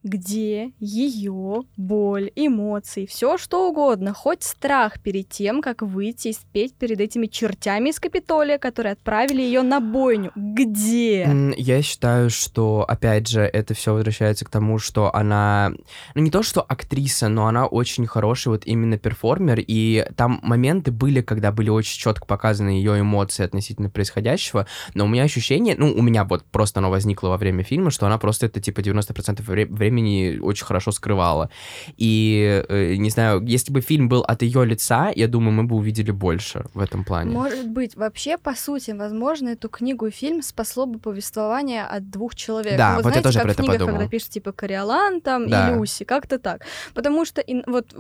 Где 0.05 0.73
ее 0.79 1.63
боль, 1.79 2.31
эмоции, 2.37 3.07
все 3.07 3.39
что 3.39 3.71
угодно, 3.71 4.13
хоть 4.13 4.43
страх 4.43 5.01
перед 5.01 5.31
тем, 5.31 5.63
как 5.63 5.81
выйти 5.81 6.29
и 6.29 6.33
спеть 6.35 6.75
перед 6.75 7.01
этими 7.01 7.27
чертями 7.27 7.89
из 7.89 7.99
Капитолия, 7.99 8.59
которые 8.59 8.93
отправили 8.93 9.41
ее 9.41 9.63
на 9.63 9.81
бойню. 9.81 10.31
Где? 10.37 11.27
Я 11.57 11.81
считаю, 11.81 12.29
что, 12.29 12.85
опять 12.87 13.29
же, 13.29 13.41
это 13.41 13.73
все 13.73 13.95
возвращается 13.95 14.45
к 14.45 14.51
тому, 14.51 14.79
что 14.79 15.15
она, 15.15 15.73
ну 16.15 16.21
не 16.21 16.31
то, 16.31 16.43
что 16.43 16.61
актриса, 16.61 17.29
но 17.29 17.47
она 17.47 17.67
очень 17.67 18.07
хороший 18.07 18.49
вот 18.49 18.67
именно 18.67 18.99
перформер, 18.99 19.59
и 19.67 20.07
там 20.17 20.39
моменты 20.43 20.93
были, 20.93 21.23
когда 21.23 21.51
были 21.51 21.71
очень 21.71 21.99
четко 21.99 22.27
показаны 22.27 22.69
ее 22.69 23.01
эмоции 23.01 23.43
относительно 23.43 23.89
происходящего, 23.89 24.67
но 24.93 25.07
у 25.07 25.09
меня 25.09 25.23
ощущение, 25.23 25.77
ну 25.79 25.93
у 25.95 26.03
меня 26.03 26.25
вот 26.25 26.45
просто 26.45 26.81
оно 26.81 26.91
возникло 26.91 27.29
во 27.29 27.39
время 27.39 27.65
фильма, 27.65 27.91
что 27.91 28.05
она 28.07 28.19
просто 28.19 28.47
это 28.47 28.61
типа 28.61 28.81
90% 28.81 29.43
вре- 29.43 29.67
времени 29.95 30.39
очень 30.41 30.67
хорошо 30.67 30.93
скрывала. 30.93 31.49
И, 31.97 32.65
э, 32.69 32.95
не 32.97 33.11
знаю, 33.11 33.43
если 33.47 33.73
бы 33.73 33.81
фильм 33.81 34.09
был 34.09 34.23
от 34.23 34.43
ее 34.43 34.65
лица, 34.67 35.13
я 35.15 35.29
думаю, 35.29 35.53
мы 35.53 35.65
бы 35.65 35.77
увидели 35.77 36.11
больше 36.11 36.65
в 36.75 36.81
этом 36.81 37.05
плане. 37.05 37.31
Может 37.31 37.69
быть, 37.69 37.97
вообще, 37.97 38.37
по 38.39 38.55
сути, 38.55 38.91
возможно, 38.93 39.51
эту 39.51 39.69
книгу 39.69 40.07
и 40.07 40.11
фильм 40.11 40.43
спасло 40.43 40.87
бы 40.87 40.99
повествование 40.99 41.85
от 41.85 42.11
двух 42.11 42.35
человек. 42.35 42.77
Да, 42.77 42.91
Ну, 42.91 42.97
вот 42.97 43.05
я 43.07 43.11
знаете, 43.11 43.23
тоже 43.23 43.39
как 43.39 43.45
про 43.45 43.53
это 43.53 43.63
книгах, 43.63 43.79
подумал. 43.79 43.95
когда 43.99 44.11
пишут, 44.11 44.31
типа, 44.31 44.53
Кориолан 44.53 45.21
там 45.21 45.49
Да. 45.49 45.71
и 45.71 45.75
Люси, 45.75 46.05
как-то 46.05 46.39
так. 46.39 46.63
Потому 46.95 47.25
что 47.25 47.41
ин- 47.41 47.65
вот 47.67 47.95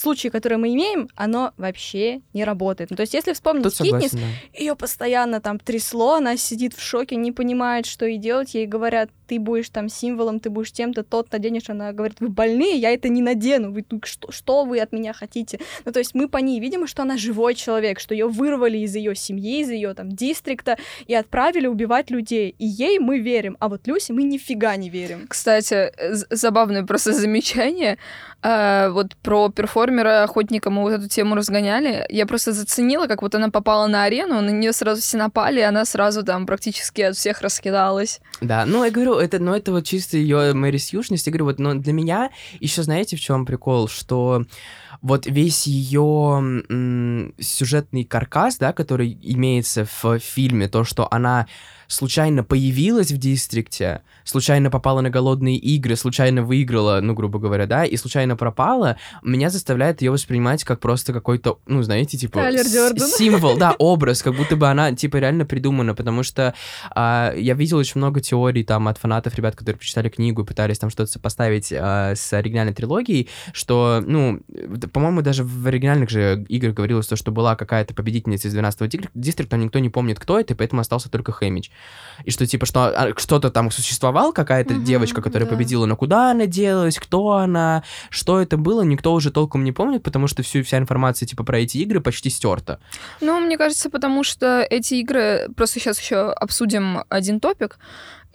случае, 0.00 0.30
который 0.30 0.58
мы 0.58 0.72
имеем, 0.74 1.08
оно 1.14 1.52
вообще 1.56 2.20
не 2.32 2.44
работает. 2.44 2.90
Ну, 2.90 2.96
то 2.96 3.02
есть, 3.02 3.14
если 3.14 3.32
вспомнить 3.32 3.64
Тут 3.64 3.74
согласен, 3.74 4.18
да. 4.18 4.58
ее 4.58 4.76
постоянно 4.76 5.40
там 5.40 5.58
трясло, 5.58 6.14
она 6.14 6.36
сидит 6.36 6.74
в 6.74 6.82
шоке, 6.82 7.16
не 7.16 7.32
понимает, 7.32 7.86
что 7.86 8.06
ей 8.06 8.18
делать. 8.18 8.54
Ей 8.54 8.66
говорят, 8.66 9.10
ты 9.26 9.38
будешь 9.38 9.68
там 9.70 9.88
символом, 9.88 10.40
ты 10.40 10.50
будешь 10.50 10.72
тем-то, 10.72 11.02
тот 11.02 11.32
наденешь. 11.32 11.68
Она 11.68 11.92
говорит, 11.92 12.20
вы 12.20 12.28
больные, 12.28 12.76
я 12.76 12.92
это 12.92 13.08
не 13.08 13.22
надену. 13.22 13.72
Вы 13.72 13.82
тут 13.82 14.06
что, 14.06 14.30
что 14.30 14.64
вы 14.64 14.80
от 14.80 14.92
меня 14.92 15.12
хотите? 15.12 15.60
Ну, 15.84 15.92
то 15.92 15.98
есть 15.98 16.14
мы 16.14 16.28
по 16.28 16.38
ней 16.38 16.60
видим, 16.60 16.86
что 16.86 17.02
она 17.02 17.16
живой 17.16 17.54
человек, 17.54 18.00
что 18.00 18.14
ее 18.14 18.28
вырвали 18.28 18.78
из 18.78 18.94
ее 18.94 19.14
семьи, 19.14 19.60
из 19.60 19.70
ее 19.70 19.94
там 19.94 20.10
дистрикта 20.10 20.78
и 21.06 21.14
отправили 21.14 21.66
убивать 21.66 22.10
людей. 22.10 22.54
И 22.58 22.66
ей 22.66 22.98
мы 22.98 23.18
верим, 23.18 23.56
а 23.60 23.68
вот 23.68 23.86
Люси 23.86 24.12
мы 24.12 24.22
нифига 24.22 24.76
не 24.76 24.90
верим. 24.90 25.26
Кстати, 25.28 25.92
забавное 26.30 26.84
просто 26.84 27.12
замечание. 27.12 27.98
А, 28.48 28.90
вот 28.90 29.16
про 29.16 29.48
перформера 29.48 30.22
охотника 30.22 30.70
мы 30.70 30.82
вот 30.82 30.92
эту 30.92 31.08
тему 31.08 31.34
разгоняли. 31.34 32.06
Я 32.08 32.26
просто 32.26 32.52
заценила, 32.52 33.08
как 33.08 33.22
вот 33.22 33.34
она 33.34 33.50
попала 33.50 33.88
на 33.88 34.04
арену, 34.04 34.40
на 34.40 34.50
нее 34.50 34.72
сразу 34.72 35.02
все 35.02 35.16
напали, 35.16 35.58
и 35.58 35.64
она 35.64 35.84
сразу 35.84 36.22
там 36.22 36.46
практически 36.46 37.00
от 37.00 37.16
всех 37.16 37.40
раскидалась. 37.40 38.20
Да, 38.40 38.64
ну 38.64 38.84
я 38.84 38.92
говорю, 38.92 39.14
это, 39.14 39.40
ну 39.40 39.52
это 39.52 39.72
вот 39.72 39.84
чисто 39.84 40.16
ее 40.16 40.52
Мэри 40.52 40.76
Сьюшность. 40.76 41.26
Я 41.26 41.32
говорю, 41.32 41.46
вот, 41.46 41.58
но 41.58 41.74
для 41.74 41.92
меня 41.92 42.30
еще 42.60 42.84
знаете 42.84 43.16
в 43.16 43.20
чем 43.20 43.46
прикол, 43.46 43.88
что 43.88 44.44
вот 45.02 45.26
весь 45.26 45.66
ее 45.66 47.32
сюжетный 47.40 48.04
каркас, 48.04 48.58
да, 48.58 48.72
который 48.72 49.18
имеется 49.22 49.86
в 50.02 50.18
фильме, 50.18 50.68
то, 50.68 50.84
что 50.84 51.08
она 51.12 51.46
случайно 51.88 52.42
появилась 52.44 53.10
в 53.10 53.18
дистрикте, 53.18 54.02
случайно 54.24 54.70
попала 54.70 55.00
на 55.00 55.10
голодные 55.10 55.56
игры, 55.56 55.96
случайно 55.96 56.42
выиграла, 56.42 57.00
ну, 57.00 57.14
грубо 57.14 57.38
говоря, 57.38 57.66
да, 57.66 57.84
и 57.84 57.96
случайно 57.96 58.36
пропала, 58.36 58.96
меня 59.22 59.50
заставляет 59.50 60.02
ее 60.02 60.10
воспринимать 60.10 60.64
как 60.64 60.80
просто 60.80 61.12
какой-то, 61.12 61.58
ну, 61.66 61.82
знаете, 61.82 62.18
типа... 62.18 62.40
С-. 62.98 63.16
Символ, 63.16 63.56
да, 63.56 63.74
образ, 63.78 64.22
как 64.22 64.34
будто 64.34 64.56
бы 64.56 64.68
она, 64.68 64.92
типа, 64.92 65.16
реально 65.18 65.44
придумана, 65.44 65.94
потому 65.94 66.22
что 66.22 66.54
а, 66.90 67.32
я 67.36 67.54
видел 67.54 67.78
очень 67.78 67.98
много 68.00 68.20
теорий 68.20 68.64
там 68.64 68.88
от 68.88 68.98
фанатов, 68.98 69.34
ребят, 69.36 69.54
которые 69.54 69.78
прочитали 69.78 70.08
книгу 70.08 70.42
и 70.42 70.46
пытались 70.46 70.78
там 70.78 70.90
что-то 70.90 71.10
сопоставить 71.12 71.72
а, 71.72 72.14
с 72.14 72.32
оригинальной 72.32 72.74
трилогией, 72.74 73.28
что, 73.52 74.02
ну, 74.04 74.40
по-моему, 74.92 75.22
даже 75.22 75.44
в 75.44 75.66
оригинальных 75.66 76.10
же 76.10 76.44
играх 76.48 76.74
говорилось 76.74 77.06
то, 77.06 77.16
что 77.16 77.30
была 77.32 77.56
какая-то 77.56 77.94
победительница 77.94 78.48
из 78.48 78.56
12-го 78.56 78.86
дик- 78.86 79.10
дистрикта, 79.14 79.56
но 79.56 79.64
никто 79.64 79.78
не 79.78 79.88
помнит, 79.90 80.18
кто 80.18 80.38
это, 80.38 80.54
и 80.54 80.56
поэтому 80.56 80.80
остался 80.80 81.10
только 81.10 81.32
Хэмич. 81.32 81.70
И 82.24 82.30
что, 82.30 82.46
типа, 82.46 82.66
что 82.66 82.86
а, 82.88 83.12
что-то 83.16 83.50
там 83.50 83.70
существовал, 83.70 84.32
какая-то 84.32 84.74
Мгм, 84.74 84.84
девочка, 84.84 85.22
которая 85.22 85.48
да. 85.48 85.54
победила, 85.54 85.86
но 85.86 85.96
куда 85.96 86.30
она 86.30 86.46
делась, 86.46 86.98
кто 86.98 87.32
она, 87.32 87.82
что 88.10 88.40
это 88.40 88.56
было, 88.56 88.82
никто 88.82 89.12
уже 89.12 89.30
толком 89.30 89.64
не 89.64 89.72
помнит, 89.72 90.02
потому 90.02 90.26
что 90.26 90.42
всю, 90.42 90.62
вся 90.62 90.78
информация, 90.78 91.26
типа, 91.26 91.44
про 91.44 91.58
эти 91.60 91.78
игры 91.78 92.00
почти 92.00 92.30
стерта. 92.30 92.78
Ну, 93.20 93.40
мне 93.40 93.56
кажется, 93.58 93.90
потому 93.90 94.24
что 94.24 94.66
эти 94.68 94.94
игры, 94.94 95.48
просто 95.56 95.80
сейчас 95.80 96.00
еще 96.00 96.30
обсудим 96.32 97.04
один 97.08 97.40
топик. 97.40 97.78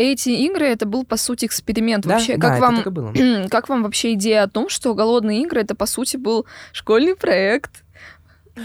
Эти 0.02 0.30
игры 0.30 0.66
это 0.66 0.86
был 0.86 1.06
по 1.06 1.18
сути 1.18 1.46
эксперимент. 1.46 2.06
Да, 2.06 2.16
вообще, 2.16 2.38
да, 2.38 2.50
как 2.50 2.60
вам 2.60 3.48
как 3.50 3.70
вам 3.70 3.84
вообще 3.84 4.14
идея 4.14 4.44
о 4.44 4.50
том, 4.50 4.68
что 4.70 4.94
голодные 4.96 5.44
игры 5.44 5.62
это 5.62 5.76
по 5.76 5.86
сути 5.86 6.18
был 6.18 6.46
школьный 6.74 7.16
проект? 7.16 7.84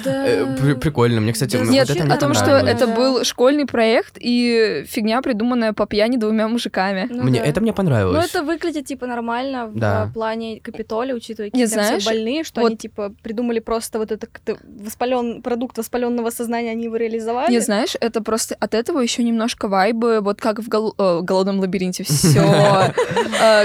Да. 0.05 0.27
Э, 0.27 0.57
при- 0.61 0.75
Прикольно, 0.75 1.21
мне, 1.21 1.33
кстати, 1.33 1.53
Да, 1.57 1.59
вот 1.65 1.71
Нет, 1.71 1.89
это 1.91 2.13
о 2.13 2.17
том, 2.17 2.35
что 2.35 2.51
это 2.51 2.87
был 2.87 3.25
школьный 3.25 3.67
проект 3.67 4.17
и 4.19 4.85
фигня, 4.89 5.23
придуманная 5.23 5.73
по 5.73 5.87
пьяни 5.87 6.17
двумя 6.17 6.49
мужиками. 6.49 7.07
Ну 7.11 7.23
Мне, 7.25 7.41
да. 7.41 7.47
это 7.47 7.61
мне 7.61 7.71
Ну, 7.71 7.77
понравилось. 7.77 8.27
это 8.29 8.43
выглядит, 8.43 8.87
типа, 8.87 9.07
нормально 9.07 9.67
в 9.67 9.79
Да. 9.79 10.07
э, 10.11 10.13
плане 10.13 10.61
Капитолия, 10.61 11.15
учитывая, 11.15 11.51
какие 11.51 11.67
там 11.67 11.73
знаешь, 11.73 12.03
все 12.03 12.11
больные, 12.11 12.45
что 12.45 12.61
вот- 12.61 12.69
они, 12.69 12.77
типа, 12.77 13.13
придумали 13.23 13.61
просто 13.61 13.99
вот 13.99 14.11
это 14.13 14.27
как-то 14.27 14.57
воспален... 14.85 15.41
продукт 15.43 15.79
воспаленного 15.79 16.31
сознания, 16.31 16.71
они 16.73 16.85
его 16.85 16.97
реализовали. 16.97 17.51
Не 17.51 17.61
знаешь, 17.61 17.95
это 18.01 18.23
просто 18.23 18.57
от 18.59 18.75
этого 18.75 19.01
еще 19.01 19.23
немножко 19.23 19.69
вайбы, 19.69 20.21
вот 20.21 20.41
как 20.41 20.61
в 20.61 20.69
гол- 20.69 20.95
э, 20.99 21.21
голодном 21.23 21.61
лабиринте. 21.61 22.05
Все. 22.05 22.41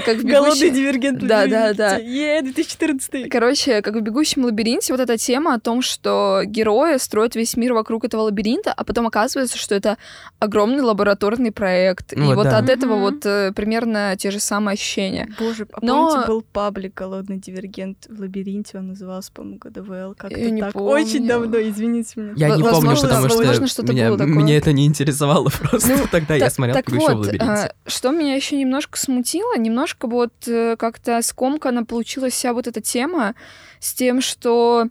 Как 0.05 0.17
в 0.17 0.23
Голодный 0.25 0.69
дивергент. 0.69 1.19
Да, 1.19 1.47
да, 1.47 1.73
да. 1.73 1.97
Е, 1.97 2.41
2014. 2.41 3.29
Короче, 3.29 3.81
как 3.81 3.95
в 3.95 4.01
«Бегущем 4.01 4.45
лабиринте» 4.45 4.93
вот 4.93 4.99
эта 4.99 5.17
тема 5.17 5.55
о 5.55 5.59
том, 5.59 5.81
что 5.81 6.10
герои 6.45 6.97
строят 6.97 7.35
весь 7.35 7.55
мир 7.57 7.73
вокруг 7.73 8.03
этого 8.05 8.21
лабиринта, 8.23 8.73
а 8.73 8.83
потом 8.83 9.07
оказывается, 9.07 9.57
что 9.57 9.75
это 9.75 9.97
огромный 10.39 10.81
лабораторный 10.81 11.51
проект. 11.51 12.13
Ну 12.15 12.23
и 12.31 12.35
вот 12.35 12.41
вот 12.41 12.45
да. 12.45 12.57
от 12.57 12.69
этого 12.69 12.93
Мгм. 12.93 13.01
вот 13.01 13.25
э, 13.25 13.51
примерно 13.55 14.15
те 14.17 14.31
же 14.31 14.39
самые 14.39 14.73
ощущения. 14.73 15.29
Боже, 15.39 15.67
а 15.71 15.79
Но- 15.85 16.09
помните, 16.09 16.27
был 16.27 16.41
паблик 16.41 16.93
«Голодный 16.95 17.37
дивергент» 17.37 18.07
в 18.09 18.19
лабиринте, 18.19 18.79
он 18.79 18.87
назывался, 18.87 19.31
по-моему, 19.31 19.59
ГДВЛ, 19.59 20.15
как-то 20.17 20.39
Я 20.39 20.49
не 20.49 20.61
так. 20.61 20.73
помню. 20.73 20.89
Очень 20.89 21.27
давно, 21.27 21.57
извините 21.61 22.19
меня. 22.19 22.33
Я 22.35 22.55
не 22.55 22.63
Возможно, 22.63 22.81
помню, 22.89 23.01
потому 23.01 23.21
возможно, 23.23 23.53
что, 23.53 23.67
что-то 23.67 23.93
меня, 23.93 24.07
было 24.07 24.17
такое. 24.17 24.33
меня 24.33 24.57
это 24.57 24.73
не 24.73 24.85
интересовало 24.87 25.49
просто. 25.61 25.89
Ну, 25.95 26.07
Тогда 26.11 26.35
я 26.35 26.49
смотрел 26.49 26.75
так 26.75 26.87
«Бегущего 26.87 27.11
в 27.11 27.17
вот, 27.17 27.25
лабиринте». 27.27 27.45
а, 27.45 27.73
что 27.85 28.11
меня 28.11 28.35
еще 28.35 28.57
немножко 28.57 28.97
смутило, 28.97 29.55
немножко 29.57 30.07
вот 30.07 30.33
э, 30.47 30.75
как-то 30.77 31.21
скомканно 31.21 31.85
получилась 31.85 32.33
вся 32.33 32.53
вот 32.53 32.67
эта 32.67 32.81
тема 32.81 33.35
с 33.79 33.93
тем, 33.93 34.21
что 34.21 34.87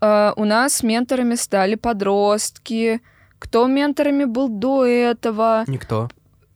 э, 0.00 0.32
у 0.36 0.44
нас 0.44 0.82
менторами 0.82 1.34
стали 1.36 1.74
подростки, 1.76 3.00
кто 3.38 3.66
менторами 3.66 4.24
был 4.24 4.48
до 4.48 4.84
этого. 4.84 5.64
Никто. 5.66 6.08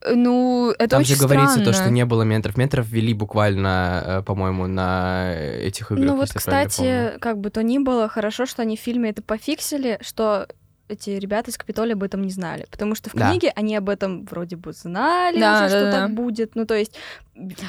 Э, 0.04 0.14
Ну, 0.14 0.70
это 0.72 0.88
Там 0.88 1.00
очень 1.02 1.14
же 1.14 1.20
говорится 1.22 1.58
то, 1.58 1.64
что 1.66 1.74
странно. 1.74 1.94
не 1.94 2.04
было 2.04 2.22
менторов. 2.22 2.56
Менторов 2.56 2.86
ввели 2.88 3.14
буквально, 3.14 4.02
э, 4.04 4.22
по-моему, 4.22 4.66
на 4.66 5.32
этих 5.34 5.92
играх. 5.92 6.06
Ну 6.06 6.16
вот, 6.16 6.30
кстати, 6.34 7.18
как 7.20 7.38
бы 7.38 7.50
то 7.50 7.62
ни 7.62 7.78
было, 7.78 8.08
хорошо, 8.08 8.46
что 8.46 8.62
они 8.62 8.76
в 8.76 8.80
фильме 8.80 9.10
это 9.10 9.22
пофиксили, 9.22 9.98
что 10.00 10.46
эти 10.88 11.10
ребята 11.10 11.50
из 11.50 11.56
Капитолия 11.56 11.94
об 11.94 12.02
этом 12.02 12.22
не 12.22 12.30
знали. 12.30 12.66
Потому 12.70 12.94
что 12.96 13.08
в 13.10 13.14
Да. 13.14 13.30
книге 13.30 13.52
они 13.54 13.76
об 13.76 13.88
этом 13.88 14.24
вроде 14.26 14.56
бы 14.56 14.72
знали 14.72 15.38
Да, 15.40 15.60
уже, 15.60 15.68
что 15.68 15.80
да, 15.84 15.90
да. 15.92 16.00
так 16.00 16.14
будет. 16.14 16.54
Ну, 16.56 16.66
то 16.66 16.74
есть 16.74 16.94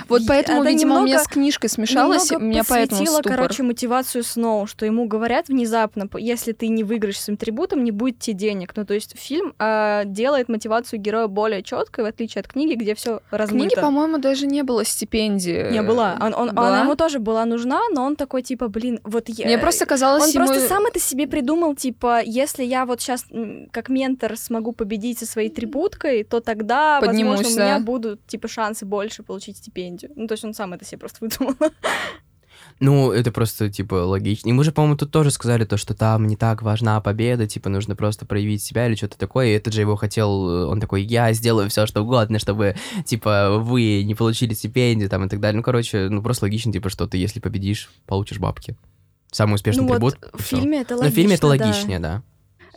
Вот 0.09 0.23
поэтому, 0.27 0.61
это 0.61 0.71
видимо, 0.71 0.95
у 0.95 0.99
меня 0.99 1.13
немного- 1.13 1.23
с 1.23 1.27
книжкой 1.27 1.69
смешалось, 1.69 2.29
немного 2.29 2.43
у 2.43 2.47
меня 2.49 2.63
поэтому 2.67 3.05
ступор. 3.05 3.35
короче, 3.35 3.63
мотивацию 3.63 4.23
Сноу, 4.23 4.67
что 4.67 4.85
ему 4.85 5.05
говорят 5.07 5.47
внезапно, 5.47 6.09
если 6.17 6.51
ты 6.51 6.67
не 6.67 6.83
выиграешь 6.83 7.19
своим 7.19 7.37
трибутом, 7.37 7.83
не 7.83 7.91
будет 7.91 8.19
тебе 8.19 8.35
денег. 8.35 8.73
Ну, 8.75 8.85
то 8.85 8.93
есть 8.93 9.17
фильм 9.17 9.53
а, 9.59 10.03
делает 10.03 10.49
мотивацию 10.49 10.99
героя 10.99 11.27
более 11.27 11.63
четкой, 11.63 12.03
в 12.03 12.07
отличие 12.07 12.41
от 12.41 12.47
книги, 12.47 12.73
где 12.73 12.93
все 12.93 13.21
размыто. 13.31 13.67
книге, 13.67 13.81
по-моему, 13.81 14.17
даже 14.17 14.47
не 14.47 14.63
было 14.63 14.83
стипендии. 14.83 15.71
Не 15.71 15.81
была. 15.81 16.17
Он, 16.19 16.33
он- 16.33 16.53
Была? 16.53 16.67
она 16.67 16.81
ему 16.81 16.95
тоже 16.95 17.19
была 17.19 17.45
нужна, 17.45 17.79
но 17.91 18.03
он 18.03 18.15
такой, 18.17 18.41
типа, 18.41 18.67
блин, 18.67 18.99
вот 19.03 19.29
я... 19.29 19.45
Мне 19.45 19.57
просто 19.57 19.85
казалось 19.85 20.23
Он 20.23 20.29
ему... 20.29 20.45
просто 20.45 20.67
сам 20.67 20.85
это 20.85 20.99
себе 20.99 21.25
придумал, 21.25 21.73
типа, 21.75 22.21
если 22.23 22.63
я 22.63 22.85
вот 22.85 22.99
сейчас 22.99 23.25
как 23.71 23.87
ментор 23.87 24.35
смогу 24.37 24.73
победить 24.73 25.19
со 25.19 25.25
своей 25.25 25.49
трибуткой, 25.49 26.23
то 26.25 26.41
тогда, 26.41 26.99
Поднимусь, 26.99 27.37
возможно, 27.37 27.61
у 27.63 27.65
меня 27.65 27.79
да. 27.79 27.83
будут, 27.85 28.27
типа, 28.27 28.47
шансы 28.49 28.85
больше 28.85 29.23
получить 29.23 29.52
стипендию. 29.57 30.11
Ну, 30.15 30.27
то 30.27 30.33
есть 30.33 30.43
он 30.43 30.53
сам 30.53 30.73
это 30.73 30.85
себе 30.85 30.99
просто 30.99 31.17
выдумал. 31.21 31.55
Ну, 32.79 33.11
это 33.11 33.31
просто, 33.31 33.69
типа, 33.69 33.95
логично. 33.95 34.49
И 34.49 34.53
мы 34.53 34.63
же, 34.63 34.71
по-моему, 34.71 34.97
тут 34.97 35.11
тоже 35.11 35.31
сказали 35.31 35.65
то, 35.65 35.77
что 35.77 35.93
там 35.93 36.27
не 36.27 36.35
так 36.35 36.61
важна 36.61 36.99
победа, 37.01 37.47
типа, 37.47 37.69
нужно 37.69 37.95
просто 37.95 38.25
проявить 38.25 38.63
себя 38.63 38.87
или 38.87 38.95
что-то 38.95 39.17
такое. 39.17 39.47
И 39.47 39.51
этот 39.53 39.73
же 39.73 39.81
его 39.81 39.95
хотел, 39.95 40.49
э, 40.49 40.65
он 40.65 40.79
такой, 40.79 41.03
я 41.03 41.31
сделаю 41.33 41.69
все, 41.69 41.85
что 41.85 42.01
угодно, 42.01 42.39
чтобы, 42.39 42.75
типа, 43.05 43.59
вы 43.59 44.03
не 44.03 44.15
получили 44.15 44.53
стипендию, 44.53 45.09
там, 45.09 45.25
и 45.25 45.29
так 45.29 45.39
далее. 45.39 45.57
Ну, 45.57 45.63
короче, 45.63 46.09
ну, 46.09 46.21
просто 46.21 46.45
логично, 46.45 46.71
типа, 46.73 46.89
что 46.89 47.07
ты, 47.07 47.17
если 47.17 47.39
победишь, 47.39 47.89
получишь 48.05 48.39
бабки. 48.39 48.75
Самый 49.31 49.55
успешный 49.55 49.83
ну, 49.83 49.97
вот 49.97 50.15
трибут. 50.15 50.33
в 50.33 50.43
фильме 50.43 50.81
это 50.81 50.95
Но 50.95 51.01
логично, 51.01 51.13
в 51.13 51.15
фильме 51.15 51.35
это 51.35 51.41
да. 51.41 51.47
логичнее, 51.47 51.99
да. 51.99 52.23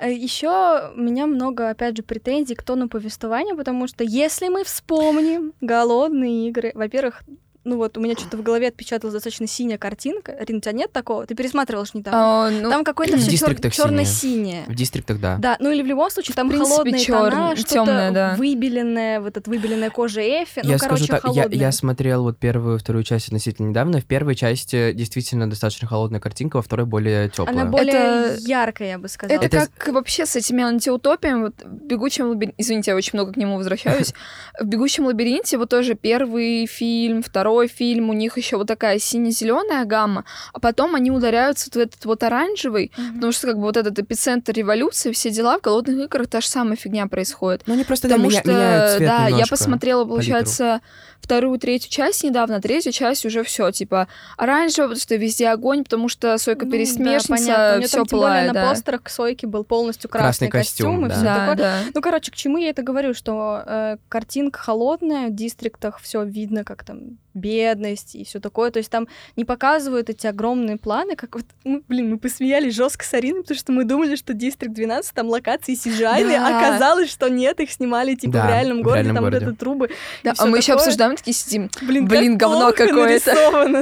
Еще 0.00 0.92
у 0.94 1.00
меня 1.00 1.26
много, 1.26 1.70
опять 1.70 1.96
же, 1.96 2.02
претензий 2.02 2.54
к 2.54 2.62
тону 2.62 2.88
повествования, 2.88 3.54
потому 3.54 3.86
что 3.86 4.04
если 4.04 4.48
мы 4.48 4.62
вспомним 4.64 5.54
голодные 5.60 6.48
игры, 6.48 6.72
во-первых, 6.74 7.22
ну 7.66 7.76
вот 7.76 7.98
у 7.98 8.00
меня 8.00 8.14
что-то 8.16 8.36
в 8.36 8.42
голове 8.42 8.68
отпечаталась 8.68 9.12
достаточно 9.14 9.46
синяя 9.46 9.76
картинка. 9.78 10.34
Рин, 10.40 10.58
у 10.58 10.60
тебя 10.60 10.72
нет 10.72 10.92
такого? 10.92 11.26
Ты 11.26 11.34
пересматривала 11.34 11.84
ж 11.84 11.90
недавно. 11.94 12.46
А, 12.46 12.50
ну, 12.50 12.70
там 12.70 12.84
какое-то 12.84 13.16
в 13.16 13.20
все 13.20 13.30
дистриктах 13.30 13.74
черно-синее. 13.74 14.64
В 14.66 14.74
дистриктах, 14.74 15.20
да. 15.20 15.36
Да, 15.38 15.56
ну 15.60 15.70
или 15.70 15.82
в 15.82 15.86
любом 15.86 16.10
случае, 16.10 16.34
там 16.34 16.48
принципе, 16.48 16.70
холодные 16.70 17.04
чёрн- 17.04 17.30
тона, 17.30 17.56
что-то 17.56 18.10
да. 18.12 18.34
выбеленное, 18.38 19.20
вот 19.20 19.36
эта 19.36 19.50
выбеленная 19.50 19.90
кожа 19.90 20.20
Эфи, 20.22 20.60
ну, 20.62 20.70
я 20.70 20.78
короче, 20.78 21.04
скажу 21.04 21.06
так, 21.20 21.24
я, 21.34 21.42
холодное. 21.42 21.58
я 21.58 21.72
смотрел 21.72 22.22
вот 22.22 22.38
первую 22.38 22.76
и 22.76 22.78
вторую 22.78 23.02
часть 23.04 23.28
относительно 23.28 23.68
недавно. 23.68 24.00
В 24.00 24.04
первой 24.04 24.34
части 24.36 24.92
действительно 24.92 25.48
достаточно 25.50 25.88
холодная 25.88 26.20
картинка, 26.20 26.56
во 26.56 26.62
второй 26.62 26.86
более 26.86 27.28
теплая. 27.28 27.50
Она 27.50 27.64
более 27.64 27.92
Это- 27.92 28.36
яркая, 28.40 28.88
я 28.90 28.98
бы 28.98 29.08
сказала. 29.08 29.36
Это, 29.42 29.56
Это- 29.56 29.68
как 29.76 29.94
вообще 29.94 30.24
с 30.26 30.36
этими 30.36 30.62
антиутопиями. 30.62 31.40
Вот 31.46 31.54
в 31.64 31.84
«Бегущем 31.86 32.28
лабиринте...» 32.28 32.54
Извините, 32.58 32.90
я 32.92 32.96
очень 32.96 33.12
много 33.14 33.32
к 33.32 33.36
нему 33.36 33.56
возвращаюсь. 33.56 34.12
В 34.60 34.64
«Бегущем 34.64 35.06
лабиринте» 35.06 35.58
вот 35.58 35.68
тоже 35.70 35.94
первый 35.94 36.66
фильм, 36.66 37.22
второй 37.22 37.55
фильм, 37.66 38.10
у 38.10 38.12
них 38.12 38.36
еще 38.36 38.56
вот 38.56 38.66
такая 38.68 38.98
сине-зеленая 38.98 39.84
гамма, 39.84 40.24
а 40.52 40.60
потом 40.60 40.94
они 40.94 41.10
ударяются 41.10 41.70
в 41.70 41.76
этот 41.76 42.04
вот 42.04 42.22
оранжевый, 42.22 42.92
Мгм. 42.96 43.14
потому 43.14 43.32
что 43.32 43.46
как 43.46 43.56
бы 43.56 43.62
вот 43.62 43.76
этот 43.76 43.98
эпицентр 43.98 44.52
революции, 44.52 45.12
все 45.12 45.30
дела 45.30 45.58
в 45.58 45.62
«Голодных 45.62 45.98
играх» 46.06 46.28
та 46.28 46.40
же 46.40 46.48
самая 46.48 46.76
фигня 46.76 47.06
происходит. 47.06 47.62
Ну, 47.66 47.74
они 47.74 47.84
просто 47.84 48.08
да, 48.08 48.14
Потому 48.16 48.30
меня- 48.30 48.40
что, 48.40 48.50
меняют 48.50 48.96
цвет 48.96 49.08
да, 49.08 49.28
я 49.28 49.46
посмотрела, 49.46 50.04
получается, 50.04 50.80
вторую, 51.20 51.58
третью 51.58 51.90
часть 51.90 52.22
недавно, 52.22 52.60
третья 52.60 52.92
часть 52.92 53.24
уже 53.24 53.42
все, 53.42 53.70
типа, 53.72 54.06
оранжевая, 54.36 54.88
потому 54.90 55.00
что 55.00 55.16
везде 55.16 55.48
огонь, 55.48 55.82
потому 55.82 56.08
что 56.08 56.36
Сойка 56.38 56.66
Ну, 56.66 56.70
да, 56.70 56.76
пересмешница, 56.76 57.28
понятно. 57.28 57.74
У 57.76 57.78
неё 57.80 57.88
все 57.88 58.04
пылает, 58.04 58.48
на 58.48 58.52
да. 58.54 58.70
постерах 58.70 59.02
к 59.02 59.08
Сойке 59.08 59.46
был 59.46 59.64
полностью 59.64 60.10
красный, 60.10 60.48
Красный 60.48 60.48
костюм, 60.50 61.02
костюм, 61.02 61.06
и 61.06 61.08
да. 61.08 61.14
всё 61.14 61.24
Да, 61.24 61.34
такое. 61.40 61.56
да. 61.56 61.78
Ну, 61.94 62.00
короче, 62.02 62.30
к 62.30 62.34
чему 62.36 62.58
я 62.58 62.68
это 62.70 62.82
говорю, 62.82 63.14
что 63.14 63.62
э, 63.66 63.96
картинка 64.08 64.58
холодная, 64.60 65.28
в 65.28 65.34
дистриктах 65.34 65.98
все 66.00 66.22
видно, 66.24 66.64
как 66.64 66.84
там 66.84 67.18
бедность 67.36 68.14
и 68.16 68.24
все 68.24 68.40
такое. 68.40 68.70
То 68.70 68.78
есть 68.78 68.90
там 68.90 69.06
не 69.36 69.44
показывают 69.44 70.10
эти 70.10 70.26
огромные 70.26 70.76
планы, 70.78 71.14
как 71.16 71.34
вот, 71.36 71.44
ну, 71.64 71.82
блин, 71.88 72.10
мы 72.10 72.18
посмеялись 72.18 72.74
жестко 72.74 73.04
с 73.04 73.14
Ариной, 73.14 73.42
потому 73.42 73.58
что 73.58 73.72
мы 73.72 73.84
думали, 73.84 74.16
что 74.16 74.32
Дистрикт 74.34 74.74
12 74.74 75.12
там 75.14 75.28
локации 75.28 75.74
cgi 75.74 76.26
Да. 76.28 76.58
оказалось, 76.58 77.10
что 77.10 77.28
нет, 77.28 77.60
их 77.60 77.70
снимали 77.70 78.14
типа 78.14 78.32
Да, 78.32 78.46
в 78.46 78.48
реальном 78.48 78.78
в 78.80 78.82
городе, 78.82 79.02
реальном 79.04 79.14
там 79.16 79.24
вот 79.24 79.32
городе. 79.32 79.46
это 79.50 79.56
трубы. 79.58 79.90
Да, 80.24 80.34
а 80.38 80.46
мы 80.46 80.58
еще 80.58 80.72
такое. 80.72 80.84
обсуждаем, 80.86 81.16
такие 81.16 81.34
сидим. 81.34 81.70
Блин, 81.82 82.08
Блин, 82.08 82.38
как 82.38 82.48
говно 82.50 82.72
какое-то. 82.72 83.34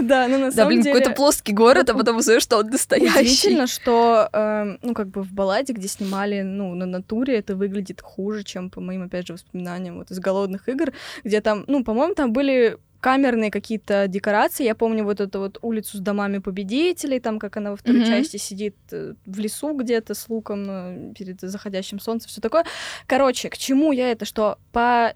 да, 0.03 0.29
ну 0.29 0.39
на 0.39 0.47
Да, 0.47 0.53
самом 0.53 0.69
блин, 0.69 0.83
деле... 0.83 0.95
какой-то 0.95 1.17
плоский 1.17 1.53
город, 1.53 1.89
а 1.91 1.95
потом 1.95 2.17
узнаешь, 2.19 2.43
что 2.43 2.59
он 2.59 2.69
настоящий. 2.69 3.21
Удивительно, 3.21 3.67
что, 3.67 4.29
эм, 4.33 4.79
ну, 4.83 4.95
как 4.95 5.09
бы 5.09 5.23
в 5.23 5.33
балладе, 5.33 5.73
где 5.73 5.89
снимали, 5.89 6.43
ну, 6.43 6.75
на 6.75 6.87
натуре, 6.87 7.37
это 7.39 7.55
выглядит 7.55 8.01
хуже, 8.01 8.43
чем 8.43 8.71
по 8.71 8.81
моим, 8.81 9.03
опять 9.05 9.27
же, 9.27 9.35
воспоминаниям 9.35 9.99
вот 9.99 10.11
из 10.11 10.19
голодных 10.19 10.69
игр, 10.69 10.93
где 11.23 11.41
там, 11.41 11.65
ну, 11.67 11.85
по-моему, 11.85 12.15
там 12.15 12.33
были 12.33 12.79
камерные 13.05 13.51
какие-то 13.51 14.09
декорации. 14.09 14.65
Я 14.65 14.75
помню 14.75 15.05
вот 15.05 15.21
эту 15.21 15.39
вот 15.39 15.59
улицу 15.61 15.99
с 15.99 16.01
домами 16.01 16.39
победителей, 16.39 17.21
там, 17.21 17.39
как 17.39 17.59
она 17.59 17.73
во 17.73 17.77
второй 17.77 18.01
Мгм. 18.01 18.09
части 18.09 18.39
сидит 18.39 18.77
э, 18.93 19.13
в 19.27 19.39
лесу 19.39 19.75
где-то 19.75 20.15
с 20.15 20.27
луком 20.31 20.65
э, 20.67 21.13
перед 21.15 21.39
заходящим 21.39 22.01
солнцем, 22.01 22.31
все 22.31 22.41
такое. 22.41 22.65
Короче, 23.07 23.51
к 23.51 23.59
чему 23.59 23.93
я 23.93 24.11
это, 24.11 24.25
что 24.25 24.57
по 24.73 25.13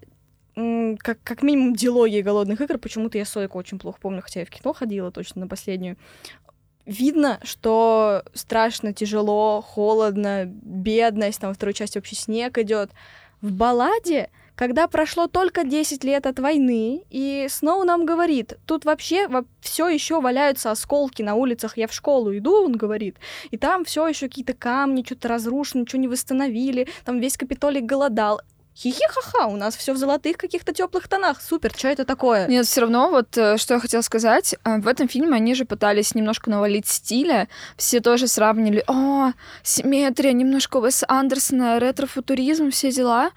как, 0.55 1.17
как 1.23 1.41
минимум 1.41 1.73
диалогии 1.73 2.21
голодных 2.21 2.61
игр, 2.61 2.77
почему-то 2.77 3.17
я 3.17 3.25
Сойку 3.25 3.57
очень 3.57 3.79
плохо 3.79 3.97
помню, 3.99 4.21
хотя 4.21 4.41
я 4.41 4.45
в 4.45 4.49
кино 4.51 4.73
ходила 4.73 5.09
точно 5.11 5.41
на 5.41 5.47
последнюю. 5.47 5.97
Видно, 6.85 7.39
что 7.41 8.23
страшно, 8.35 8.93
тяжело, 8.93 9.61
холодно, 9.61 10.45
бедность, 10.45 11.39
там 11.41 11.49
во 11.49 11.53
второй 11.55 11.73
части 11.73 11.97
вообще 11.97 12.15
снег 12.15 12.59
идет. 12.59 12.91
В 13.41 13.51
балладе, 13.51 14.29
когда 14.59 14.89
прошло 14.89 15.27
только 15.27 15.63
10 15.63 16.03
лет 16.03 16.25
от 16.25 16.37
войны, 16.37 17.05
и 17.09 17.47
Сноу 17.49 17.85
нам 17.85 18.05
говорит, 18.05 18.57
тут 18.65 18.83
вообще 18.83 19.29
все 19.61 19.87
еще 19.87 20.19
валяются 20.19 20.69
осколки 20.69 21.21
на 21.21 21.35
улицах, 21.35 21.77
я 21.77 21.87
в 21.87 21.93
школу 21.93 22.37
иду, 22.37 22.65
он 22.65 22.73
говорит, 22.73 23.15
и 23.51 23.57
там 23.57 23.85
все 23.85 24.05
еще 24.05 24.27
какие-то 24.27 24.53
камни, 24.53 25.03
что-то 25.05 25.29
разрушено, 25.29 25.83
ничего 25.83 26.01
не 26.01 26.09
восстановили, 26.09 26.89
там 27.05 27.21
весь 27.21 27.37
Капитолий 27.37 27.79
голодал. 27.79 28.41
Хихи-ха-ха, 28.75 29.47
у 29.47 29.55
нас 29.55 29.77
все 29.77 29.93
в 29.93 29.97
золотых 29.97 30.35
каких-то 30.35 30.73
теплых 30.73 31.07
тонах. 31.07 31.41
Супер, 31.41 31.71
что 31.73 31.87
это 31.87 32.03
такое? 32.03 32.45
Нет, 32.47 32.65
все 32.65 32.81
равно, 32.81 33.09
вот 33.09 33.37
э, 33.37 33.57
что 33.57 33.75
я 33.75 33.79
хотела 33.79 34.01
сказать, 34.01 34.55
э, 34.65 34.79
в 34.79 34.87
этом 34.89 35.07
фильме 35.07 35.37
они 35.37 35.55
же 35.55 35.63
пытались 35.63 36.15
немножко 36.15 36.49
навалить 36.49 36.87
стиля. 36.87 37.47
Все 37.77 38.01
тоже 38.01 38.27
сравнили, 38.27 38.83
о, 38.87 39.31
симметрия, 39.63 40.33
немножко 40.33 40.77
Уэса 40.77 41.05
Андерсона, 41.07 41.79
ретро-футуризм, 41.79 42.71
все 42.71 42.91
дела. 42.91 43.31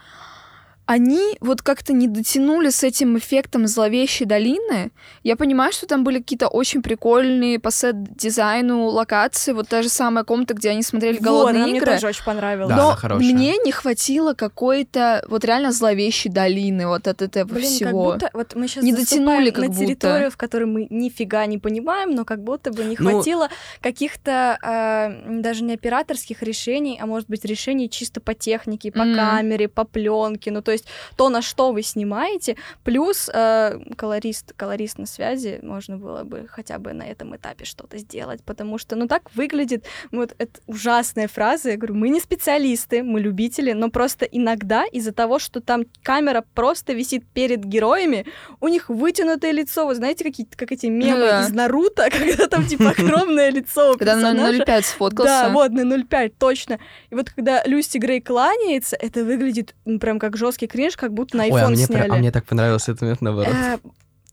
Они 0.87 1.37
вот 1.41 1.63
как-то 1.63 1.93
не 1.93 2.09
дотянули 2.09 2.71
с 2.71 2.83
этим 2.83 3.17
эффектом 3.17 3.67
зловещей 3.69 4.27
долины. 4.27 4.91
Я 5.23 5.37
понимаю, 5.37 5.73
что 5.73 5.87
там 5.87 6.03
были 6.05 6.19
какие-то 6.19 6.49
очень 6.49 6.83
прикольные 6.83 7.59
по 7.61 7.71
сет-дизайну 7.71 8.87
локации. 8.87 9.53
Вот 9.53 9.69
та 9.69 9.83
же 9.83 9.89
самая 9.89 10.25
комната, 10.25 10.55
где 10.55 10.71
они 10.71 10.83
смотрели 10.83 11.19
«Голодные 11.19 11.63
она 11.63 11.67
мне 11.69 11.79
игры». 11.79 11.93
тоже 11.93 12.09
очень 12.09 12.25
понравилась. 12.25 12.71
Да, 12.71 12.77
Но 12.77 12.87
она 12.89 12.97
хорошая. 12.97 13.33
мне 13.33 13.55
не 13.65 13.71
хватило 13.73 14.35
какой-то 14.35 15.25
вот 15.29 15.45
реально 15.45 15.73
зловещей 15.73 16.31
долины 16.31 16.87
вот 16.89 17.07
от 17.07 17.23
этого 17.23 17.45
Блин, 17.55 17.65
всего. 17.65 18.11
как 18.11 18.21
будто 18.21 18.31
вот 18.33 18.55
мы 18.57 18.67
сейчас 18.69 18.85
Не 18.85 18.93
дотянули 18.93 19.51
как 19.51 19.63
на 19.65 19.69
будто. 19.69 19.81
территорию, 19.87 20.31
в 20.31 20.37
которой 20.37 20.65
мы 20.65 20.87
нифига 20.91 21.47
не 21.47 21.59
понимаем, 21.59 22.11
но 22.15 22.25
как 22.25 22.43
будто 22.43 22.73
бы 22.73 22.85
не 22.85 22.97
Ну- 22.99 23.11
хватило 23.13 23.49
каких-то 23.81 24.59
а, 24.63 25.13
даже 25.29 25.63
не 25.65 25.75
операторских 25.75 26.43
решений, 26.43 26.99
а 27.01 27.07
может 27.07 27.29
быть 27.29 27.45
решений 27.45 27.89
чисто 27.89 28.21
по 28.21 28.35
технике, 28.35 28.91
по 28.93 29.05
Мгм. 29.05 29.15
камере, 29.17 29.69
по 29.69 29.85
пленке. 29.85 30.51
Ну 30.51 30.63
то 30.63 30.73
есть 30.73 30.82
то, 31.17 31.29
на 31.29 31.43
что 31.43 31.73
вы 31.73 31.83
снимаете, 31.83 32.57
плюс 32.85 33.31
э, 33.33 33.79
колорист, 33.97 34.53
колорист 34.57 34.99
на 34.99 35.07
связи, 35.07 35.61
можно 35.63 35.97
было 35.97 36.25
бы 36.25 36.47
хотя 36.49 36.79
бы 36.79 36.93
на 36.93 37.03
этом 37.03 37.35
этапе 37.37 37.65
что-то 37.65 37.99
сделать, 37.99 38.43
потому 38.45 38.79
что 38.79 38.97
ну 38.97 39.07
так 39.07 39.35
выглядит, 39.35 39.85
вот 40.11 40.35
это 40.39 40.61
ужасная 40.67 41.29
фраза, 41.29 41.71
я 41.71 41.77
говорю, 41.77 41.95
мы 41.95 42.09
не 42.09 42.21
специалисты, 42.21 43.03
мы 43.03 43.21
любители, 43.21 43.73
но 43.73 43.91
просто 43.91 44.25
иногда 44.25 44.85
из-за 44.85 45.13
того, 45.13 45.39
что 45.39 45.61
там 45.61 45.85
камера 46.03 46.45
просто 46.55 46.93
висит 46.93 47.25
перед 47.27 47.65
героями, 47.65 48.27
у 48.61 48.69
них 48.69 48.89
вытянутое 48.89 49.53
лицо, 49.53 49.87
вы 49.87 49.95
знаете, 49.95 50.25
какие 50.25 50.47
как 50.47 50.73
эти 50.73 50.87
мемы 50.87 51.11
Ну 51.11 51.19
да. 51.19 51.43
из 51.43 51.51
Наруто, 51.51 52.09
когда 52.19 52.47
там 52.49 52.67
типа 52.67 52.91
огромное 52.97 53.51
лицо 53.51 53.95
Когда 53.95 54.17
на 54.17 54.33
персонажа. 54.33 54.63
0,5 54.63 54.83
сфоткался. 54.83 55.25
Да, 55.25 55.49
вот 55.51 55.73
на 55.73 55.81
0,5, 55.81 56.35
точно. 56.39 56.79
И 57.11 57.15
вот 57.15 57.31
когда 57.31 57.63
Люси 57.65 57.99
Грей 57.99 58.21
кланяется, 58.21 58.97
это 58.97 59.25
выглядит 59.25 59.75
ну, 59.85 59.99
прям 59.99 60.19
как 60.19 60.37
жесткий 60.37 60.62
кринж, 60.67 60.97
как 60.97 61.13
будто 61.13 61.37
на 61.37 61.45
Ой, 61.45 61.51
а 61.51 61.55
iPhone 61.67 61.71
мне, 61.73 61.87
про- 61.87 61.95
сняли. 61.95 62.11
а 62.11 62.15
мне 62.17 62.31
так 62.33 62.45
понравился 62.45 62.93
этот 62.93 63.03
момент 63.03 63.21
наоборот. 63.23 63.55
Э, 63.55 63.79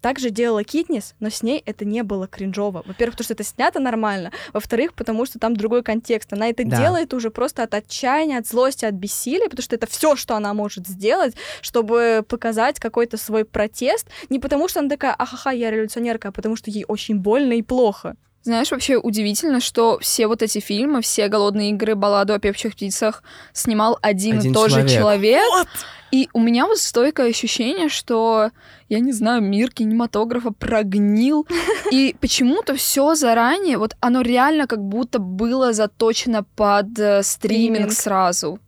Так 0.02 0.18
же 0.18 0.30
делала 0.30 0.64
Китнис, 0.64 1.14
но 1.20 1.30
с 1.30 1.44
ней 1.44 1.62
это 1.66 1.84
не 1.84 2.04
было 2.04 2.26
кринжово. 2.26 2.84
Во-первых, 2.86 3.16
потому 3.18 3.26
что 3.26 3.34
это 3.34 3.44
снято 3.44 3.80
нормально. 3.82 4.32
Во-вторых, 4.54 4.94
потому 4.94 5.26
что 5.26 5.40
там 5.40 5.58
другой 5.58 5.84
контекст. 5.84 6.32
Она 6.32 6.48
это 6.48 6.64
Да. 6.66 6.78
делает 6.78 7.14
уже 7.14 7.32
просто 7.32 7.64
от 7.64 7.74
отчаяния, 7.74 8.38
от 8.38 8.48
злости, 8.48 8.86
от 8.86 8.94
бессилия, 8.94 9.50
потому 9.50 9.62
что 9.64 9.76
это 9.76 9.88
все, 9.88 10.16
что 10.16 10.36
она 10.38 10.54
может 10.54 10.88
сделать, 10.88 11.36
чтобы 11.62 12.24
показать 12.26 12.80
какой-то 12.80 13.18
свой 13.18 13.44
протест. 13.44 14.08
Не 14.30 14.40
потому 14.40 14.70
что 14.70 14.80
она 14.80 14.88
такая, 14.88 15.14
ахаха, 15.14 15.50
я 15.50 15.70
революционерка, 15.70 16.30
а 16.30 16.32
потому 16.32 16.56
что 16.56 16.72
ей 16.72 16.86
очень 16.88 17.18
больно 17.20 17.52
и 17.54 17.62
плохо. 17.62 18.16
Знаешь, 18.42 18.72
вообще 18.72 18.98
удивительно, 18.98 19.60
что 19.60 20.00
все 20.00 20.28
вот 20.28 20.42
эти 20.42 20.60
фильмы, 20.60 21.02
все 21.02 21.28
«Голодные 21.28 21.72
игры», 21.72 21.96
«Балладу 21.96 22.34
о 22.34 22.40
певчих 22.40 22.74
птицах» 22.74 23.22
снимал 23.54 24.00
один, 24.02 24.40
Один 24.40 24.52
и 24.52 24.54
тот 24.54 24.70
человек. 24.70 24.90
же 24.90 24.96
человек. 24.96 25.68
И 26.12 26.28
у 26.34 26.40
меня 26.40 26.66
вот 26.66 26.80
стойкое 26.80 27.30
ощущение, 27.30 27.90
что, 27.90 28.50
я 28.88 29.00
не 29.00 29.12
знаю, 29.12 29.42
мир 29.44 29.72
кинематографа 29.72 30.52
прогнил. 30.52 31.46
И 31.92 32.16
почему-то 32.20 32.76
все 32.76 33.14
заранее, 33.14 33.78
вот 33.78 33.96
оно 34.00 34.22
реально 34.22 34.66
как 34.68 34.84
будто 34.84 35.20
было 35.20 35.72
заточено 35.74 36.44
под 36.44 36.98
э, 36.98 37.22
стриминг 37.22 37.92
Стриминг. 37.92 37.92
сразу. 37.92 38.60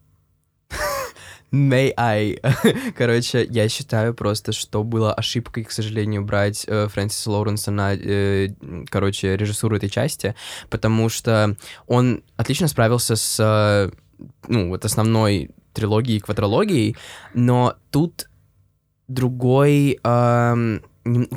May 1.52 1.94
I. 1.98 2.40
Короче, 2.98 3.46
я 3.50 3.68
считаю 3.68 4.14
просто, 4.14 4.54
что 4.54 4.84
было 4.84 5.14
ошибкой, 5.14 5.66
к 5.66 5.72
сожалению, 5.72 6.24
брать 6.24 6.64
э, 6.68 6.88
Фрэнсиса 6.88 7.30
Лоуренса 7.30 7.72
на, 7.72 7.94
э, 7.94 8.50
короче, 8.90 9.36
режиссуру 9.36 9.76
этой 9.76 9.90
части, 9.90 10.34
потому 10.70 11.10
что 11.10 11.58
он 11.88 12.24
отлично 12.38 12.68
справился 12.70 13.16
с, 13.18 13.38
э, 13.40 13.92
ну, 14.48 14.70
вот 14.70 14.86
основной 14.86 15.50
трилогией, 15.74 16.20
квадрологией, 16.20 16.96
но 17.34 17.76
тут 17.92 18.30
другой... 19.08 20.00
нем- 20.04 20.82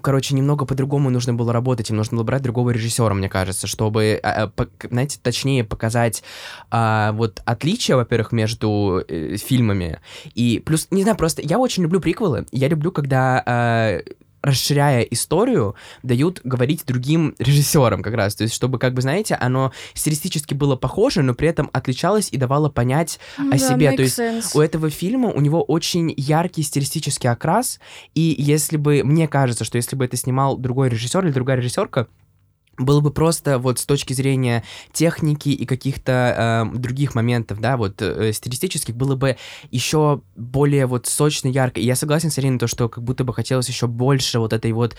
короче, 0.02 0.34
немного 0.34 0.66
по-другому 0.66 1.10
нужно 1.10 1.34
было 1.34 1.52
работать, 1.52 1.90
им 1.90 1.96
нужно 1.96 2.16
было 2.16 2.24
брать 2.24 2.42
другого 2.42 2.70
режиссера, 2.70 3.14
мне 3.14 3.28
кажется, 3.28 3.66
чтобы, 3.66 4.20
а, 4.22 4.50
а, 4.56 4.66
знаете, 4.90 5.18
точнее 5.22 5.64
показать 5.64 6.22
а, 6.70 7.12
вот 7.12 7.40
отличия, 7.44 7.96
во-первых, 7.96 8.32
между 8.32 9.02
э, 9.08 9.36
фильмами, 9.36 10.00
и 10.34 10.62
плюс, 10.64 10.88
не 10.90 11.02
знаю, 11.02 11.16
просто 11.16 11.42
я 11.42 11.58
очень 11.58 11.82
люблю 11.82 12.00
приквелы, 12.00 12.46
я 12.52 12.68
люблю, 12.68 12.92
когда 12.92 13.42
а, 13.46 14.00
расширяя 14.44 15.02
историю, 15.02 15.74
дают 16.02 16.40
говорить 16.44 16.84
другим 16.86 17.34
режиссерам 17.38 18.02
как 18.02 18.14
раз, 18.14 18.34
то 18.34 18.44
есть 18.44 18.54
чтобы, 18.54 18.78
как 18.78 18.94
бы, 18.94 19.02
знаете, 19.02 19.34
оно 19.34 19.72
стилистически 19.94 20.54
было 20.54 20.76
похоже, 20.76 21.22
но 21.22 21.34
при 21.34 21.48
этом 21.48 21.70
отличалось 21.72 22.28
и 22.30 22.36
давало 22.36 22.68
понять 22.68 23.18
о 23.50 23.58
себе, 23.58 23.92
то 23.92 24.02
есть 24.02 24.54
у 24.54 24.60
этого 24.60 24.90
фильма 24.90 25.30
у 25.30 25.40
него 25.40 25.62
очень 25.62 26.12
яркий 26.16 26.62
стилистический 26.62 27.28
окрас, 27.30 27.80
и 28.14 28.34
если 28.38 28.76
бы, 28.76 29.02
мне 29.02 29.26
кажется, 29.26 29.64
что 29.64 29.76
если 29.76 29.96
бы 29.96 30.04
это 30.04 30.16
снимал 30.16 30.58
другой 30.58 30.90
режиссер 30.90 31.24
или 31.24 31.32
другая 31.32 31.56
режиссерка, 31.56 32.06
было 32.78 33.00
бы 33.00 33.10
просто 33.10 33.58
вот 33.58 33.78
с 33.78 33.86
точки 33.86 34.12
зрения 34.12 34.64
техники 34.92 35.48
и 35.48 35.64
каких-то 35.66 36.66
э, 36.72 36.76
других 36.78 37.14
моментов, 37.14 37.60
да, 37.60 37.76
вот 37.76 38.00
э, 38.02 38.32
стилистических, 38.32 38.94
было 38.96 39.16
бы 39.16 39.36
еще 39.70 40.20
более 40.36 40.86
вот 40.86 41.06
сочно, 41.06 41.48
ярко. 41.48 41.80
И 41.80 41.84
я 41.84 41.96
согласен 41.96 42.30
с 42.30 42.38
Ариной, 42.38 42.58
то, 42.58 42.66
что 42.66 42.88
как 42.88 43.02
будто 43.04 43.24
бы 43.24 43.32
хотелось 43.34 43.68
еще 43.68 43.86
больше 43.86 44.38
вот 44.38 44.52
этой 44.52 44.72
вот, 44.72 44.96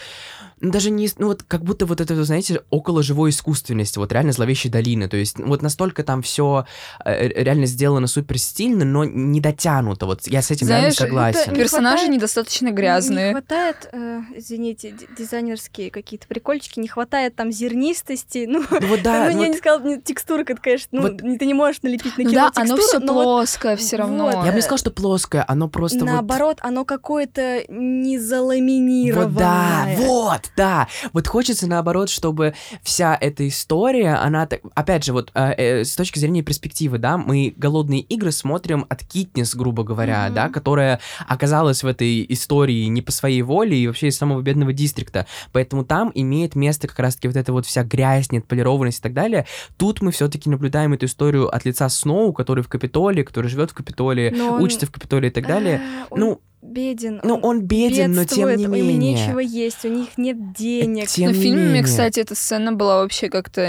ну, 0.62 0.72
даже 0.72 0.90
не, 0.90 1.10
ну 1.18 1.28
вот 1.28 1.44
как 1.44 1.64
будто 1.64 1.86
вот 1.86 2.02
это, 2.02 2.24
знаете, 2.24 2.62
около 2.70 3.04
живой 3.04 3.30
искусственности, 3.32 3.98
вот 3.98 4.12
реально 4.12 4.32
зловещей 4.32 4.70
долины, 4.72 5.08
то 5.08 5.18
есть 5.18 5.38
вот 5.40 5.62
настолько 5.62 6.04
там 6.04 6.22
все 6.22 6.66
реально 7.06 7.66
сделано 7.66 8.08
супер 8.08 8.38
стильно, 8.40 8.86
но 8.86 9.04
не 9.04 9.42
дотянуто, 9.42 10.06
вот 10.06 10.28
я 10.28 10.42
с 10.42 10.52
этим 10.52 10.68
реально 10.68 10.92
Знаешь, 10.92 10.96
это 10.96 11.04
согласен. 11.06 11.52
Не 11.54 11.60
Персонажи 11.60 11.96
хватает- 11.98 12.16
недостаточно 12.16 12.66
Не 12.68 12.72
грязные. 12.74 13.32
хватает, 13.32 13.90
э, 13.92 14.22
извините, 14.36 14.92
ди- 14.92 15.08
дизайнерские 15.18 15.92
какие-то 15.92 16.28
прикольчики, 16.28 16.80
не 16.80 16.88
хватает 16.88 17.36
там 17.36 17.52
зернистости, 17.70 18.46
ну, 18.48 18.64
Ну 18.70 18.88
вот 18.88 19.02
да, 19.04 19.30
ну, 19.30 19.38
вот- 19.38 19.42
я 19.44 19.48
не 19.50 19.58
сказала, 19.58 19.82
не, 19.84 20.02
текстурка, 20.02 20.54
это, 20.54 20.62
конечно, 20.62 20.88
ну, 20.92 21.02
Вот- 21.04 21.18
ты 21.18 21.46
не 21.46 21.54
можешь 21.54 21.82
налепить 21.82 22.18
на 22.18 22.24
Ну 22.24 22.30
кино 22.30 22.52
да, 22.56 22.62
оно 22.62 22.76
текстуру, 22.78 23.00
все 23.00 23.00
но 23.00 23.14
вот 23.14 23.24
плоское 23.24 23.76
все 23.76 23.96
равно. 23.98 24.26
вот, 24.26 24.46
я 24.46 24.52
бы 24.52 24.56
не 24.56 24.62
сказал, 24.62 24.78
что 24.78 24.92
плоское, 24.92 25.44
оно 25.48 25.68
просто 25.68 26.00
вот... 26.00 26.06
наоборот, 26.06 26.58
оно 26.62 26.86
какое-то 26.86 27.64
не 27.70 28.20
заламинированное. 28.20 29.26
Вот 29.26 29.34
да, 29.36 29.88
вот, 29.98 30.42
да. 30.56 30.88
Вот 31.14 31.28
хочется 31.28 31.68
наоборот, 31.68 32.10
чтобы 32.10 32.54
вся 32.84 33.18
эта 33.20 33.48
история, 33.48 34.16
она, 34.16 34.46
так- 34.46 34.62
опять 34.74 35.04
же, 35.04 35.14
вот 35.14 35.32
э, 35.34 35.54
э, 35.58 35.84
с 35.84 35.96
точки 35.96 36.20
зрения 36.20 36.42
перспективы, 36.42 36.98
да, 36.98 37.18
мы 37.18 37.54
голодные 37.58 38.02
игры 38.02 38.32
смотрим 38.32 38.86
от 38.90 39.04
Китнис, 39.04 39.56
грубо 39.56 39.84
говоря, 39.84 40.26
Мгм. 40.26 40.36
да, 40.36 40.50
которая 40.50 41.00
оказалась 41.28 41.84
в 41.84 41.88
этой 41.88 42.26
истории 42.30 42.86
не 42.86 43.02
по 43.02 43.12
своей 43.12 43.42
воле 43.42 43.78
и 43.78 43.88
вообще 43.88 44.08
из 44.08 44.18
самого 44.18 44.42
бедного 44.42 44.74
дистрикта. 44.74 45.26
Поэтому 45.52 45.84
там 45.86 46.12
имеет 46.14 46.56
место 46.56 46.88
как 46.88 47.00
раз-таки 47.00 47.28
вот 47.28 47.38
эта 47.38 47.54
вот 47.56 47.66
вся 47.66 47.84
грязь, 47.84 48.32
неотполированность 48.32 49.00
и 49.00 49.02
так 49.02 49.14
далее. 49.14 49.46
Тут 49.78 50.02
мы 50.02 50.12
все-таки 50.12 50.50
наблюдаем 50.50 50.94
эту 50.94 51.08
историю 51.08 51.48
от 51.54 51.66
лица 51.66 51.90
Сноу, 51.90 52.32
который 52.34 52.64
в 52.64 52.68
Капитолии, 52.70 53.24
который 53.24 53.48
живет 53.48 53.72
в 53.72 53.74
Капитолии, 53.74 54.30
Но 54.36 54.54
он- 54.54 54.62
учится 54.62 54.86
в 54.86 54.92
Капитолии 54.92 55.28
и 55.28 55.32
так 55.34 55.48
далее. 55.48 55.82
А, 56.04 56.08
он 56.12 56.20
Ну, 56.20 56.42
беден. 56.62 57.20
ну, 57.24 57.36
он 57.36 57.62
беден, 57.62 58.14
но 58.14 58.26
тем 58.26 58.56
не 58.56 58.64
Им 58.66 58.72
менее. 58.72 58.98
нечего 59.14 59.40
есть, 59.40 59.84
у 59.86 59.90
них 59.90 60.10
нет 60.18 60.54
денег. 60.54 61.08
Тем 61.08 61.28
Но 61.28 61.34
в 61.34 61.36
фильме, 61.42 61.64
менее. 61.66 61.84
кстати, 61.84 62.20
эта 62.20 62.36
сцена 62.36 62.74
была 62.74 63.02
вообще 63.02 63.30
как-то... 63.30 63.62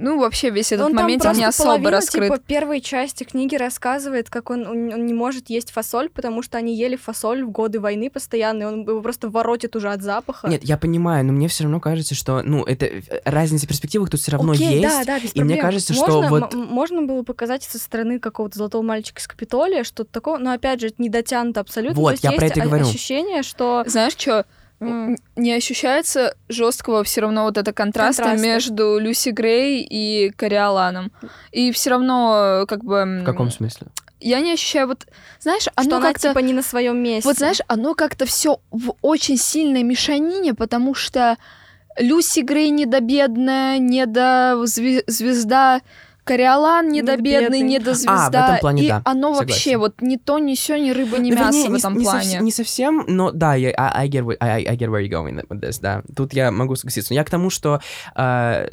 Ну, 0.00 0.18
вообще 0.18 0.50
весь 0.50 0.72
этот 0.72 0.86
он 0.86 0.94
момент 0.94 1.22
не 1.34 1.44
особо 1.44 1.66
половину, 1.68 1.90
раскрыт. 1.90 2.24
Типа, 2.32 2.38
первой 2.38 2.80
части 2.80 3.24
книги 3.24 3.54
рассказывает, 3.54 4.30
как 4.30 4.50
он, 4.50 4.66
он 4.66 5.06
не 5.06 5.12
может 5.14 5.50
есть 5.50 5.70
фасоль, 5.70 6.08
потому 6.08 6.42
что 6.42 6.58
они 6.58 6.74
ели 6.76 6.96
фасоль 6.96 7.44
в 7.44 7.50
годы 7.50 7.80
войны 7.80 8.10
постоянно, 8.10 8.62
и 8.62 8.66
он 8.66 8.80
его 8.82 9.00
просто 9.02 9.28
воротит 9.28 9.76
уже 9.76 9.90
от 9.92 10.02
запаха. 10.02 10.48
Нет, 10.48 10.64
я 10.64 10.76
понимаю, 10.78 11.24
но 11.24 11.32
мне 11.32 11.48
все 11.48 11.64
равно 11.64 11.80
кажется, 11.80 12.14
что, 12.14 12.42
ну, 12.42 12.64
это 12.64 12.86
э, 12.86 13.02
разница 13.24 13.66
в 13.66 13.68
перспективах 13.68 14.10
тут 14.10 14.20
все 14.20 14.32
равно 14.32 14.52
Окей, 14.52 14.80
есть. 14.80 14.82
да, 14.82 15.04
да, 15.04 15.20
без 15.20 15.34
и 15.34 15.40
мне 15.42 15.54
проблем. 15.54 15.60
кажется, 15.60 15.92
что 15.94 16.06
можно, 16.22 16.30
вот- 16.30 16.54
м- 16.54 16.60
можно 16.66 17.02
было 17.02 17.22
показать 17.22 17.62
со 17.62 17.78
стороны 17.78 18.18
какого-то 18.18 18.56
золотого 18.56 18.82
мальчика 18.82 19.20
из 19.20 19.26
Капитолия, 19.26 19.84
что-то 19.84 20.10
такое, 20.12 20.38
но 20.38 20.52
опять 20.52 20.80
же, 20.80 20.86
это 20.88 20.96
не 21.02 21.08
дотянуто 21.10 21.60
абсолютно. 21.60 22.00
Вот, 22.00 22.08
То 22.08 22.12
есть 22.12 22.24
я 22.24 22.32
про 22.32 22.44
есть 22.44 22.56
это 22.56 22.66
говорю. 22.66 22.86
ощущение, 22.86 23.42
что 23.42 23.84
Знаешь, 23.86 24.14
что? 24.16 24.46
М. 24.80 25.16
Не 25.36 25.52
ощущается 25.52 26.34
жесткого 26.48 27.04
все 27.04 27.20
равно 27.20 27.44
вот 27.44 27.58
это 27.58 27.72
контраста 27.72 28.22
Контраста. 28.22 28.46
между 28.46 28.98
Люси 28.98 29.28
Грей 29.28 29.86
и 29.88 30.30
Кориоланом. 30.30 31.12
И 31.52 31.70
все 31.72 31.90
равно, 31.90 32.64
как 32.66 32.82
бы... 32.82 33.20
В 33.22 33.24
каком 33.24 33.50
смысле? 33.50 33.88
Я 34.20 34.40
не 34.40 34.52
ощущаю 34.52 34.88
вот... 34.88 35.06
Знаешь, 35.38 35.62
что 35.62 35.72
оно 35.76 35.96
она 35.96 36.08
как-то... 36.08 36.28
типа 36.28 36.38
не 36.40 36.52
на 36.52 36.62
своем 36.62 37.02
месте. 37.02 37.28
Вот 37.28 37.36
знаешь, 37.36 37.60
оно 37.68 37.94
как-то 37.94 38.26
все 38.26 38.60
в 38.70 38.94
очень 39.02 39.36
сильной 39.36 39.82
мешанине, 39.82 40.54
потому 40.54 40.94
что 40.94 41.36
Люси 41.98 42.40
Грей 42.40 42.70
недобедная, 42.70 43.78
недозвезда, 43.78 45.80
Кориолан 46.30 46.88
недобедный, 46.90 47.60
недозвезда. 47.60 48.26
А, 48.26 48.30
в 48.30 48.34
этом 48.50 48.58
плане 48.60 48.84
и 48.84 48.88
да, 48.88 49.02
оно 49.04 49.34
согласен. 49.34 49.48
вообще 49.48 49.76
вот 49.76 50.00
ни 50.00 50.16
то, 50.16 50.38
ни 50.38 50.54
сё, 50.54 50.76
ни 50.76 50.90
рыба, 50.92 51.18
ни 51.18 51.30
Ну, 51.30 51.36
мясо 51.36 51.58
вернее, 51.58 51.68
в 51.68 51.72
не- 51.72 51.78
этом 51.78 51.98
не, 51.98 52.04
плане. 52.04 52.38
не 52.40 52.52
совсем, 52.52 53.04
но 53.08 53.32
да, 53.32 53.54
я, 53.56 53.70
I, 53.76 54.04
I, 54.04 54.08
get 54.08 54.36
I, 54.38 54.64
I 54.68 54.76
get 54.76 54.88
where 54.90 55.04
you're 55.04 55.08
going 55.10 55.44
with 55.48 55.60
this, 55.60 55.78
да. 55.82 56.02
Тут 56.14 56.32
я 56.32 56.52
могу 56.52 56.76
согласиться. 56.76 57.12
Но 57.12 57.16
я 57.16 57.24
к 57.24 57.30
тому, 57.30 57.50
что 57.50 57.80
э, 58.14 58.68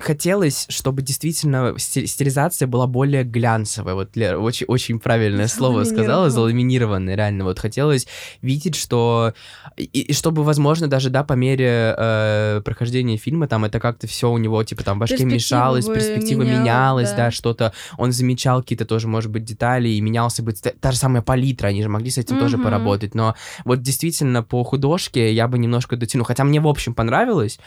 хотелось, 0.00 0.66
чтобы 0.70 1.02
действительно 1.02 1.74
сти- 1.76 2.06
стилизация 2.06 2.66
была 2.66 2.86
более 2.86 3.24
глянцевая. 3.24 3.94
Вот 3.94 4.16
Лера 4.16 4.38
очень, 4.38 4.64
очень 4.66 4.98
правильное 4.98 5.48
слово 5.48 5.84
сказала, 5.84 6.30
Заламинированная. 6.30 7.16
реально. 7.16 7.44
Вот 7.44 7.58
хотелось 7.58 8.06
видеть, 8.42 8.76
что... 8.76 9.34
И, 9.76 9.82
и 9.84 10.12
чтобы, 10.14 10.42
возможно, 10.44 10.88
даже, 10.88 11.10
да, 11.10 11.24
по 11.24 11.34
мере 11.34 11.94
э, 11.98 12.62
прохождения 12.64 13.16
фильма, 13.16 13.46
там 13.48 13.64
это 13.64 13.78
как-то 13.80 14.06
все 14.06 14.30
у 14.30 14.38
него, 14.38 14.62
типа, 14.64 14.84
там, 14.84 14.96
в 14.96 15.00
башке 15.00 15.16
Перспектива 15.16 15.34
мешалось, 15.34 15.86
бы 15.86 15.94
перспектива 15.94 16.42
менялась, 16.42 16.93
менялась, 16.94 17.10
да. 17.10 17.16
да, 17.26 17.30
что-то 17.30 17.72
он 17.98 18.12
замечал 18.12 18.60
какие-то 18.62 18.84
тоже, 18.84 19.08
может 19.08 19.30
быть, 19.30 19.44
детали, 19.44 19.88
и 19.88 20.00
менялся 20.00 20.42
бы 20.42 20.52
та 20.52 20.92
же 20.92 20.98
самая 20.98 21.22
палитра, 21.22 21.68
они 21.68 21.82
же 21.82 21.88
могли 21.88 22.10
с 22.10 22.18
этим 22.18 22.38
тоже 22.38 22.56
Мгм. 22.56 22.64
поработать, 22.64 23.14
но 23.14 23.34
вот 23.64 23.82
действительно 23.82 24.42
по 24.42 24.62
художке 24.64 25.32
я 25.32 25.48
бы 25.48 25.58
немножко 25.58 25.96
дотянул, 25.96 26.24
хотя 26.26 26.44
мне 26.44 26.60
в 26.60 26.68
общем 26.68 26.94
понравилось, 26.94 27.58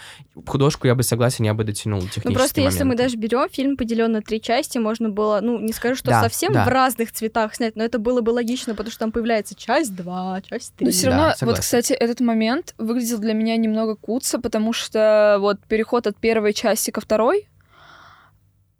художку 0.46 0.88
я 0.88 0.96
бы 0.96 1.04
согласен, 1.04 1.46
я 1.46 1.54
бы 1.54 1.64
дотянул 1.64 2.00
технически 2.02 2.28
Ну 2.28 2.34
просто 2.34 2.62
если 2.62 2.84
мы 2.84 2.96
даже 2.96 3.18
берем 3.18 3.48
фильм 3.52 3.78
поделен 3.78 4.12
на 4.12 4.22
три 4.22 4.42
части, 4.42 4.78
можно 4.78 5.10
было, 5.10 5.40
ну 5.42 5.60
не 5.60 5.74
скажу, 5.74 5.96
что 5.96 6.08
Да, 6.12 6.22
совсем 6.24 6.54
да. 6.54 6.66
в 6.66 6.68
разных 6.68 7.12
цветах 7.12 7.56
снять, 7.56 7.76
но 7.76 7.84
это 7.84 8.00
было 8.00 8.22
бы 8.22 8.32
логично, 8.32 8.74
потому 8.74 8.92
что 8.92 9.00
там 9.00 9.12
появляется 9.12 9.56
часть 9.56 9.96
2, 9.96 10.42
часть 10.50 10.74
3. 10.76 10.86
Но 10.86 10.92
все 10.92 11.04
Да, 11.04 11.10
равно, 11.12 11.26
вот, 11.28 11.38
согласен. 11.38 11.62
кстати, 11.62 11.94
этот 11.94 12.20
момент 12.20 12.74
выглядел 12.78 13.20
для 13.20 13.34
меня 13.34 13.56
немного 13.58 13.96
куца, 13.96 14.40
потому 14.40 14.74
что 14.74 15.38
вот 15.40 15.60
переход 15.68 16.08
от 16.08 16.18
первой 16.18 16.54
части 16.54 16.92
ко 16.92 17.02
второй. 17.02 17.48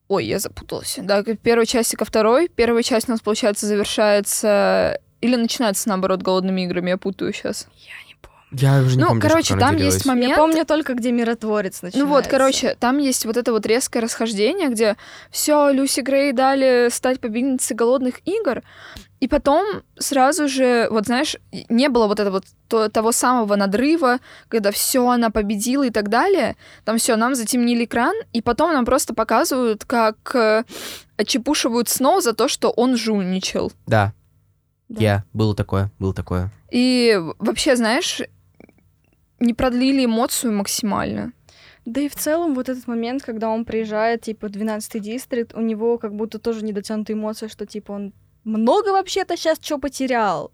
Ой, 0.08 0.26
я 0.26 0.40
запуталась. 0.40 0.96
Да, 1.02 1.24
к 1.24 1.36
первой 1.38 1.66
части 1.66 1.96
ко 1.96 2.06
второй. 2.06 2.50
Первая 2.50 2.84
часть 2.84 3.10
у 3.10 3.12
нас, 3.12 3.22
получается, 3.22 3.66
завершается... 3.66 5.00
Или 5.20 5.36
начинается, 5.36 5.90
наоборот, 5.90 6.22
голодными 6.22 6.62
играми, 6.62 6.92
я 6.92 6.98
путаю 6.98 7.34
сейчас. 7.34 7.68
Я 7.76 8.08
не 8.08 8.16
помню. 8.22 8.38
Я 8.52 8.80
уже 8.82 8.96
не 8.96 9.02
ну, 9.02 9.08
помню, 9.10 9.22
короче, 9.22 9.58
там 9.58 9.76
делилась. 9.76 9.96
есть 9.96 10.06
момент... 10.06 10.30
Я 10.30 10.36
помню 10.38 10.66
только, 10.66 10.94
где 10.94 11.12
миротворец 11.12 11.82
начинается. 11.82 12.00
Ну 12.00 12.06
вот, 12.06 12.28
короче, 12.28 12.76
там 12.80 13.00
есть 13.00 13.26
вот 13.26 13.36
это 13.36 13.52
вот 13.52 13.66
резкое 13.66 14.00
расхождение, 14.00 14.70
где 14.70 14.96
все 15.32 15.72
Люси 15.72 16.02
Грей 16.02 16.32
дали 16.34 16.90
стать 16.92 17.20
победительницей 17.20 17.76
голодных 17.76 18.20
игр, 18.26 18.62
и 19.20 19.28
потом 19.28 19.82
сразу 19.98 20.48
же, 20.48 20.88
вот 20.92 21.06
знаешь, 21.08 21.36
не 21.70 21.90
было 21.90 22.08
вот 22.08 22.20
этого 22.20 22.36
вот 22.36 22.46
то- 22.68 22.90
того 22.90 23.12
самого 23.12 23.56
надрыва, 23.56 24.20
когда 24.48 24.72
все 24.72 25.08
она 25.08 25.30
победила 25.32 25.84
и 25.88 25.90
так 25.90 26.10
далее. 26.10 26.56
Там 26.86 26.98
все, 26.98 27.16
нам 27.16 27.34
затемнили 27.36 27.86
экран, 27.86 28.14
и 28.34 28.42
потом 28.42 28.74
нам 28.74 28.86
просто 28.86 29.14
показывают, 29.16 29.86
как 29.86 30.36
э, 30.36 30.64
отчепушивают 31.18 31.90
Сноу 31.90 32.22
за 32.22 32.34
то, 32.34 32.48
что 32.48 32.70
он 32.70 32.96
жульничал. 32.96 33.72
Да, 33.88 34.14
Да. 34.90 35.02
я, 35.02 35.24
было 35.34 35.56
такое, 35.56 35.90
было 36.00 36.14
такое. 36.14 36.52
И 36.72 37.20
вообще, 37.40 37.76
знаешь, 37.76 38.22
не 39.40 39.54
продлили 39.54 40.06
эмоцию 40.06 40.54
максимально. 40.54 41.32
Да 41.86 42.02
и 42.02 42.10
в 42.10 42.16
целом 42.16 42.54
вот 42.54 42.68
этот 42.70 42.86
момент, 42.88 43.24
когда 43.24 43.50
он 43.50 43.64
приезжает, 43.64 44.22
типа, 44.22 44.48
12-й 44.48 45.00
дистрикт, 45.00 45.54
у 45.56 45.62
него 45.62 45.98
как 45.98 46.14
будто 46.14 46.38
тоже 46.38 46.64
недотянутые 46.66 47.16
эмоции, 47.16 47.48
что, 47.48 47.66
типа, 47.66 47.94
он 47.94 48.14
много 48.48 48.90
вообще-то 48.90 49.38
сейчас 49.38 49.60
что 49.62 49.78
потерял. 49.78 50.52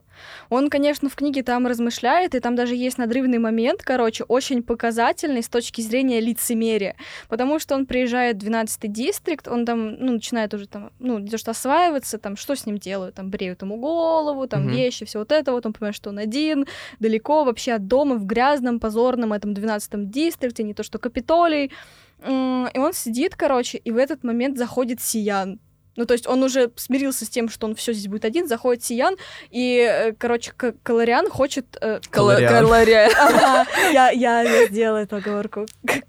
Он, 0.50 0.70
конечно, 0.70 1.10
в 1.10 1.16
книге 1.16 1.44
там 1.44 1.66
размышляет, 1.68 2.36
и 2.36 2.40
там 2.40 2.56
даже 2.56 2.76
есть 2.76 2.98
надрывный 2.98 3.40
момент, 3.40 3.82
короче, 3.82 4.24
очень 4.24 4.62
показательный 4.62 5.42
с 5.42 5.50
точки 5.50 5.82
зрения 5.82 6.20
лицемерия, 6.20 6.96
потому 7.30 7.60
что 7.60 7.76
он 7.76 7.86
приезжает 7.86 8.42
в 8.42 8.48
12-й 8.48 8.88
дистрикт, 8.88 9.48
он 9.48 9.66
там, 9.66 9.96
ну, 9.96 10.14
начинает 10.14 10.54
уже 10.54 10.68
там, 10.68 10.92
ну, 11.00 11.26
что 11.36 11.52
осваиваться, 11.52 12.20
там, 12.20 12.36
что 12.38 12.56
с 12.56 12.66
ним 12.66 12.78
делают, 12.78 13.16
там, 13.16 13.30
бреют 13.30 13.64
ему 13.64 13.78
голову, 13.78 14.48
там, 14.48 14.64
Мгм. 14.66 14.72
вещи, 14.72 15.06
все 15.06 15.20
вот 15.20 15.32
это 15.32 15.52
вот, 15.52 15.66
он 15.66 15.74
понимает, 15.74 15.96
что 15.96 16.10
он 16.10 16.20
один, 16.20 16.68
далеко 17.00 17.44
вообще 17.44 17.74
от 17.74 17.88
дома, 17.88 18.16
в 18.16 18.26
грязном, 18.26 18.80
позорном 18.80 19.34
этом 19.34 19.54
12-м 19.54 20.10
дистрикте, 20.12 20.64
не 20.64 20.74
то 20.74 20.84
что 20.84 21.00
Капитолий, 21.00 21.72
и 22.26 22.80
он 22.80 22.94
сидит, 22.94 23.36
короче, 23.36 23.78
и 23.80 23.92
в 23.92 23.98
этот 23.98 24.24
момент 24.24 24.58
заходит 24.58 25.02
Сиян. 25.02 25.60
Ну, 25.96 26.06
то 26.06 26.14
есть 26.14 26.26
он 26.28 26.42
уже 26.44 26.72
смирился 26.76 27.26
с 27.26 27.30
тем, 27.30 27.50
что 27.50 27.68
он 27.68 27.76
все 27.76 27.94
здесь 27.94 28.08
будет 28.08 28.26
один, 28.26 28.48
заходит 28.48 28.84
Сиян, 28.84 29.16
и, 29.52 29.78
э, 29.78 30.14
короче, 30.18 30.52
К- 30.56 30.74
Калариан 30.82 31.30
хочет... 31.30 31.66
э, 31.82 32.00
Кала- 32.10 32.34
Калориан. 32.36 32.54
Калория. 32.64 33.10
Ага, 33.20 33.66
я, 33.92 34.10
я, 34.10 34.66
сделала 34.68 34.98
эту 34.98 35.18
оговорку. 35.18 35.66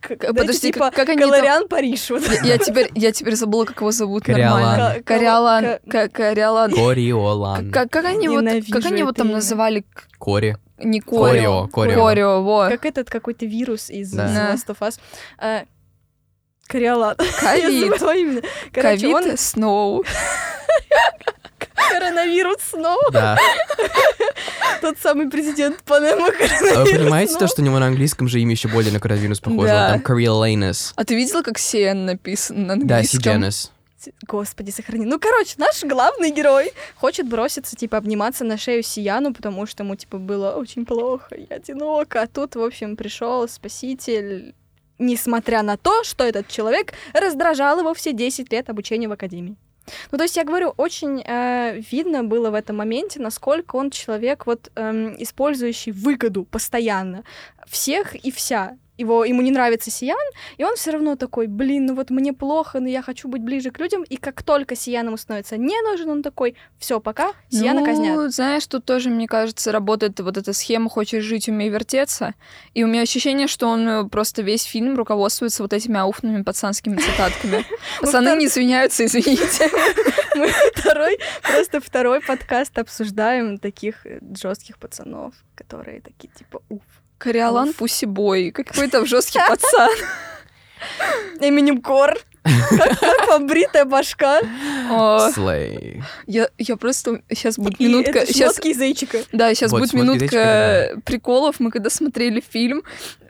Это 0.09 0.33
Подожди, 0.33 0.73
типа 0.73 0.87
как- 0.87 0.95
как 0.95 1.09
они 1.11 1.21
там- 1.21 1.31
Калариан 1.31 1.69
Париж. 1.69 2.11
вот. 2.11 2.23
Я- 2.29 2.55
Я 2.55 2.59
теперь, 2.59 2.91
я 2.95 3.13
теперь 3.13 3.35
забыла, 3.37 3.65
как 3.67 3.81
его 3.81 3.91
зовут 3.93 4.25
Кориолан. 4.25 4.63
нормально. 4.63 5.03
Кориолан. 5.05 5.65
Кориолан. 6.13 6.71
Кориолан. 6.73 7.71
Как, 7.71 7.95
они 7.97 8.29
вот, 8.29 8.45
как 8.73 8.87
они 8.87 9.01
его 9.01 9.11
это 9.11 9.19
там 9.19 9.27
имя. 9.29 9.37
называли? 9.37 9.85
Кори. 10.19 10.57
Не 10.79 11.01
Корио, 11.01 11.69
Корио. 11.69 11.95
Корио. 12.05 12.69
Как 12.69 12.85
этот 12.85 13.09
какой-то 13.11 13.47
вирус 13.47 13.91
из. 13.91 14.13
Last 14.15 14.67
of 14.69 14.79
Us. 14.81 14.99
Кориолан. 16.67 17.17
Ковид. 17.41 18.45
Короче, 18.73 19.09
он 19.09 19.23
Ковид, 19.25 19.41
Сноу. 19.41 20.05
коронавирус 21.91 22.59
снова. 22.71 23.11
Да. 23.13 23.39
Тот 24.81 24.99
самый 24.99 25.31
президент 25.31 25.83
Панема 25.83 26.29
А 26.29 26.33
коронавирус 26.33 26.89
вы 26.91 26.99
понимаете 26.99 27.39
то, 27.39 27.47
что 27.47 27.63
у 27.63 27.65
него 27.65 27.79
на 27.79 27.87
английском 27.87 28.29
же 28.29 28.41
имя 28.41 28.53
еще 28.53 28.69
более 28.69 28.93
на 28.93 29.01
коронавирус 29.01 29.41
похоже? 29.41 29.69
Да. 29.69 29.91
Там 29.91 30.01
Кориоленес. 30.01 30.93
А 30.97 31.05
ты 31.05 31.15
видела, 31.15 31.43
как 31.43 31.59
Сиэн 31.59 32.07
написан 32.07 32.67
на 32.67 32.77
Да, 32.77 32.97
английском? 32.97 33.21
Сидженес. 33.21 33.71
Господи, 34.27 34.71
сохрани. 34.71 35.07
Ну, 35.07 35.19
короче, 35.19 35.55
наш 35.57 35.83
главный 35.83 36.31
герой 36.31 36.73
хочет 36.97 37.27
броситься, 37.27 37.75
типа, 37.75 37.97
обниматься 37.97 38.45
на 38.45 38.59
шею 38.59 38.83
Сияну, 38.83 39.33
потому 39.33 39.65
что 39.67 39.83
ему, 39.83 39.97
типа, 39.97 40.19
было 40.19 40.53
очень 40.53 40.85
плохо, 40.85 41.35
я 41.49 41.57
одиноко. 41.57 42.21
А 42.21 42.27
тут, 42.27 42.55
в 42.55 42.63
общем, 42.63 42.97
пришел 42.97 43.49
спаситель, 43.49 44.55
несмотря 44.99 45.63
на 45.63 45.77
то, 45.77 46.05
что 46.05 46.25
этот 46.25 46.49
человек 46.49 46.95
раздражал 47.13 47.81
его 47.81 47.95
все 47.95 48.13
10 48.13 48.53
лет 48.53 48.71
обучения 48.71 49.09
в 49.09 49.13
академии. 49.13 49.57
Ну, 50.11 50.19
то 50.19 50.25
есть, 50.25 50.37
я 50.37 50.45
говорю, 50.45 50.73
очень 50.77 51.23
э, 51.23 51.81
видно 51.91 52.25
было 52.25 52.51
в 52.51 52.55
этом 52.55 52.77
моменте, 52.77 53.21
насколько 53.21 53.77
он 53.77 53.91
человек, 53.91 54.47
вот, 54.47 54.71
эм, 54.77 55.15
использующий 55.19 55.93
выгоду 55.93 56.45
постоянно 56.45 57.25
всех 57.67 58.15
и 58.15 58.31
вся. 58.31 58.79
Его, 58.97 59.25
ему 59.25 59.43
не 59.43 59.51
нравится 59.51 59.91
Сиян, 59.91 60.17
и 60.57 60.65
он 60.65 60.77
все 60.77 60.93
равно 60.93 61.17
такой, 61.17 61.47
блин, 61.47 61.87
ну 61.87 61.95
вот 61.95 62.11
мне 62.11 62.33
плохо, 62.33 62.81
но 62.81 62.89
я 62.89 63.03
хочу 63.03 63.29
быть 63.29 63.43
ближе 63.43 63.71
к 63.71 63.79
людям. 63.81 64.03
И 64.05 64.17
как 64.17 64.43
только 64.43 64.77
Сиян 64.77 65.07
ему 65.07 65.17
становится 65.17 65.57
не 65.57 65.81
нужен, 65.83 66.11
он 66.11 66.23
такой, 66.23 66.57
все, 66.79 67.01
пока, 67.01 67.33
Сияна 67.51 67.81
ну, 67.81 67.87
казнят. 67.87 68.35
знаешь, 68.35 68.67
тут 68.67 68.85
тоже, 68.85 69.11
мне 69.11 69.27
кажется, 69.27 69.73
работает 69.73 70.21
вот 70.21 70.37
эта 70.37 70.53
схема 70.53 70.89
«хочешь 70.89 71.25
жить, 71.25 71.49
умей 71.49 71.71
вертеться». 71.71 72.35
И 72.73 72.85
у 72.85 72.87
меня 72.87 73.03
ощущение, 73.03 73.49
что 73.49 73.69
он 73.69 73.89
э, 73.89 74.09
просто 74.09 74.43
весь 74.43 74.63
фильм 74.63 74.97
руководствуется 74.97 75.63
вот 75.63 75.73
этими 75.73 75.99
ауфными 75.99 76.43
пацанскими 76.43 76.97
цитатками. 76.97 77.65
Пацаны 78.01 78.37
не 78.37 78.47
извиняются, 78.47 79.05
извините. 79.05 79.71
Мы 80.35 80.49
второй, 80.75 81.19
просто 81.43 81.81
второй 81.81 82.21
подкаст 82.21 82.79
обсуждаем 82.79 83.59
таких 83.59 84.07
жестких 84.37 84.79
пацанов, 84.79 85.35
которые 85.55 86.01
такие 86.01 86.29
типа 86.33 86.63
уф. 86.69 86.83
Кориолан. 87.25 87.73
Пусибой. 87.73 88.51
Какой-то 88.51 89.07
жесткий 89.07 89.41
пацан. 89.49 89.91
Именем 91.41 91.81
Кор. 91.81 92.19
Как 92.45 93.01
как 93.01 93.29
вам 93.29 93.47
бритая 93.47 93.87
башка? 93.87 94.41
Слей. 95.33 96.03
Я 96.27 96.51
я 96.59 96.77
просто... 96.77 97.23
Сейчас 97.31 97.59
будет 97.59 97.81
минутка... 97.81 98.27
Сейчас 98.27 98.59
из 98.63 98.77
зайчика. 98.77 99.21
Да, 99.33 99.55
сейчас 99.55 99.73
Вот, 99.73 99.81
будет 99.81 99.95
минутка 99.95 101.01
приколов. 101.07 101.59
Мы 101.59 101.71
когда 101.71 101.89
смотрели 101.89 102.43
фильм, 102.47 102.83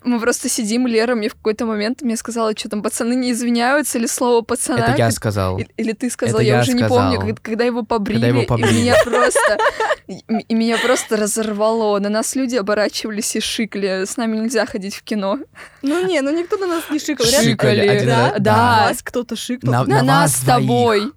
мы 0.05 0.21
просто 0.21 0.49
сидим, 0.49 0.87
Лера 0.87 1.15
мне 1.15 1.29
в 1.29 1.35
какой-то 1.35 1.67
момент 1.67 2.03
мне 2.03 2.17
сказала, 2.17 2.57
что 2.57 2.69
там 2.69 2.83
пацаны 2.83 3.15
не 3.15 3.33
извиняются, 3.33 3.99
или 3.99 4.07
слово 4.07 4.43
пацана. 4.43 4.79
Это 4.89 4.97
я 4.99 5.11
сказал. 5.11 5.59
и- 5.59 5.67
Или 5.77 5.93
ты 5.93 6.11
сказал, 6.11 6.37
Это 6.37 6.45
я, 6.45 6.57
я 6.57 6.61
уже 6.63 6.73
не 6.75 6.79
сказал. 6.81 6.99
помню, 6.99 7.21
когда, 7.21 7.37
когда 7.43 7.65
его 7.65 7.83
побрили, 7.83 8.17
Когда 8.21 8.29
его 8.29 8.43
и 8.43 8.47
побрили. 8.47 8.81
меня 8.81 8.95
просто, 9.05 9.59
и, 10.07 10.21
и 10.49 10.55
меня 10.55 10.77
просто 10.79 11.17
разорвало. 11.17 11.99
На 11.99 12.09
нас 12.09 12.35
люди 12.37 12.57
оборачивались 12.57 13.35
и 13.37 13.41
шикли. 13.41 14.05
С 14.07 14.17
нами 14.17 14.37
нельзя 14.37 14.67
ходить 14.67 14.95
в 14.95 15.03
кино. 15.03 15.39
Ну 15.83 16.07
не, 16.07 16.21
ну 16.21 16.31
никто 16.39 16.57
на 16.57 16.67
нас 16.67 16.85
не 16.91 16.99
шикал. 16.99 17.27
Шикали 17.27 18.05
Да, 18.07 18.35
да. 18.39 18.53
на 18.57 18.89
вас 18.89 19.03
кто-то 19.03 19.37
шикнул. 19.37 19.73
На- 19.73 19.85
На, 19.85 20.03
нас 20.03 20.37
с 20.37 20.41
тобой. 20.45 21.11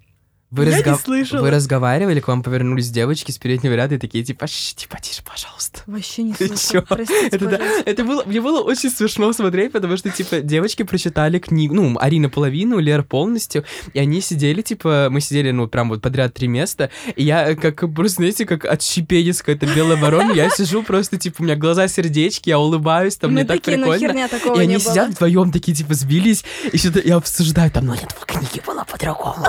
Вы, 0.50 0.64
Я 0.64 0.70
не 0.78 0.82
разгов- 0.82 1.02
слышала. 1.02 1.42
вы 1.42 1.50
разговаривали, 1.50 2.20
к 2.20 2.28
вам 2.28 2.42
повернулись 2.42 2.88
девочки 2.88 3.30
с 3.30 3.36
переднего 3.38 3.74
ряда 3.74 3.96
и 3.96 3.98
такие, 3.98 4.24
типа, 4.24 4.46
«Шш, 4.46 4.74
типа, 4.74 4.98
тише, 4.98 5.22
пожалуйста. 5.22 5.80
Вообще 5.86 6.22
не 6.22 6.32
слышала. 6.38 6.80
Простите, 6.88 7.28
Это, 7.36 7.46
да, 7.46 7.58
это 7.84 8.02
было, 8.04 8.22
мне 8.24 8.40
было 8.40 8.60
очень 8.62 8.88
смешно 8.90 9.30
смотреть, 9.34 9.72
потому 9.72 9.98
что, 9.98 10.08
типа, 10.08 10.40
девочки 10.40 10.84
прочитали 10.84 11.38
книгу, 11.38 11.74
ну, 11.74 11.98
Арина 12.00 12.30
половину, 12.30 12.78
Лера 12.78 13.02
полностью, 13.02 13.64
и 13.92 13.98
они 13.98 14.22
сидели, 14.22 14.62
типа, 14.62 15.08
мы 15.10 15.20
сидели, 15.20 15.50
ну, 15.50 15.68
прям 15.68 15.90
вот 15.90 16.00
подряд 16.00 16.32
три 16.32 16.48
места, 16.48 16.88
и 17.14 17.24
я, 17.24 17.54
как, 17.54 17.84
просто, 17.94 18.16
знаете, 18.16 18.46
как 18.46 18.64
от 18.64 18.80
щепенец 18.80 19.40
какой-то 19.42 19.66
белой 19.74 19.96
вороны, 19.96 20.32
я 20.32 20.48
сижу 20.48 20.82
просто, 20.82 21.18
типа, 21.18 21.36
у 21.40 21.44
меня 21.44 21.56
глаза 21.56 21.88
сердечки, 21.88 22.48
я 22.48 22.58
улыбаюсь, 22.58 23.16
там, 23.16 23.32
Мы 23.32 23.40
мне 23.40 23.44
так 23.44 23.58
ну 23.66 23.72
прикольно. 23.74 24.28
И 24.54 24.66
не 24.66 24.74
они 24.74 24.78
сидят 24.78 25.10
вдвоем 25.10 25.52
такие, 25.52 25.76
типа, 25.76 25.92
сбились, 25.92 26.42
и 26.72 26.78
что-то 26.78 27.00
и 27.00 27.10
обсуждают, 27.10 27.74
там, 27.74 27.84
ну, 27.84 27.92
нет, 27.92 28.10
в 28.18 28.24
книге 28.24 28.62
было 28.66 28.77
по-другому. 28.90 29.46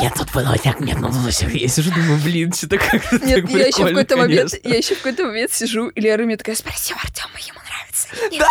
Нет, 0.00 0.12
тут 0.16 0.30
было 0.32 0.56
так, 0.62 0.80
нет, 0.80 0.98
ну, 0.98 1.08
ну, 1.10 1.30
всё». 1.30 1.48
я 1.48 1.68
сижу, 1.68 1.90
думаю, 1.90 2.18
блин, 2.22 2.52
что-то 2.52 2.78
как-то 2.78 3.18
Нет, 3.24 3.42
так 3.42 3.50
я 3.50 3.66
еще 3.66 3.84
в 3.84 3.88
какой-то 3.88 4.16
момент, 4.16 4.54
я 4.64 4.76
еще 4.76 4.94
в 4.94 4.98
какой-то 4.98 5.24
момент 5.26 5.52
сижу, 5.52 5.88
и 5.88 6.00
Лера 6.00 6.24
мне 6.24 6.36
такая, 6.36 6.56
спроси 6.56 6.92
у 6.94 6.96
Артема, 6.96 7.38
ему 7.46 7.58
нравится. 7.60 8.08
или 8.26 8.34
нет?» 8.36 8.46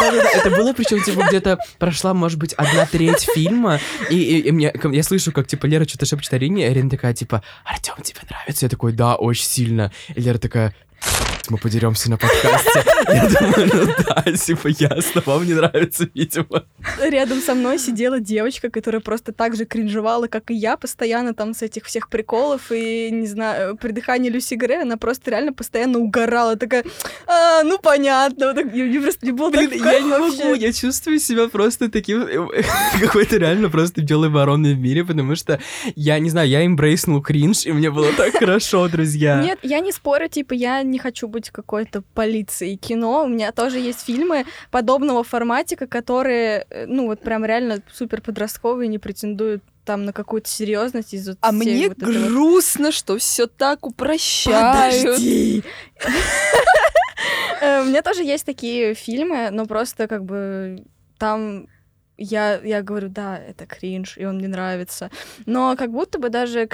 Да-да-да, 0.00 0.30
это 0.34 0.50
было, 0.50 0.72
причем, 0.72 1.02
типа, 1.02 1.24
где-то 1.28 1.58
прошла, 1.78 2.14
может 2.14 2.38
быть, 2.38 2.52
одна 2.54 2.86
треть 2.86 3.28
фильма, 3.34 3.80
и, 4.10 4.16
и- 4.16 4.40
и 4.40 4.50
мне, 4.52 4.72
я 4.92 5.02
слышу, 5.02 5.32
как, 5.32 5.46
типа, 5.46 5.66
Лера 5.66 5.86
что-то 5.86 6.06
шепчет 6.06 6.32
Арине, 6.34 6.66
и 6.66 6.70
Арина 6.70 6.90
такая, 6.90 7.14
типа, 7.14 7.42
Артем, 7.64 7.94
тебе 8.02 8.20
нравится? 8.28 8.66
Я 8.66 8.68
такой, 8.70 8.92
да, 8.92 9.16
очень 9.16 9.44
сильно. 9.44 9.92
И 10.14 10.20
Лера 10.20 10.38
такая, 10.38 10.74
мы 11.52 11.58
подеремся 11.58 12.10
на 12.10 12.16
подкасте. 12.16 12.84
Я 13.08 13.28
думаю, 13.28 13.70
ну 13.74 13.86
да, 14.06 14.32
типа, 14.32 14.68
ясно, 14.68 15.22
вам 15.26 15.44
не 15.44 15.54
нравится, 15.54 16.08
видимо. 16.14 16.64
Рядом 17.00 17.40
со 17.40 17.54
мной 17.54 17.78
сидела 17.78 18.20
девочка, 18.20 18.70
которая 18.70 19.00
просто 19.00 19.32
так 19.32 19.56
же 19.56 19.64
кринжевала, 19.64 20.28
как 20.28 20.50
и 20.50 20.54
я, 20.54 20.76
постоянно 20.76 21.34
там 21.34 21.52
с 21.52 21.62
этих 21.62 21.84
всех 21.84 22.08
приколов 22.08 22.70
и, 22.70 23.10
не 23.10 23.26
знаю, 23.26 23.76
при 23.76 23.92
дыхании 23.92 24.30
Люси 24.30 24.54
Грей, 24.54 24.82
она 24.82 24.96
просто 24.96 25.30
реально 25.30 25.52
постоянно 25.52 25.98
угорала, 25.98 26.56
такая, 26.56 26.84
а, 27.26 27.62
ну 27.64 27.78
понятно, 27.78 28.54
так, 28.54 28.72
мне 28.72 29.00
просто 29.00 29.26
не 29.26 29.32
было 29.32 29.50
Блин, 29.50 29.70
я 29.72 30.00
не 30.00 30.08
могу, 30.08 30.54
я 30.54 30.72
чувствую 30.72 31.18
себя 31.18 31.48
просто 31.48 31.90
таким, 31.90 32.26
какой-то 33.00 33.36
реально 33.36 33.68
просто 33.68 34.00
белой 34.00 34.28
вороной 34.30 34.74
в 34.74 34.78
мире, 34.78 35.04
потому 35.04 35.36
что 35.36 35.60
я, 35.96 36.18
не 36.18 36.30
знаю, 36.30 36.48
я 36.48 36.64
эмбрейснул 36.64 37.20
кринж, 37.20 37.66
и 37.66 37.72
мне 37.72 37.90
было 37.90 38.12
так 38.16 38.34
хорошо, 38.34 38.88
друзья. 38.88 39.42
Нет, 39.42 39.58
я 39.62 39.80
не 39.80 39.92
спорю, 39.92 40.28
типа, 40.28 40.54
я 40.54 40.82
не 40.92 40.98
хочу 40.98 41.26
быть 41.26 41.50
какой-то 41.50 42.02
полицией 42.14 42.76
кино. 42.76 43.24
У 43.24 43.28
меня 43.28 43.50
тоже 43.50 43.78
есть 43.80 44.02
фильмы 44.04 44.44
подобного 44.70 45.24
форматика, 45.24 45.86
которые, 45.88 46.66
э, 46.70 46.86
ну, 46.86 47.06
вот 47.06 47.20
прям 47.20 47.44
реально 47.44 47.82
супер 47.92 48.20
подростковые, 48.20 48.86
не 48.88 48.98
претендуют 48.98 49.62
там 49.84 50.04
на 50.04 50.12
какую-то 50.12 50.48
серьезность 50.48 51.12
из-за 51.14 51.36
А 51.40 51.50
мне 51.50 51.88
вот 51.88 51.98
этой 51.98 52.18
вот- 52.18 52.28
грустно, 52.28 52.92
что 52.92 53.18
все 53.18 53.46
так 53.48 53.84
упрощают. 53.86 55.02
Подожди. 55.04 55.64
Э, 57.60 57.82
У 57.82 57.84
меня 57.84 58.02
тоже 58.02 58.24
есть 58.24 58.44
такие 58.44 58.94
фильмы, 58.94 59.50
но 59.52 59.66
просто 59.66 60.08
как 60.08 60.24
бы 60.24 60.84
там 61.18 61.68
я, 62.18 62.60
я 62.62 62.82
говорю, 62.82 63.08
да, 63.08 63.38
это 63.38 63.66
кринж, 63.66 64.18
и 64.18 64.24
он 64.24 64.36
мне 64.38 64.48
нравится. 64.48 65.10
Но 65.46 65.76
как 65.76 65.90
будто 65.92 66.18
бы 66.18 66.28
даже 66.28 66.68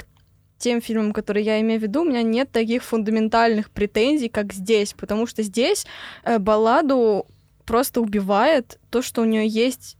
тем 0.59 0.81
фильмам, 0.81 1.13
которые 1.13 1.45
я 1.45 1.61
имею 1.61 1.79
в 1.79 1.83
виду, 1.83 2.01
у 2.01 2.05
меня 2.05 2.21
нет 2.21 2.51
таких 2.51 2.83
фундаментальных 2.83 3.71
претензий, 3.71 4.29
как 4.29 4.53
здесь, 4.53 4.93
потому 4.93 5.25
что 5.25 5.41
здесь 5.41 5.85
э, 6.23 6.37
балладу 6.37 7.25
просто 7.65 8.01
убивает 8.01 8.79
то, 8.89 9.01
что 9.01 9.21
у 9.21 9.25
нее 9.25 9.47
есть 9.47 9.97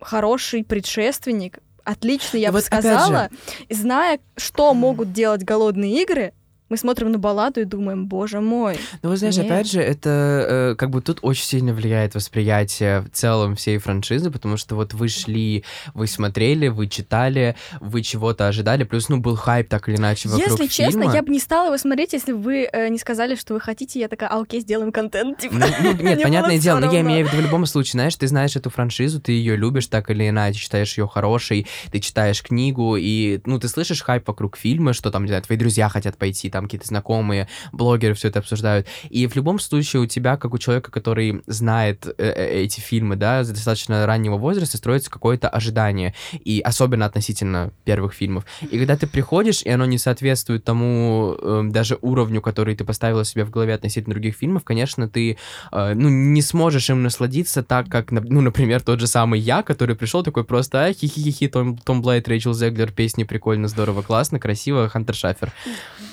хороший 0.00 0.64
предшественник, 0.64 1.58
отличный, 1.84 2.40
я 2.40 2.50
бы 2.50 2.58
Вот 2.58 2.66
опять 2.66 2.80
сказала, 2.80 3.30
и 3.68 3.74
зная, 3.74 4.18
что 4.36 4.74
могут 4.74 5.12
делать 5.12 5.44
голодные 5.44 6.02
игры, 6.02 6.32
Мы 6.68 6.76
смотрим 6.76 7.12
на 7.12 7.18
балладу 7.18 7.60
и 7.60 7.64
думаем, 7.64 8.06
боже 8.06 8.40
мой. 8.40 8.76
Ну, 9.02 9.10
вы 9.10 9.16
знаешь, 9.16 9.36
Нет. 9.36 9.46
опять 9.46 9.70
же, 9.70 9.80
это 9.80 10.46
э, 10.48 10.74
как 10.76 10.90
бы 10.90 11.00
тут 11.00 11.20
очень 11.22 11.44
сильно 11.44 11.72
влияет 11.72 12.16
восприятие 12.16 13.02
в 13.02 13.10
целом 13.10 13.54
всей 13.54 13.78
франшизы, 13.78 14.32
потому 14.32 14.56
что 14.56 14.74
вот 14.74 14.92
вы 14.92 15.08
шли, 15.08 15.62
вы 15.94 16.08
смотрели, 16.08 16.66
вы 16.66 16.88
читали, 16.88 17.54
вы 17.80 18.02
чего-то 18.02 18.48
ожидали, 18.48 18.82
плюс, 18.82 19.08
ну, 19.08 19.18
был 19.18 19.36
хайп 19.36 19.68
так 19.68 19.88
или 19.88 19.96
иначе 19.96 20.28
вокруг 20.28 20.44
Если 20.44 20.66
честно, 20.66 21.02
фильма. 21.02 21.14
я 21.14 21.22
бы 21.22 21.30
не 21.30 21.38
стала 21.38 21.66
его 21.66 21.78
смотреть, 21.78 22.14
если 22.14 22.32
бы 22.32 22.38
вы 22.38 22.68
э, 22.72 22.88
не 22.88 22.98
сказали, 22.98 23.36
что 23.36 23.54
вы 23.54 23.60
хотите. 23.60 24.00
Я 24.00 24.08
такая, 24.08 24.28
а 24.28 24.40
окей, 24.40 24.60
сделаем 24.60 24.90
контент. 24.90 25.38
Типа. 25.38 25.54
Ну, 25.54 25.66
ну, 25.80 25.92
нет, 26.02 26.20
понятное 26.20 26.58
дело, 26.58 26.80
но 26.80 26.92
я 26.92 27.02
имею 27.02 27.26
в 27.26 27.32
виду 27.32 27.42
в 27.42 27.44
любом 27.44 27.66
случае, 27.66 27.92
знаешь, 27.92 28.16
ты 28.16 28.26
знаешь 28.26 28.56
эту 28.56 28.70
франшизу, 28.70 29.20
ты 29.20 29.30
ее 29.30 29.54
любишь 29.54 29.86
так 29.86 30.10
или 30.10 30.28
иначе, 30.28 30.58
считаешь 30.58 30.98
ее 30.98 31.06
хорошей, 31.06 31.68
ты 31.92 32.00
читаешь 32.00 32.42
книгу, 32.42 32.96
и, 32.96 33.40
ну, 33.46 33.60
ты 33.60 33.68
слышишь 33.68 34.02
хайп 34.02 34.26
вокруг 34.26 34.56
фильма, 34.56 34.94
что 34.94 35.12
там, 35.12 35.22
не 35.22 35.28
знаю, 35.28 35.44
твои 35.44 35.56
друзья 35.56 35.88
хотят 35.88 36.16
пойти, 36.16 36.50
там 36.56 36.64
какие-то 36.64 36.86
знакомые, 36.86 37.48
блогеры 37.72 38.14
все 38.14 38.28
это 38.28 38.38
обсуждают. 38.38 38.86
И 39.10 39.26
в 39.26 39.36
любом 39.36 39.58
случае 39.58 40.02
у 40.02 40.06
тебя, 40.06 40.36
как 40.36 40.54
у 40.54 40.58
человека, 40.58 40.90
который 40.90 41.42
знает 41.46 42.06
э, 42.06 42.12
э, 42.18 42.62
эти 42.62 42.80
фильмы, 42.80 43.16
да, 43.16 43.44
с 43.44 43.50
достаточно 43.50 44.06
раннего 44.06 44.36
возраста, 44.36 44.78
строится 44.78 45.10
какое-то 45.10 45.48
ожидание, 45.48 46.14
и 46.32 46.60
особенно 46.60 47.04
относительно 47.04 47.72
первых 47.84 48.14
фильмов. 48.14 48.44
И 48.62 48.78
когда 48.78 48.96
ты 48.96 49.06
приходишь, 49.06 49.62
и 49.62 49.70
оно 49.70 49.84
не 49.84 49.98
соответствует 49.98 50.64
тому 50.64 51.36
э, 51.38 51.62
даже 51.66 51.98
уровню, 52.00 52.40
который 52.40 52.74
ты 52.74 52.84
поставила 52.84 53.24
себе 53.24 53.44
в 53.44 53.50
голове 53.50 53.74
относительно 53.74 54.14
других 54.14 54.36
фильмов, 54.36 54.64
конечно, 54.64 55.08
ты 55.08 55.36
э, 55.72 55.94
ну, 55.94 56.08
не 56.08 56.40
сможешь 56.42 56.88
им 56.88 57.02
насладиться 57.02 57.62
так, 57.62 57.88
как, 57.88 58.12
ну, 58.12 58.40
например, 58.40 58.80
тот 58.80 59.00
же 59.00 59.06
самый 59.06 59.40
я, 59.40 59.62
который 59.62 59.94
пришел 59.94 60.22
такой 60.22 60.44
просто, 60.44 60.84
а, 60.84 60.92
хи-хи-хи, 60.92 61.48
Том, 61.48 61.76
Том 61.76 62.00
Блайт, 62.00 62.28
Рэйчел 62.28 62.54
Зеглер, 62.54 62.92
песни 62.92 63.24
прикольно, 63.24 63.68
здорово, 63.68 64.00
классно, 64.00 64.40
красиво, 64.40 64.88
Хантер 64.88 65.14
Шафер. 65.14 65.52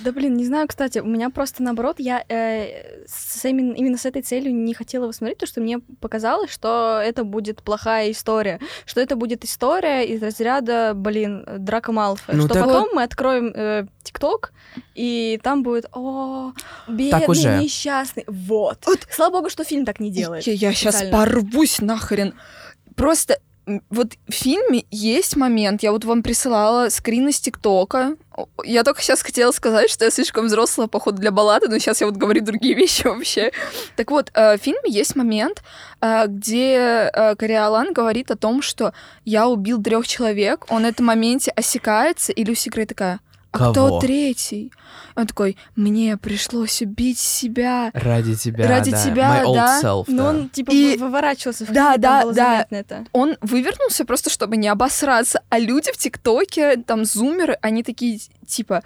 Да 0.03 0.11
блин, 0.11 0.32
не 0.35 0.45
знаю, 0.45 0.67
кстати, 0.67 0.99
у 0.99 1.05
меня 1.05 1.29
просто 1.29 1.63
наоборот, 1.63 1.95
я 1.99 2.23
э, 2.27 3.05
с, 3.07 3.45
именно, 3.45 3.73
именно 3.73 3.97
с 3.97 4.05
этой 4.05 4.21
целью 4.21 4.53
не 4.53 4.73
хотела 4.73 5.03
его 5.03 5.11
смотреть, 5.11 5.37
потому 5.37 5.47
что 5.47 5.61
мне 5.61 5.79
показалось, 5.79 6.51
что 6.51 6.99
это 7.03 7.23
будет 7.23 7.63
плохая 7.63 8.11
история, 8.11 8.59
что 8.85 9.01
это 9.01 9.15
будет 9.15 9.43
история 9.43 10.05
из 10.05 10.21
разряда, 10.21 10.93
блин, 10.95 11.45
Драка 11.59 11.91
Малфоя, 11.91 12.35
Ну 12.35 12.45
что 12.45 12.53
так 12.53 12.65
потом 12.65 12.89
мы 12.93 13.03
откроем 13.03 13.53
э, 13.55 13.85
ТикТок, 14.03 14.53
и 14.95 15.39
там 15.43 15.63
будет, 15.63 15.85
о, 15.93 16.53
бедный, 16.87 17.25
уже. 17.27 17.57
несчастный, 17.57 18.23
вот. 18.27 18.85
Слава 19.09 19.31
богу, 19.31 19.49
что 19.49 19.63
фильм 19.63 19.85
так 19.85 19.99
не 19.99 20.11
делает. 20.11 20.45
Я, 20.45 20.73
сейчас 20.73 20.95
специально. 20.95 21.17
порвусь 21.17 21.79
нахрен. 21.79 22.33
Просто 22.95 23.39
вот 23.89 24.13
в 24.27 24.33
фильме 24.33 24.85
есть 24.91 25.35
момент, 25.35 25.83
я 25.83 25.91
вот 25.91 26.03
вам 26.03 26.21
присылала 26.21 26.89
скрин 26.89 27.29
из 27.29 27.39
ТикТока. 27.39 28.17
Я 28.63 28.83
только 28.83 29.01
сейчас 29.01 29.21
хотела 29.21 29.51
сказать, 29.51 29.89
что 29.89 30.05
я 30.05 30.11
слишком 30.11 30.47
взрослая, 30.47 30.87
походу, 30.87 31.19
для 31.19 31.31
баллады, 31.31 31.69
но 31.69 31.77
сейчас 31.77 32.01
я 32.01 32.07
вот 32.07 32.17
говорю 32.17 32.43
другие 32.43 32.73
вещи 32.75 33.07
вообще. 33.07 33.51
Так 33.95 34.11
вот, 34.11 34.31
э, 34.33 34.57
в 34.57 34.61
фильме 34.61 34.89
есть 34.89 35.15
момент, 35.15 35.63
э, 36.01 36.27
где 36.27 37.09
э, 37.13 37.35
Кориолан 37.35 37.93
говорит 37.93 38.31
о 38.31 38.35
том, 38.35 38.61
что 38.61 38.93
я 39.23 39.47
убил 39.47 39.81
трех 39.81 40.07
человек, 40.07 40.65
он 40.69 40.81
на 40.81 40.87
этом 40.87 41.05
моменте 41.05 41.51
осекается, 41.51 42.31
и 42.33 42.43
Люси 42.43 42.69
Грей 42.69 42.85
такая, 42.85 43.19
а 43.53 43.57
Кого? 43.59 43.71
кто 43.71 43.99
третий? 43.99 44.71
Он 45.15 45.27
такой, 45.27 45.57
мне 45.75 46.17
пришлось 46.17 46.81
убить 46.81 47.19
себя. 47.19 47.91
Ради 47.93 48.35
тебя, 48.35 48.67
Ради 48.67 48.91
да. 48.91 49.03
тебя, 49.03 49.43
My 49.43 49.45
old 49.45 49.53
да. 49.53 49.81
self, 49.81 50.05
Но 50.07 50.23
да. 50.23 50.29
он, 50.29 50.49
типа, 50.49 50.71
И- 50.71 50.97
вы- 50.97 51.05
выворачивался 51.05 51.65
в 51.65 51.71
Да, 51.71 51.97
да, 51.97 52.25
да. 52.31 52.65
это. 52.71 53.05
он 53.13 53.37
вывернулся 53.41 54.05
просто, 54.05 54.29
чтобы 54.31 54.57
не 54.57 54.67
обосраться. 54.67 55.41
А 55.49 55.59
люди 55.59 55.91
в 55.91 55.97
ТикТоке, 55.97 56.77
там, 56.77 57.05
зумеры, 57.05 57.57
они 57.61 57.83
такие, 57.83 58.19
типа, 58.47 58.83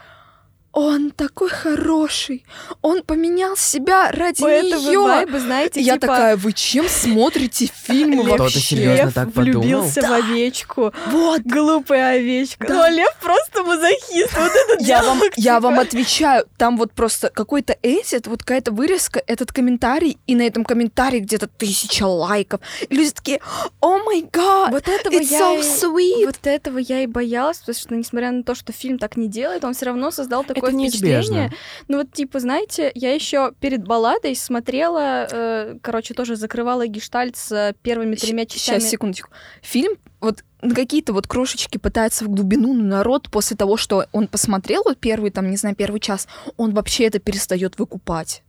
он 0.80 1.10
такой 1.10 1.50
хороший, 1.50 2.46
он 2.84 3.02
поменял 3.02 3.58
себя 3.58 4.12
ради 4.12 4.44
нее. 4.44 5.40
знаете, 5.40 5.82
Я 5.82 5.94
типа... 5.94 6.06
такая, 6.06 6.38
вы 6.38 6.54
чем 6.54 6.88
смотрите 6.88 7.66
фильмы 7.74 8.18
Лев 8.18 8.26
Кто-то 8.26 8.44
вообще? 8.44 8.60
серьезно 8.60 9.12
так 9.12 9.34
подумал? 9.34 9.62
влюбился 9.62 10.02
в 10.04 10.12
овечку. 10.12 10.94
Вот, 11.08 11.42
Глупая 11.42 12.18
овечка. 12.20 12.68
Да. 12.68 12.74
Ну, 12.76 12.82
а 12.84 12.90
лев 12.92 13.10
просто 13.20 13.64
мазохист. 13.64 14.38
Вот 14.38 14.52
это 14.52 14.78
я 14.84 15.02
вам, 15.02 15.20
я 15.36 15.56
типа. 15.56 15.60
вам 15.62 15.80
отвечаю, 15.80 16.46
там 16.58 16.78
вот 16.78 16.92
просто 16.92 17.30
какой-то 17.30 17.76
эдит, 17.82 18.28
вот 18.28 18.42
какая-то 18.44 18.72
вырезка, 18.72 19.20
этот 19.26 19.52
комментарий, 19.52 20.20
и 20.28 20.36
на 20.36 20.44
этом 20.44 20.64
комментарии 20.64 21.22
где-то 21.22 21.48
тысяча 21.48 22.04
лайков. 22.06 22.62
И 22.88 22.94
люди 22.94 23.10
такие, 23.10 23.42
о 23.82 23.98
май 23.98 24.24
гад, 24.32 24.70
Вот 24.70 24.88
этого 24.88 25.16
it's 25.16 25.24
я 25.24 25.40
so 25.40 25.60
sweet. 25.62 26.28
Вот 26.28 26.46
этого 26.46 26.78
я 26.78 27.02
и 27.02 27.08
боялась, 27.08 27.58
потому 27.58 27.76
что, 27.76 27.96
несмотря 27.96 28.32
на 28.32 28.44
то, 28.44 28.54
что 28.54 28.72
фильм 28.74 29.00
так 29.00 29.18
не 29.18 29.28
делает, 29.28 29.64
он 29.64 29.74
все 29.74 29.88
равно 29.88 30.12
создал 30.12 30.44
такое 30.68 30.82
неизбежно. 30.84 31.20
впечатление. 31.20 31.52
Ну 31.88 31.98
вот, 31.98 32.12
типа, 32.12 32.40
знаете, 32.40 32.92
я 32.96 33.14
еще 33.14 33.54
перед 33.60 33.86
балладой 33.86 34.36
смотрела, 34.36 35.28
э, 35.32 35.78
короче, 35.82 36.14
тоже 36.14 36.36
закрывала 36.36 36.88
гештальт 36.88 37.36
с 37.36 37.52
э, 37.52 37.74
первыми 37.82 38.16
тремя 38.16 38.46
частями. 38.46 38.80
Сейчас, 38.80 38.90
секундочку. 38.90 39.30
Фильм 39.62 39.96
вот 40.20 40.44
на 40.62 40.74
какие-то 40.74 41.14
вот 41.14 41.28
крошечки 41.28 41.78
пытается 41.78 42.26
в 42.26 42.30
глубину, 42.30 42.74
но 42.74 42.84
народ 42.84 43.30
после 43.30 43.56
того, 43.56 43.78
что 43.78 44.06
он 44.12 44.28
посмотрел 44.28 44.82
вот 44.84 44.98
первый, 44.98 45.32
там, 45.32 45.50
не 45.50 45.58
знаю, 45.58 45.76
первый 45.76 46.00
час, 46.00 46.28
он 46.58 46.74
вообще 46.74 47.06
это 47.06 47.20
перестает 47.20 47.78
выкупать. 47.78 48.44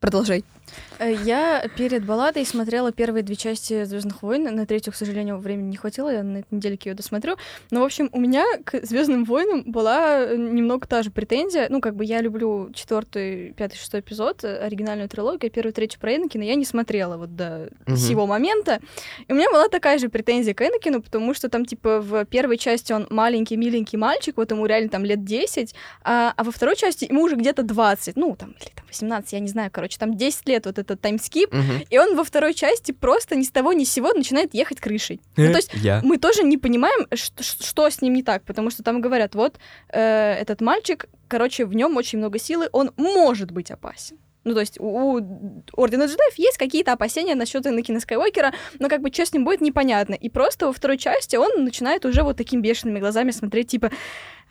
Продолжай. 0.00 0.44
Э, 0.98 1.12
Я 1.24 1.66
перед 1.76 2.04
балладой 2.04 2.44
смотрела 2.46 2.92
первые 2.92 3.22
две 3.22 3.36
части 3.36 3.84
Звездных 3.84 4.22
войн. 4.22 4.44
На 4.54 4.66
третью, 4.66 4.92
к 4.92 4.96
сожалению, 4.96 5.38
времени 5.38 5.70
не 5.70 5.76
хватило. 5.76 6.08
Я 6.10 6.22
на 6.22 6.38
этой 6.38 6.54
недельке 6.54 6.90
ее 6.90 6.94
досмотрю. 6.94 7.36
Но, 7.70 7.80
в 7.80 7.84
общем, 7.84 8.08
у 8.12 8.20
меня 8.20 8.44
к 8.64 8.84
Звездным 8.84 9.24
войнам 9.24 9.62
была 9.64 10.20
э, 10.20 10.36
немного 10.36 10.86
та 10.86 11.02
же 11.02 11.10
претензия. 11.10 11.66
Ну, 11.68 11.80
как 11.80 11.96
бы 11.96 12.04
я 12.04 12.20
люблю 12.20 12.70
четвертый, 12.74 13.52
пятый, 13.54 13.76
шестой 13.76 14.00
эпизод, 14.00 14.44
э, 14.44 14.58
оригинальную 14.58 15.08
трилогию, 15.08 15.50
первую, 15.50 15.72
третью 15.72 16.00
про 16.00 16.14
Энакина 16.16 16.42
я 16.42 16.54
не 16.54 16.64
смотрела 16.64 17.16
вот 17.16 17.34
до 17.34 17.68
Мгм. 17.86 17.96
сего 17.96 18.26
момента. 18.26 18.80
И 19.26 19.32
у 19.32 19.34
меня 19.34 19.50
была 19.50 19.68
такая 19.68 19.98
же 19.98 20.08
претензия 20.08 20.54
к 20.54 20.62
Энакину, 20.62 21.02
потому 21.02 21.34
что 21.34 21.48
там, 21.48 21.64
типа, 21.64 22.00
в 22.00 22.24
первой 22.26 22.56
части 22.58 22.92
он 22.92 23.06
маленький, 23.10 23.56
миленький 23.56 23.98
мальчик, 23.98 24.36
вот 24.36 24.50
ему 24.50 24.66
реально 24.66 24.88
там 24.90 25.04
лет 25.04 25.24
10, 25.24 25.74
а, 26.02 26.32
а 26.36 26.44
во 26.44 26.50
второй 26.52 26.76
части 26.76 27.06
ему 27.06 27.22
уже 27.22 27.36
где-то 27.36 27.62
20, 27.62 28.16
ну, 28.16 28.36
там, 28.36 28.50
или 28.60 28.70
там 28.74 28.84
18, 28.86 29.32
я 29.32 29.40
не 29.40 29.48
знаю, 29.48 29.70
короче, 29.72 29.98
там 29.98 30.16
10 30.16 30.48
лет 30.48 30.53
вот 30.64 30.78
этот 30.78 31.00
таймскип, 31.00 31.52
Мгм. 31.52 31.82
и 31.90 31.98
он 31.98 32.16
во 32.16 32.24
второй 32.24 32.54
части 32.54 32.92
просто 32.92 33.36
ни 33.36 33.42
с 33.42 33.50
того 33.50 33.72
ни 33.72 33.84
с 33.84 33.92
сего 33.92 34.12
начинает 34.12 34.54
ехать 34.54 34.80
крышей. 34.80 35.20
Ну, 35.36 35.50
то 35.50 35.56
есть 35.58 35.70
Я. 35.74 36.00
мы 36.04 36.18
тоже 36.18 36.42
не 36.42 36.58
понимаем, 36.58 37.06
что, 37.14 37.42
что 37.42 37.90
с 37.90 38.00
ним 38.02 38.14
не 38.14 38.22
так, 38.22 38.44
потому 38.44 38.70
что 38.70 38.82
там 38.82 39.00
говорят, 39.00 39.34
вот 39.34 39.58
э, 39.92 40.32
этот 40.34 40.60
мальчик, 40.60 41.06
короче, 41.28 41.64
в 41.64 41.74
нем 41.74 41.96
очень 41.96 42.18
много 42.18 42.38
силы, 42.38 42.68
он 42.72 42.92
может 42.96 43.50
быть 43.50 43.70
опасен. 43.70 44.18
Ну, 44.46 44.52
то 44.52 44.60
есть 44.60 44.78
у, 44.78 44.84
у 44.84 45.20
Ордена 45.74 46.04
Джедаев 46.04 46.34
есть 46.36 46.58
какие-то 46.58 46.92
опасения 46.92 47.34
насчет 47.34 47.66
Энакина 47.66 47.98
Скайуокера, 47.98 48.52
но 48.78 48.90
как 48.90 49.00
бы 49.00 49.10
что 49.10 49.24
с 49.24 49.32
ним 49.32 49.42
будет, 49.46 49.62
непонятно. 49.62 50.12
И 50.12 50.28
просто 50.28 50.66
во 50.66 50.72
второй 50.74 50.98
части 50.98 51.36
он 51.36 51.64
начинает 51.64 52.04
уже 52.04 52.22
вот 52.22 52.36
такими 52.36 52.60
бешеными 52.60 52.98
глазами 53.00 53.30
смотреть, 53.30 53.68
типа, 53.68 53.86
«А, 53.86 54.43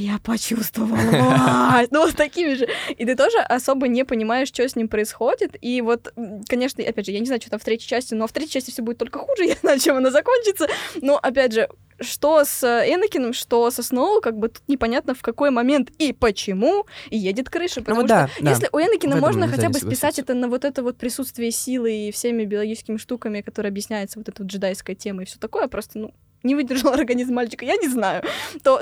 я 0.00 0.18
почувствовал 0.18 0.94
власть. 0.96 1.90
Ну, 1.92 2.00
вот 2.00 2.16
такими 2.16 2.54
же. 2.54 2.68
И 2.96 3.04
ты 3.04 3.14
тоже 3.14 3.38
особо 3.38 3.88
не 3.88 4.04
понимаешь, 4.04 4.48
что 4.48 4.66
с 4.66 4.76
ним 4.76 4.88
происходит. 4.88 5.56
И 5.60 5.80
вот, 5.82 6.12
конечно, 6.48 6.82
опять 6.82 7.06
же, 7.06 7.12
я 7.12 7.20
не 7.20 7.26
знаю, 7.26 7.40
что 7.40 7.50
там 7.50 7.60
в 7.60 7.64
третьей 7.64 7.88
части, 7.88 8.14
но 8.14 8.26
в 8.26 8.32
третьей 8.32 8.52
части 8.52 8.70
все 8.70 8.82
будет 8.82 8.98
только 8.98 9.18
хуже, 9.18 9.44
я 9.46 9.54
знаю, 9.54 9.78
чем 9.78 9.96
она 9.96 10.10
закончится. 10.10 10.68
Но, 11.00 11.16
опять 11.16 11.52
же, 11.52 11.68
что 12.00 12.44
с 12.44 12.64
Энакином, 12.64 13.32
что 13.32 13.70
со 13.70 13.82
Сноу, 13.82 14.20
как 14.20 14.38
бы 14.38 14.48
тут 14.48 14.62
непонятно 14.68 15.14
в 15.14 15.22
какой 15.22 15.50
момент 15.50 15.90
и 15.98 16.12
почему 16.12 16.86
и 17.10 17.18
едет 17.18 17.50
крыша. 17.50 17.80
Ну 17.80 17.84
Потому 17.84 18.00
вот 18.00 18.06
что 18.06 18.14
да, 18.14 18.30
да. 18.40 18.50
если 18.50 18.68
у 18.72 18.78
Энакина 18.78 19.12
этом 19.12 19.20
можно 19.20 19.48
хотя 19.48 19.68
бы 19.68 19.78
списать 19.78 20.18
это 20.18 20.34
на 20.34 20.48
вот 20.48 20.64
это 20.64 20.82
вот 20.82 20.96
присутствие 20.96 21.50
силы 21.50 22.08
и 22.08 22.10
всеми 22.10 22.44
биологическими 22.44 22.96
штуками, 22.96 23.42
которые 23.42 23.68
объясняется 23.68 24.18
вот 24.18 24.28
эта 24.30 24.42
вот 24.42 24.50
джедайская 24.50 24.96
тема 24.96 25.22
и 25.22 25.26
все 25.26 25.38
такое, 25.38 25.68
просто, 25.68 25.98
ну, 25.98 26.14
не 26.42 26.54
выдержал 26.54 26.92
организм 26.94 27.34
мальчика, 27.34 27.64
я 27.64 27.76
не 27.76 27.88
знаю, 27.88 28.22
то 28.62 28.80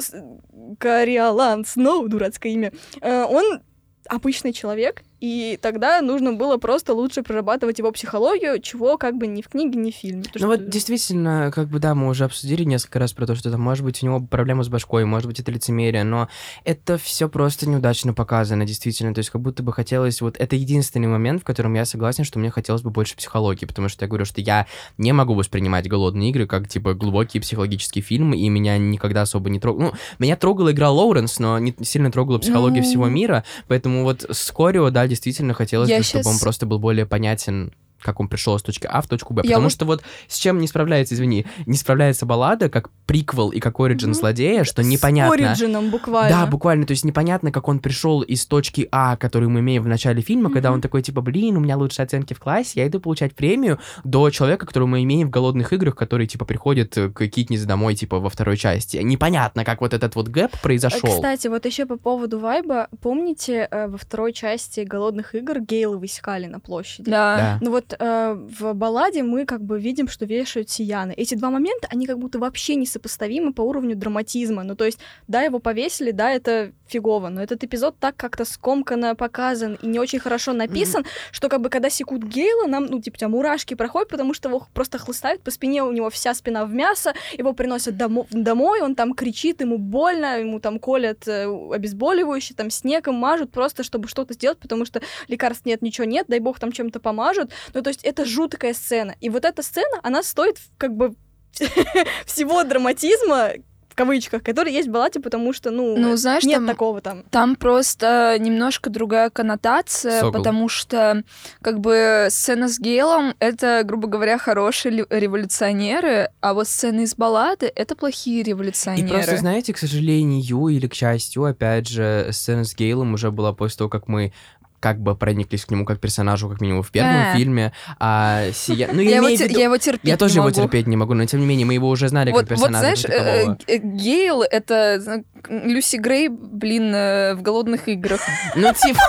Кориолан 0.78 1.64
Сноу, 1.64 2.08
дурацкое 2.08 2.52
имя, 2.52 2.72
э, 3.00 3.24
он 3.24 3.60
обычный 4.08 4.52
человек, 4.52 5.02
и 5.20 5.58
тогда 5.60 6.00
нужно 6.00 6.32
было 6.32 6.56
просто 6.58 6.94
лучше 6.94 7.22
прорабатывать 7.22 7.78
его 7.78 7.90
психологию, 7.92 8.60
чего 8.60 8.96
как 8.98 9.16
бы 9.16 9.26
ни 9.26 9.42
в 9.42 9.48
книге, 9.48 9.78
ни 9.78 9.90
в 9.90 9.94
фильме. 9.94 10.24
Ну 10.34 10.38
что- 10.38 10.46
вот 10.46 10.68
действительно, 10.68 11.50
как 11.54 11.68
бы 11.68 11.78
да, 11.78 11.94
мы 11.94 12.08
уже 12.08 12.24
обсудили 12.24 12.64
несколько 12.64 12.98
раз 12.98 13.12
про 13.12 13.26
то, 13.26 13.34
что 13.34 13.50
там 13.50 13.60
может 13.60 13.84
быть 13.84 14.02
у 14.02 14.06
него 14.06 14.20
проблемы 14.20 14.64
с 14.64 14.68
башкой, 14.68 15.04
может 15.04 15.26
быть 15.26 15.40
это 15.40 15.50
лицемерие, 15.50 16.04
но 16.04 16.28
это 16.64 16.98
все 16.98 17.28
просто 17.28 17.68
неудачно 17.68 18.14
показано, 18.14 18.64
действительно. 18.64 19.12
То 19.14 19.18
есть 19.18 19.30
как 19.30 19.40
будто 19.40 19.62
бы 19.62 19.72
хотелось, 19.72 20.20
вот 20.20 20.36
это 20.38 20.54
единственный 20.56 21.08
момент, 21.08 21.42
в 21.42 21.44
котором 21.44 21.74
я 21.74 21.84
согласен, 21.84 22.24
что 22.24 22.38
мне 22.38 22.50
хотелось 22.50 22.82
бы 22.82 22.90
больше 22.90 23.16
психологии, 23.16 23.64
потому 23.66 23.88
что 23.88 24.04
я 24.04 24.08
говорю, 24.08 24.24
что 24.24 24.40
я 24.40 24.66
не 24.98 25.12
могу 25.12 25.34
воспринимать 25.34 25.88
голодные 25.88 26.30
игры 26.30 26.46
как 26.46 26.68
типа 26.68 26.94
глубокие 26.94 27.40
психологические 27.40 28.02
фильмы, 28.02 28.36
и 28.36 28.48
меня 28.48 28.78
никогда 28.78 29.22
особо 29.22 29.50
не 29.50 29.58
трогал. 29.58 29.80
Ну, 29.82 29.92
меня 30.18 30.36
трогала 30.36 30.70
игра 30.72 30.90
Лоуренс, 30.90 31.38
но 31.38 31.58
не 31.58 31.74
сильно 31.82 32.12
трогала 32.12 32.38
психология 32.38 32.82
Ну. 32.82 32.84
всего 32.86 33.08
мира, 33.08 33.44
поэтому 33.66 34.04
вот 34.04 34.24
с 34.30 34.52
Корио, 34.52 34.90
да, 34.90 35.07
действительно 35.08 35.54
хотелось 35.54 35.88
Я 35.88 35.98
бы, 35.98 36.04
чтобы 36.04 36.30
он 36.30 36.38
просто 36.38 36.66
был 36.66 36.78
более 36.78 37.06
понятен 37.06 37.72
как 38.02 38.20
он 38.20 38.28
пришел 38.28 38.58
с 38.58 38.62
точки 38.62 38.86
А 38.90 39.00
в 39.02 39.06
точку 39.06 39.34
Б. 39.34 39.42
Я 39.44 39.50
Потому 39.50 39.64
вот- 39.64 39.72
что 39.72 39.84
вот 39.84 40.02
с 40.26 40.36
чем 40.38 40.58
не 40.58 40.66
справляется, 40.68 41.14
извини, 41.14 41.46
не 41.66 41.76
справляется 41.76 42.26
баллада, 42.26 42.68
как 42.68 42.90
приквел 43.06 43.50
и 43.50 43.60
как 43.60 43.80
оригин 43.80 44.08
Мгм. 44.10 44.14
злодея, 44.14 44.64
что 44.64 44.82
С 44.82 44.86
непонятно. 44.86 45.34
Ориджином 45.34 45.90
буквально. 45.90 46.30
Да, 46.36 46.46
буквально, 46.46 46.86
то 46.86 46.92
есть 46.92 47.04
непонятно, 47.04 47.50
как 47.52 47.68
он 47.68 47.78
пришел 47.80 48.22
из 48.22 48.46
точки 48.46 48.88
А, 48.92 49.16
которую 49.16 49.50
мы 49.50 49.60
имеем 49.60 49.82
в 49.82 49.88
начале 49.88 50.20
фильма, 50.22 50.50
когда 50.50 50.68
Мгм. 50.70 50.76
он 50.76 50.80
такой, 50.82 51.02
типа, 51.02 51.20
блин, 51.20 51.56
у 51.56 51.60
меня 51.60 51.76
лучшие 51.76 52.04
оценки 52.04 52.34
в 52.34 52.40
классе, 52.40 52.80
я 52.80 52.86
иду 52.86 53.00
получать 53.00 53.34
премию, 53.34 53.78
до 54.04 54.30
человека, 54.30 54.66
которого 54.66 54.88
мы 54.88 55.02
имеем 55.04 55.28
в 55.28 55.30
«Голодных 55.30 55.72
играх», 55.72 55.96
который, 55.96 56.26
типа, 56.26 56.44
приходит 56.44 56.96
э, 56.98 57.08
к 57.10 57.26
Китнице 57.28 57.66
домой, 57.66 57.94
типа, 57.94 58.18
во 58.20 58.28
второй 58.30 58.56
части. 58.56 58.98
Непонятно, 58.98 59.64
как 59.64 59.80
вот 59.80 59.94
этот 59.94 60.14
вот 60.16 60.28
гэп 60.28 60.52
произошел. 60.62 61.10
Кстати, 61.10 61.48
вот 61.48 61.64
еще 61.66 61.86
по 61.86 61.96
поводу 61.96 62.38
вайба, 62.38 62.88
помните, 63.00 63.68
э, 63.70 63.86
во 63.88 63.96
второй 63.98 64.32
части 64.32 64.80
«Голодных 64.80 65.34
игр» 65.34 65.60
Гейлы 65.60 65.98
высекали 65.98 66.46
на 66.46 66.60
площади? 66.60 67.10
Да. 67.10 67.36
Да. 67.36 67.58
Ну 67.60 67.70
вот 67.70 67.87
э, 67.98 68.34
в 68.34 68.74
балладе 68.74 69.22
мы 69.22 69.44
как 69.44 69.62
бы 69.62 69.78
видим, 69.80 70.08
что 70.08 70.26
вешают 70.26 70.70
сияны. 70.70 71.12
Эти 71.16 71.34
два 71.34 71.50
момента, 71.50 71.88
они 71.90 72.06
как 72.06 72.18
будто 72.18 72.38
вообще 72.38 72.74
несопоставимы 72.74 73.52
по 73.52 73.62
уровню 73.62 73.96
драматизма. 73.96 74.62
Ну 74.64 74.74
то 74.74 74.84
есть, 74.84 74.98
да, 75.28 75.42
его 75.42 75.58
повесили, 75.58 76.10
да, 76.10 76.30
это 76.30 76.72
фигово, 76.88 77.28
но 77.28 77.42
этот 77.42 77.64
эпизод 77.64 77.96
так 77.98 78.16
как-то 78.16 78.44
скомканно 78.44 79.14
показан 79.14 79.78
и 79.82 79.86
не 79.86 79.98
очень 79.98 80.18
хорошо 80.18 80.52
написан, 80.52 81.04
что 81.30 81.48
как 81.48 81.60
бы 81.60 81.68
когда 81.68 81.90
секут 81.90 82.22
Гейла, 82.22 82.66
нам, 82.66 82.86
ну 82.86 83.00
типа, 83.00 83.18
тебя 83.18 83.28
мурашки 83.28 83.74
проходят, 83.74 84.08
потому 84.08 84.34
что 84.34 84.48
его 84.48 84.66
просто 84.74 84.98
хлыстают 84.98 85.42
по 85.42 85.50
спине, 85.50 85.82
у 85.82 85.92
него 85.92 86.10
вся 86.10 86.34
спина 86.34 86.64
в 86.64 86.72
мясо, 86.72 87.14
его 87.36 87.52
приносят 87.52 87.94
домо- 87.94 88.26
домой, 88.30 88.80
он 88.80 88.94
там 88.94 89.14
кричит, 89.14 89.60
ему 89.60 89.78
больно, 89.78 90.40
ему 90.40 90.60
там 90.60 90.78
колят 90.78 91.26
э, 91.28 91.44
обезболивающие, 91.72 92.56
там 92.56 92.70
снегом 92.70 93.16
мажут 93.16 93.50
просто, 93.50 93.82
чтобы 93.82 94.08
что-то 94.08 94.34
сделать, 94.34 94.58
потому 94.58 94.84
что 94.84 95.00
лекарств 95.28 95.66
нет, 95.66 95.82
ничего 95.82 96.06
нет, 96.06 96.26
дай 96.28 96.40
бог 96.40 96.58
там 96.58 96.72
чем-то 96.72 97.00
помажут. 97.00 97.50
Ну, 97.74 97.82
то 97.82 97.88
есть 97.88 98.04
это 98.04 98.24
жуткая 98.24 98.74
сцена. 98.74 99.14
И 99.20 99.28
вот 99.30 99.44
эта 99.44 99.62
сцена, 99.62 100.00
она 100.02 100.22
стоит 100.22 100.58
как 100.76 100.94
бы 100.94 101.14
всего 102.26 102.64
драматизма, 102.64 103.52
кавычках, 103.98 104.42
который 104.42 104.72
есть 104.72 104.88
в 104.88 104.90
балладе, 104.92 105.20
потому 105.20 105.52
что, 105.52 105.70
ну, 105.70 105.96
Ну, 105.96 106.16
знаешь, 106.16 106.44
нет 106.44 106.56
там- 106.56 106.66
такого 106.66 107.00
там. 107.00 107.24
Там 107.30 107.56
просто 107.56 108.36
немножко 108.38 108.90
другая 108.90 109.30
коннотация, 109.30 110.20
Сокол. 110.20 110.32
потому 110.32 110.68
что 110.68 111.22
как 111.62 111.80
бы 111.80 112.28
сцена 112.30 112.68
с 112.68 112.78
Гейлом— 112.78 113.34
это, 113.40 113.82
грубо 113.84 114.08
говоря, 114.08 114.38
хорошие 114.38 115.04
революционеры, 115.10 116.30
а 116.40 116.54
вот 116.54 116.68
сцены 116.68 117.02
из 117.02 117.14
баллады— 117.14 117.70
это 117.74 117.94
плохие 117.96 118.40
И 118.40 118.44
революционеры. 118.44 119.08
просто, 119.08 119.36
знаете, 119.38 119.72
к 119.72 119.78
сожалению 119.78 120.68
или 120.68 120.86
к 120.86 120.94
счастью, 120.94 121.44
опять 121.44 121.88
же, 121.88 122.28
сцена 122.32 122.64
с 122.64 122.74
Гейлом 122.74 123.14
уже 123.14 123.30
была 123.30 123.52
после 123.52 123.78
того, 123.78 123.90
как 123.90 124.08
мы 124.08 124.32
как 124.80 125.00
бы 125.00 125.16
прониклись 125.16 125.64
к 125.64 125.70
нему 125.70 125.84
как 125.84 126.00
персонажу, 126.00 126.48
как 126.48 126.60
минимум 126.60 126.82
в 126.82 126.90
первом 126.90 127.14
А. 127.32 127.36
фильме. 127.36 127.72
А 127.98 128.50
сия... 128.52 128.88
Ну, 128.92 129.00
я, 129.00 129.10
я, 129.10 129.16
его, 129.16 129.28
виду- 129.28 129.58
я 129.58 129.64
его 129.64 129.76
терпеть 129.78 130.08
Я 130.08 130.16
тоже 130.16 130.34
не 130.34 130.36
его 130.38 130.44
могу. 130.46 130.54
терпеть 130.56 130.86
не 130.86 130.96
могу, 130.96 131.14
но 131.14 131.24
тем 131.26 131.40
не 131.40 131.46
менее 131.46 131.66
мы 131.66 131.74
его 131.74 131.88
уже 131.88 132.08
знали 132.08 132.30
Вот, 132.30 132.48
как 132.48 132.58
вот 132.58 132.68
персонажа. 132.68 132.80
знаешь, 132.80 133.02
как 133.02 133.12
э, 133.12 133.38
такового. 133.40 133.58
э, 133.66 133.76
Гейл— 133.78 134.42
это 134.50 135.22
Люси 135.48 135.96
Грей, 135.96 136.28
блин, 136.28 136.94
э, 136.94 137.34
в 137.34 137.42
«Голодных 137.42 137.88
играх». 137.88 138.20
Ну, 138.56 138.72
типа... 138.74 139.00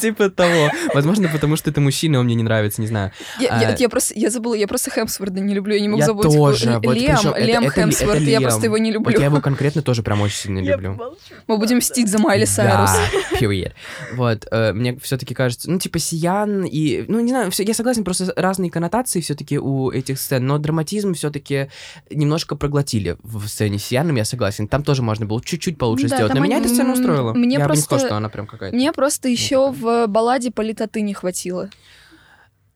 Типа 0.00 0.28
того. 0.30 0.70
Возможно, 0.94 1.28
потому 1.28 1.56
что 1.56 1.70
это 1.70 1.80
мужчина, 1.80 2.18
он 2.20 2.26
мне 2.26 2.34
не 2.34 2.42
нравится, 2.42 2.80
не 2.80 2.86
знаю. 2.86 3.12
Я, 3.38 3.48
А- 3.50 3.62
я- 3.62 3.76
я 3.78 3.88
просто, 3.88 4.14
я 4.16 4.30
забыла, 4.30 4.54
я 4.54 4.66
просто 4.68 4.90
Хемсворда 4.90 5.40
не 5.40 5.54
люблю, 5.54 5.74
я 5.74 5.80
не 5.80 5.88
могу 5.88 6.00
Я 6.00 6.06
забыть. 6.06 6.24
тоже, 6.24 6.72
вот 6.82 6.84
Лем, 6.84 6.94
причём 6.94 7.32
это- 7.32 7.44
Лем 7.44 7.64
это 7.64 7.80
это 7.80 8.18
я 8.30 8.40
просто 8.40 8.66
его 8.66 8.78
не 8.78 8.92
люблю. 8.92 9.12
Вот 9.12 9.18
я 9.20 9.26
его 9.26 9.40
конкретно 9.40 9.82
тоже 9.82 10.02
прям 10.02 10.20
очень 10.20 10.36
сильно 10.36 10.58
люблю. 10.60 10.98
Мы 11.46 11.56
будем 11.58 11.78
мстить 11.78 12.08
за 12.08 12.18
Майли 12.18 12.44
Сайрус. 12.44 12.90
Да, 13.30 13.36
period. 13.38 13.72
Вот, 14.14 14.46
э, 14.50 14.72
мне 14.72 14.96
все-таки 14.98 15.34
кажется, 15.34 15.70
ну, 15.70 15.78
типа, 15.78 15.98
Сиян 15.98 16.64
и... 16.64 17.04
Ну, 17.08 17.20
не 17.20 17.30
знаю, 17.30 17.50
всё- 17.50 17.62
я 17.62 17.74
согласен, 17.74 18.04
просто 18.04 18.32
разные 18.36 18.70
коннотации 18.70 19.20
все-таки 19.20 19.58
у 19.58 19.90
этих 19.90 20.18
сцен, 20.20 20.46
но 20.46 20.58
драматизм 20.58 21.14
все-таки 21.14 21.68
немножко 22.10 22.56
проглотили 22.56 23.16
в 23.22 23.46
сцене 23.48 23.78
с 23.78 23.84
Сияном, 23.84 24.16
я 24.16 24.24
согласен. 24.24 24.68
Там 24.68 24.82
тоже 24.82 25.02
можно 25.02 25.26
было 25.26 25.40
чуть-чуть 25.42 25.78
получше 25.78 26.08
Да, 26.08 26.16
сделать. 26.16 26.34
Но 26.34 26.40
меня 26.40 26.58
эта 26.58 26.68
сцена 26.68 26.92
устроила. 26.92 27.32
Мне 27.34 27.54
я 27.54 27.60
бы 27.60 27.62
не 27.62 27.66
просто- 27.68 27.84
сказал, 27.84 28.06
что 28.06 28.16
она 28.16 28.28
прям 28.28 28.46
какая-то... 28.46 28.76
Мне 28.76 28.92
просто 28.92 29.28
еще 29.28 29.69
в 29.70 30.06
балладе 30.06 30.50
политоты 30.50 31.00
не 31.02 31.14
хватило. 31.14 31.68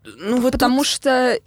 Ну, 0.05 0.41
вот 0.41 0.53
Потому 0.53 0.79
тут- 0.79 0.87
что 0.89 1.39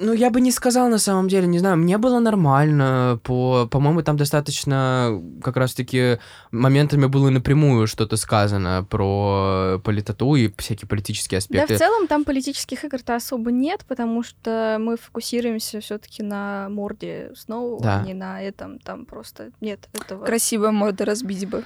Ну, 0.00 0.12
я 0.12 0.28
бы 0.28 0.42
не 0.42 0.50
сказал 0.52 0.90
на 0.90 0.98
самом 0.98 1.28
деле, 1.28 1.46
не 1.46 1.58
знаю, 1.58 1.78
мне 1.78 1.96
было 1.96 2.20
нормально, 2.20 3.18
по, 3.22 3.66
по-моему, 3.66 4.02
там 4.02 4.18
достаточно 4.18 5.18
как 5.42 5.56
раз-таки 5.56 6.18
моментами 6.50 7.06
было 7.06 7.30
напрямую 7.30 7.86
что-то 7.86 8.18
сказано 8.18 8.86
про 8.90 9.80
политоту 9.82 10.34
и 10.34 10.52
всякие 10.58 10.86
политические 10.86 11.38
Да, 11.40 11.44
аспекты. 11.44 11.74
в 11.76 11.78
целом 11.78 12.06
там 12.06 12.24
политических 12.24 12.84
игр-то 12.84 13.14
особо 13.16 13.50
нет, 13.50 13.86
потому 13.88 14.22
что 14.22 14.76
мы 14.78 14.98
фокусируемся 14.98 15.80
все-таки 15.80 16.22
на 16.22 16.68
морде 16.68 17.32
Сноу, 17.34 17.80
Да. 17.80 18.00
а 18.00 18.04
не 18.06 18.12
на 18.12 18.42
этом. 18.42 18.78
Там 18.78 19.06
просто 19.06 19.52
нет 19.62 19.88
этого. 19.94 20.26
красивая 20.26 20.72
морда 20.72 21.06
разбить 21.06 21.48
бы. 21.48 21.64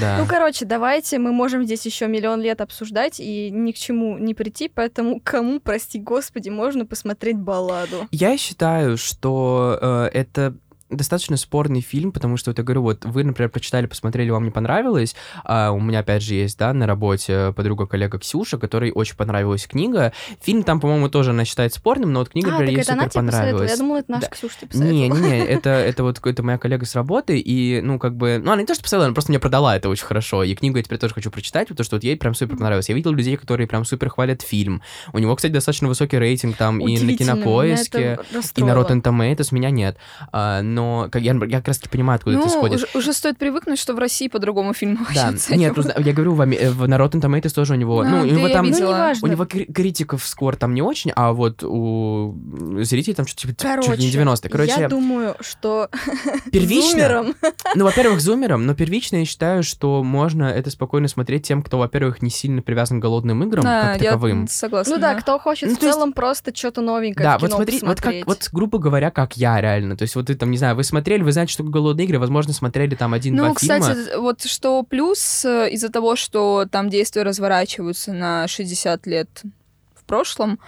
Да. 0.00 0.18
Ну, 0.18 0.26
короче, 0.26 0.64
давайте, 0.64 1.18
мы 1.18 1.32
можем 1.32 1.64
здесь 1.64 1.84
еще 1.86 2.06
миллион 2.06 2.40
лет 2.40 2.60
обсуждать 2.60 3.20
и 3.20 3.50
ни 3.50 3.72
к 3.72 3.76
чему 3.76 4.18
не 4.18 4.34
прийти, 4.34 4.68
поэтому 4.68 5.20
кому, 5.22 5.60
прости 5.60 5.98
господи, 5.98 6.48
можно 6.48 6.86
посмотреть 6.86 7.36
балладу. 7.36 8.08
Я 8.10 8.36
считаю, 8.36 8.96
что 8.96 9.78
э, 9.80 10.10
это 10.12 10.54
достаточно 10.96 11.36
спорный 11.36 11.80
фильм, 11.80 12.12
потому 12.12 12.36
что, 12.36 12.50
вот 12.50 12.58
я 12.58 12.64
говорю, 12.64 12.82
вот 12.82 13.04
вы, 13.04 13.24
например, 13.24 13.50
прочитали, 13.50 13.86
посмотрели, 13.86 14.30
вам 14.30 14.44
не 14.44 14.50
понравилось, 14.50 15.14
а 15.44 15.70
у 15.70 15.80
меня, 15.80 16.00
опять 16.00 16.22
же, 16.22 16.34
есть, 16.34 16.58
да, 16.58 16.72
на 16.72 16.86
работе 16.86 17.52
подруга-коллега 17.56 18.18
Ксюша, 18.18 18.58
которой 18.58 18.92
очень 18.92 19.16
понравилась 19.16 19.66
книга. 19.66 20.12
Фильм 20.40 20.62
там, 20.62 20.80
по-моему, 20.80 21.08
тоже 21.08 21.30
она 21.30 21.44
считает 21.44 21.74
спорным, 21.74 22.12
но 22.12 22.20
вот 22.20 22.30
книга, 22.30 22.48
а, 22.48 22.52
например, 22.52 22.74
ей 22.74 22.82
это 22.82 22.92
супер 22.92 23.10
понравилась. 23.10 23.70
Я 23.70 23.76
думала, 23.76 23.98
это 23.98 24.12
наша 24.12 24.22
Да. 24.22 24.28
Ксюша 24.28 24.56
тебе 24.58 24.68
посоветовала. 24.68 25.18
Не-не-не, 25.18 25.46
это, 25.46 25.70
это 25.70 26.02
вот 26.02 26.16
какая-то 26.18 26.42
моя 26.42 26.58
коллега 26.58 26.86
с 26.86 26.94
работы, 26.94 27.38
и, 27.38 27.80
ну, 27.82 27.98
как 27.98 28.16
бы, 28.16 28.40
ну, 28.42 28.52
она 28.52 28.62
не 28.62 28.66
то, 28.66 28.74
что 28.74 28.82
посоветовала, 28.82 29.06
она 29.06 29.14
просто 29.14 29.32
мне 29.32 29.38
продала 29.38 29.76
это 29.76 29.88
очень 29.88 30.06
хорошо, 30.06 30.44
и 30.44 30.54
книгу 30.54 30.76
я 30.76 30.82
теперь 30.82 30.98
тоже 30.98 31.14
хочу 31.14 31.30
прочитать, 31.30 31.68
потому 31.68 31.84
что 31.84 31.96
вот 31.96 32.04
ей 32.04 32.16
прям 32.16 32.34
супер 32.34 32.56
понравилось. 32.56 32.88
Я 32.88 32.94
видел 32.94 33.12
людей, 33.12 33.36
которые 33.36 33.66
прям 33.66 33.84
супер 33.84 34.08
хвалят 34.10 34.42
фильм. 34.42 34.82
У 35.12 35.18
него, 35.18 35.34
кстати, 35.36 35.52
достаточно 35.52 35.88
высокий 35.88 36.18
рейтинг 36.18 36.56
там 36.56 36.78
и 36.80 36.98
на 36.98 37.16
Кинопоиске, 37.16 37.98
это 37.98 38.50
и 38.56 38.62
на. 38.62 38.72
Rotten 38.72 39.02
Tomatoes 39.02 39.48
меня 39.52 39.70
нет. 39.70 39.96
А, 40.32 40.62
но 40.62 40.81
как, 41.10 41.22
я, 41.22 41.32
я 41.34 41.56
как 41.58 41.68
раз 41.68 41.78
таки 41.78 41.88
понимаю, 41.90 42.16
откуда 42.16 42.36
ну, 42.36 42.42
это 42.42 42.50
исходит. 42.50 42.76
уже, 42.76 42.86
уже 42.94 43.12
стоит 43.12 43.38
привыкнуть, 43.38 43.78
что 43.78 43.94
в 43.94 43.98
России 43.98 44.28
по-другому 44.28 44.72
фильм 44.74 44.98
Да, 45.14 45.32
нет, 45.50 45.74
я 45.98 46.12
говорю, 46.12 46.34
в, 46.34 46.40
Аме- 46.40 46.70
в- 46.70 46.88
на 46.88 46.94
Rotten 46.96 47.20
Tomatoes 47.20 47.54
тоже 47.54 47.74
у 47.74 47.76
него, 47.76 48.00
А, 48.00 48.04
ну, 48.04 48.20
у 48.22 48.24
да, 48.24 48.30
него 48.30 48.46
я 48.48 48.52
там... 48.54 48.70
Ну, 48.70 48.78
неважно. 48.78 49.28
У 49.28 49.30
него 49.30 49.44
кри- 49.46 49.66
критиков 49.72 50.24
скор 50.26 50.56
там 50.56 50.74
не 50.74 50.82
очень, 50.82 51.12
а 51.14 51.32
вот 51.32 51.62
у 51.64 52.34
зрителей 52.80 53.14
там 53.14 53.26
что-то 53.26 53.54
типа 53.54 53.82
чуть 53.82 53.98
ли 53.98 54.04
не 54.06 54.10
90. 54.10 54.48
Короче, 54.48 54.74
я 54.78 54.88
думаю, 54.88 55.36
что 55.40 55.88
первично, 56.52 56.90
зумерам 56.90 57.34
ну, 57.74 57.84
во-первых, 57.84 58.20
зумером, 58.20 58.66
но 58.66 58.74
первично 58.74 59.16
я 59.16 59.24
считаю, 59.24 59.62
что 59.62 60.02
можно 60.02 60.44
это 60.44 60.70
спокойно 60.70 61.08
смотреть 61.08 61.46
тем, 61.46 61.62
кто, 61.62 61.78
во-первых, 61.78 62.22
не 62.22 62.30
сильно 62.30 62.62
привязан 62.62 63.00
к 63.00 63.02
голодным 63.02 63.42
играм, 63.44 63.64
Да, 63.64 63.92
как 63.92 64.02
я 64.02 64.10
таковым. 64.12 64.48
согласна. 64.48 64.94
Ну 64.94 65.00
да, 65.00 65.14
кто 65.14 65.38
хочет 65.38 65.70
Ну, 65.70 65.76
в 65.76 65.78
то 65.78 65.86
есть- 65.86 65.96
целом 65.96 66.12
просто 66.12 66.54
что-то 66.54 66.80
новенькое 66.80 67.24
Да, 67.28 67.38
в 67.38 67.42
вот 67.42 67.52
смотри, 67.52 67.78
вот 67.82 68.00
как, 68.00 68.14
вот 68.26 68.48
грубо 68.52 68.78
говоря, 68.78 69.10
как 69.10 69.36
я 69.36 69.60
реально. 69.60 69.96
То 69.96 70.02
есть 70.02 70.14
вот 70.14 70.28
вы 70.28 70.34
там, 70.34 70.50
не 70.50 70.58
знаю, 70.58 70.71
вы 70.74 70.84
смотрели, 70.84 71.22
вы 71.22 71.32
знаете, 71.32 71.52
что 71.52 71.62
голодные 71.64 72.06
игры, 72.06 72.18
возможно, 72.18 72.52
смотрели 72.52 72.94
там 72.94 73.14
один-два 73.14 73.48
Ну, 73.48 73.54
фильма. 73.58 73.80
кстати, 73.80 74.16
вот 74.16 74.42
что 74.42 74.82
плюс 74.82 75.44
э, 75.44 75.70
из-за 75.70 75.88
того, 75.90 76.16
что 76.16 76.66
там 76.70 76.88
действия 76.88 77.22
разворачиваются 77.22 78.12
на 78.12 78.46
60 78.48 79.06
лет 79.06 79.28
в 79.94 80.04
прошлом, 80.04 80.58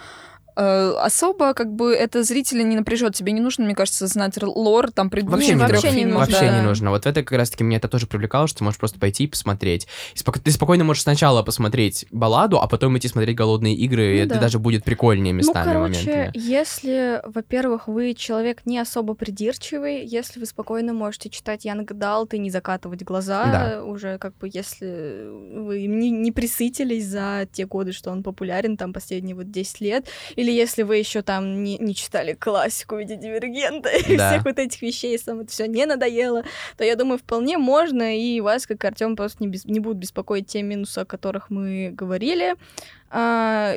особо 0.55 1.53
как 1.53 1.71
бы 1.73 1.93
это 1.93 2.23
зрителя 2.23 2.63
не 2.63 2.75
напряжет. 2.75 3.15
Тебе 3.15 3.31
не 3.31 3.41
нужно, 3.41 3.65
мне 3.65 3.75
кажется, 3.75 4.07
знать 4.07 4.33
лор 4.41 4.91
там 4.91 5.09
предыдущих 5.09 5.57
Вообще, 5.57 5.73
вообще 5.73 5.91
не 5.91 5.97
фильмов. 6.03 6.19
вообще 6.21 6.39
да. 6.47 6.57
не 6.59 6.61
нужно. 6.65 6.89
Вот 6.91 7.05
это 7.05 7.23
как 7.23 7.37
раз-таки 7.37 7.63
меня 7.63 7.77
это 7.77 7.87
тоже 7.87 8.07
привлекало, 8.07 8.47
что 8.47 8.59
ты 8.59 8.63
можешь 8.63 8.79
просто 8.79 8.99
пойти 8.99 9.25
и 9.25 9.27
посмотреть. 9.27 9.87
И 10.13 10.17
споко- 10.17 10.39
Ты 10.39 10.51
спокойно 10.51 10.83
можешь 10.83 11.03
сначала 11.03 11.43
посмотреть 11.43 12.05
балладу, 12.11 12.59
а 12.59 12.67
потом 12.67 12.97
идти 12.97 13.07
смотреть 13.07 13.35
голодные 13.35 13.75
игры, 13.75 14.15
и 14.15 14.19
Ну 14.19 14.25
это 14.25 14.35
да. 14.35 14.41
даже 14.41 14.59
будет 14.59 14.83
прикольнее 14.83 15.33
Ну, 15.33 15.39
местами 15.39 15.65
короче, 15.73 15.99
моментами. 16.05 16.31
если, 16.35 17.21
во-первых, 17.25 17.87
вы 17.87 18.13
человек 18.13 18.61
не 18.65 18.79
особо 18.79 19.13
придирчивый, 19.13 20.05
если 20.05 20.39
вы 20.39 20.45
спокойно 20.45 20.93
можете 20.93 21.29
читать 21.29 21.65
Янг 21.65 21.91
Далт 21.93 22.33
и 22.33 22.39
не 22.39 22.49
закатывать 22.49 23.03
глаза, 23.03 23.45
Да. 23.45 23.83
уже 23.83 24.17
как 24.17 24.37
бы 24.37 24.49
если 24.51 25.27
вы 25.59 25.85
не, 25.87 26.09
не 26.11 26.31
присытились 26.31 27.05
за 27.05 27.47
те 27.51 27.65
годы, 27.65 27.91
что 27.91 28.11
он 28.11 28.23
популярен, 28.23 28.77
там 28.77 28.93
последние 28.93 29.35
вот 29.35 29.51
10 29.51 29.81
лет, 29.81 30.05
или 30.35 30.44
если 30.51 30.83
вы 30.83 30.97
еще 30.97 31.21
там 31.21 31.63
не, 31.63 31.77
не 31.77 31.93
читали 31.95 32.33
классику 32.33 32.95
в 32.95 32.99
виде 32.99 33.15
Дивергента 33.15 33.89
и 33.95 34.17
Да. 34.17 34.31
всех 34.31 34.45
вот 34.45 34.59
этих 34.59 34.81
вещей, 34.81 35.17
вам 35.27 35.41
это 35.41 35.51
все 35.51 35.67
не 35.67 35.85
надоело, 35.85 36.43
то 36.77 36.83
я 36.83 36.95
думаю, 36.95 37.17
вполне 37.19 37.57
можно, 37.57 38.17
и 38.17 38.39
вас, 38.41 38.65
как 38.67 38.83
Артем, 38.85 39.15
просто 39.15 39.43
не, 39.43 39.47
бес- 39.49 39.65
не 39.65 39.79
будут 39.79 39.97
беспокоить 39.99 40.47
те 40.47 40.61
минусы, 40.61 40.99
о 40.99 41.05
которых 41.05 41.49
мы 41.49 41.89
говорили. 41.91 42.55
А, 43.09 43.75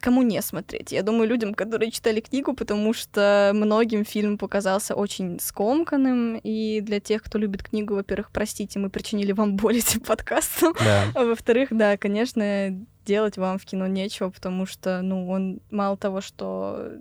кому 0.00 0.22
не 0.22 0.42
смотреть. 0.42 0.90
Я 0.90 1.02
думаю, 1.02 1.28
людям, 1.28 1.54
которые 1.54 1.90
читали 1.92 2.20
книгу, 2.20 2.52
потому 2.54 2.92
что 2.92 3.52
многим 3.54 4.04
фильм 4.04 4.38
показался 4.38 4.94
очень 4.94 5.38
скомканным, 5.38 6.36
и 6.42 6.80
для 6.80 6.98
тех, 6.98 7.22
кто 7.22 7.38
любит 7.38 7.62
книгу, 7.62 7.94
во-первых, 7.94 8.30
простите, 8.32 8.78
мы 8.80 8.90
причинили 8.90 9.32
вам 9.32 9.56
боль 9.56 9.76
этим 9.78 10.00
подкастом, 10.00 10.74
Да. 10.84 11.04
а 11.14 11.24
во-вторых, 11.24 11.68
да, 11.70 11.96
конечно, 11.96 12.84
делать 13.04 13.36
вам 13.36 13.58
в 13.58 13.64
кино 13.64 13.86
нечего, 13.86 14.30
потому 14.30 14.66
что, 14.66 15.02
ну, 15.02 15.28
он 15.28 15.60
мало 15.70 15.96
того, 15.96 16.20
что 16.20 16.92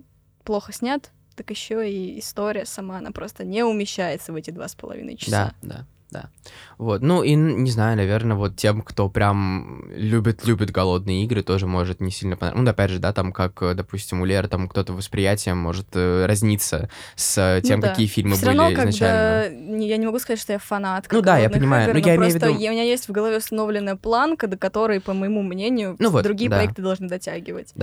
плохо 0.43 0.73
снят, 0.73 1.11
так 1.35 1.49
еще 1.49 1.89
и 1.89 2.19
история 2.19 2.65
сама, 2.65 2.97
она 2.97 3.11
просто 3.11 3.43
не 3.45 3.63
умещается 3.63 4.31
в 4.33 4.35
эти 4.35 4.51
два 4.51 4.67
с 4.67 4.75
половиной 4.75 5.15
часа. 5.17 5.53
Да, 5.61 5.67
да, 5.67 5.87
да. 6.13 6.29
Вот, 6.77 7.01
ну 7.01 7.23
и, 7.23 7.35
не 7.35 7.69
знаю, 7.71 7.97
наверное, 7.97 8.35
вот 8.37 8.55
тем, 8.55 8.81
кто 8.81 9.09
прям 9.09 9.85
любит, 9.93 10.45
любит 10.45 10.71
голодные 10.71 11.23
игры, 11.23 11.43
тоже 11.43 11.67
может 11.67 12.01
не 12.01 12.11
сильно 12.11 12.35
понравиться. 12.37 12.63
Ну, 12.63 12.69
опять 12.71 12.89
же, 12.91 12.99
да, 12.99 13.13
там, 13.13 13.31
как, 13.31 13.61
э, 13.61 13.73
допустим, 13.73 14.21
у 14.21 14.25
Леры, 14.25 14.47
там, 14.47 14.67
кто-то 14.67 14.93
восприятием 14.93 15.57
может 15.57 15.87
э, 15.93 16.25
разниться 16.25 16.89
с 17.15 17.37
э, 17.37 17.61
тем, 17.61 17.77
Ну 17.79 17.83
да. 17.83 17.89
какие 17.89 18.07
фильмы 18.07 18.35
Все 18.35 18.45
были 18.45 18.57
равно, 18.57 18.73
изначально. 18.73 19.83
я 19.83 19.97
не 19.97 20.05
могу 20.05 20.19
сказать, 20.19 20.39
что 20.39 20.53
я 20.53 20.59
фанатка. 20.59 21.15
Ну 21.15 21.21
да, 21.21 21.37
я 21.37 21.49
понимаю. 21.49 21.89
игр, 21.89 21.93
Ну, 21.99 22.05
я 22.05 22.15
имею 22.15 22.31
в 22.31 22.35
виду- 22.35 22.51
у 22.53 22.57
меня 22.57 22.83
есть 22.83 23.07
в 23.07 23.11
голове 23.11 23.37
установленная 23.37 23.95
планка, 23.95 24.47
до 24.47 24.57
которой, 24.57 24.99
по 25.01 25.13
моему 25.13 25.41
мнению, 25.41 25.95
Ну 25.99 26.09
вот, 26.09 26.23
другие 26.23 26.49
да. 26.49 26.57
проекты 26.57 26.81
должны 26.81 27.07
дотягивать. 27.07 27.73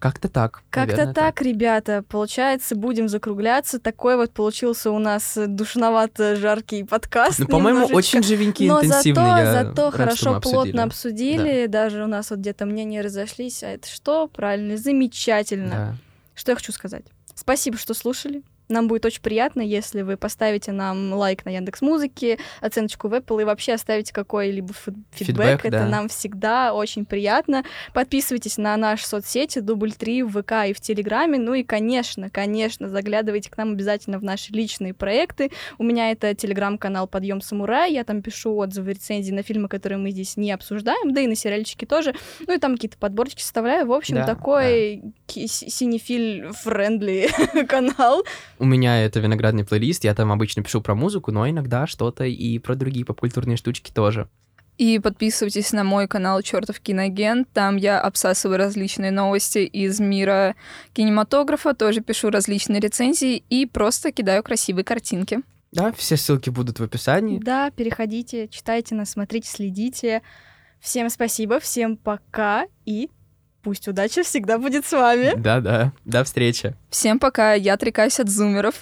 Как-то 0.00 0.30
так. 0.30 0.62
Как-то 0.70 0.92
наверное, 0.96 1.14
так, 1.14 1.42
ребята. 1.42 2.02
Получается, 2.08 2.74
будем 2.74 3.06
закругляться. 3.06 3.78
Такой 3.78 4.16
вот 4.16 4.32
получился 4.32 4.90
у 4.90 4.98
нас 4.98 5.36
душновато 5.36 6.36
жаркий 6.36 6.84
подкаст. 6.84 7.38
Ну, 7.38 7.46
по-моему, 7.46 7.84
очень 7.84 8.22
живенький, 8.22 8.66
Но 8.66 8.78
интенсивный. 8.82 9.22
зато, 9.22 9.38
я 9.38 9.52
зато 9.52 9.84
рад, 9.84 9.94
хорошо, 9.94 10.34
обсудили. 10.36 10.62
плотно 10.62 10.82
обсудили. 10.84 11.66
Даже 11.66 12.02
у 12.02 12.06
нас 12.06 12.30
вот 12.30 12.38
где-то 12.38 12.64
мнения 12.64 13.02
разошлись. 13.02 13.62
А 13.62 13.68
это 13.68 13.88
что? 13.88 14.26
Правильно, 14.26 14.78
замечательно. 14.78 15.70
Да. 15.70 15.94
Что 16.34 16.52
я 16.52 16.56
хочу 16.56 16.72
сказать? 16.72 17.04
Спасибо, 17.34 17.76
что 17.76 17.92
слушали. 17.92 18.42
Нам 18.70 18.88
будет 18.88 19.04
очень 19.04 19.20
приятно, 19.20 19.60
если 19.60 20.02
вы 20.02 20.16
поставите 20.16 20.72
нам 20.72 21.12
лайк 21.12 21.44
на 21.44 21.50
Яндекс 21.50 21.82
Музыке, 21.82 22.38
оценочку 22.60 23.08
в 23.08 23.14
Apple 23.14 23.42
и 23.42 23.44
вообще 23.44 23.74
оставите 23.74 24.12
какой-либо 24.12 24.72
фид- 24.72 24.94
фидбэк. 25.10 25.60
Фидбэк, 25.60 25.64
Это 25.66 25.70
да. 25.80 25.86
нам 25.88 26.08
всегда 26.08 26.72
очень 26.72 27.04
приятно. 27.04 27.64
Подписывайтесь 27.92 28.56
на 28.58 28.76
наши 28.76 29.06
соцсети, 29.06 29.58
дубль 29.58 29.92
3 29.92 30.22
в 30.22 30.40
ВК 30.42 30.52
и 30.68 30.72
в 30.72 30.80
Телеграме. 30.80 31.38
Ну 31.38 31.54
и, 31.54 31.62
конечно, 31.64 32.30
конечно, 32.30 32.88
заглядывайте 32.88 33.50
к 33.50 33.56
нам 33.56 33.72
обязательно 33.72 34.18
в 34.18 34.22
наши 34.22 34.52
личные 34.52 34.94
проекты. 34.94 35.50
У 35.78 35.82
меня 35.82 36.10
это 36.12 36.34
телеграм-канал 36.34 37.08
Подъем 37.08 37.40
Самурай. 37.40 37.92
Я 37.92 38.04
там 38.04 38.22
пишу 38.22 38.54
отзывы, 38.56 38.92
рецензии 38.92 39.32
на 39.32 39.42
фильмы, 39.42 39.68
которые 39.68 39.98
мы 39.98 40.10
здесь 40.12 40.36
не 40.36 40.52
обсуждаем, 40.52 41.12
да 41.12 41.20
и 41.20 41.26
на 41.26 41.34
сериальчики 41.34 41.84
тоже. 41.84 42.14
Ну 42.46 42.54
и 42.54 42.58
там 42.58 42.74
какие-то 42.74 42.96
подборчики 42.98 43.40
составляю. 43.42 43.86
В 43.86 43.92
общем, 43.92 44.16
Да, 44.16 44.26
такой 44.26 45.02
си- 45.26 45.48
синефил- 45.70 46.49
friendly 46.49 47.28
канал. 47.68 48.24
У 48.60 48.66
меня 48.66 49.02
это 49.02 49.20
виноградный 49.20 49.64
плейлист, 49.64 50.04
я 50.04 50.14
там 50.14 50.30
обычно 50.30 50.62
пишу 50.62 50.82
про 50.82 50.94
музыку, 50.94 51.32
но 51.32 51.48
иногда 51.48 51.86
что-то 51.86 52.24
и 52.24 52.58
про 52.58 52.74
другие 52.74 53.06
попкультурные 53.06 53.56
штучки 53.56 53.90
тоже. 53.90 54.28
И 54.76 54.98
подписывайтесь 54.98 55.72
на 55.72 55.82
мой 55.82 56.06
канал 56.06 56.42
Чертов 56.42 56.78
киноагент. 56.78 57.48
Там 57.54 57.76
я 57.76 57.98
обсасываю 58.02 58.58
различные 58.58 59.10
новости 59.10 59.60
из 59.60 59.98
мира 59.98 60.56
кинематографа, 60.92 61.72
тоже 61.72 62.02
пишу 62.02 62.28
различные 62.28 62.80
рецензии 62.80 63.42
и 63.48 63.64
просто 63.64 64.12
кидаю 64.12 64.42
красивые 64.42 64.84
картинки. 64.84 65.40
Да, 65.72 65.92
все 65.92 66.18
ссылки 66.18 66.50
будут 66.50 66.80
в 66.80 66.82
описании. 66.82 67.38
Да, 67.38 67.70
переходите, 67.70 68.46
читайте 68.48 68.94
нас, 68.94 69.12
смотрите, 69.12 69.48
следите. 69.48 70.20
Всем 70.80 71.08
спасибо, 71.08 71.60
всем 71.60 71.96
пока 71.96 72.66
и 72.84 73.08
пусть 73.62 73.88
удача 73.88 74.22
всегда 74.22 74.58
будет 74.58 74.86
с 74.86 74.92
вами. 74.92 75.34
Да-да, 75.36 75.92
до 76.04 76.24
встречи. 76.24 76.74
Всем 76.90 77.18
пока, 77.18 77.54
я 77.54 77.74
отрекаюсь 77.74 78.20
от 78.20 78.28
зумеров. 78.28 78.74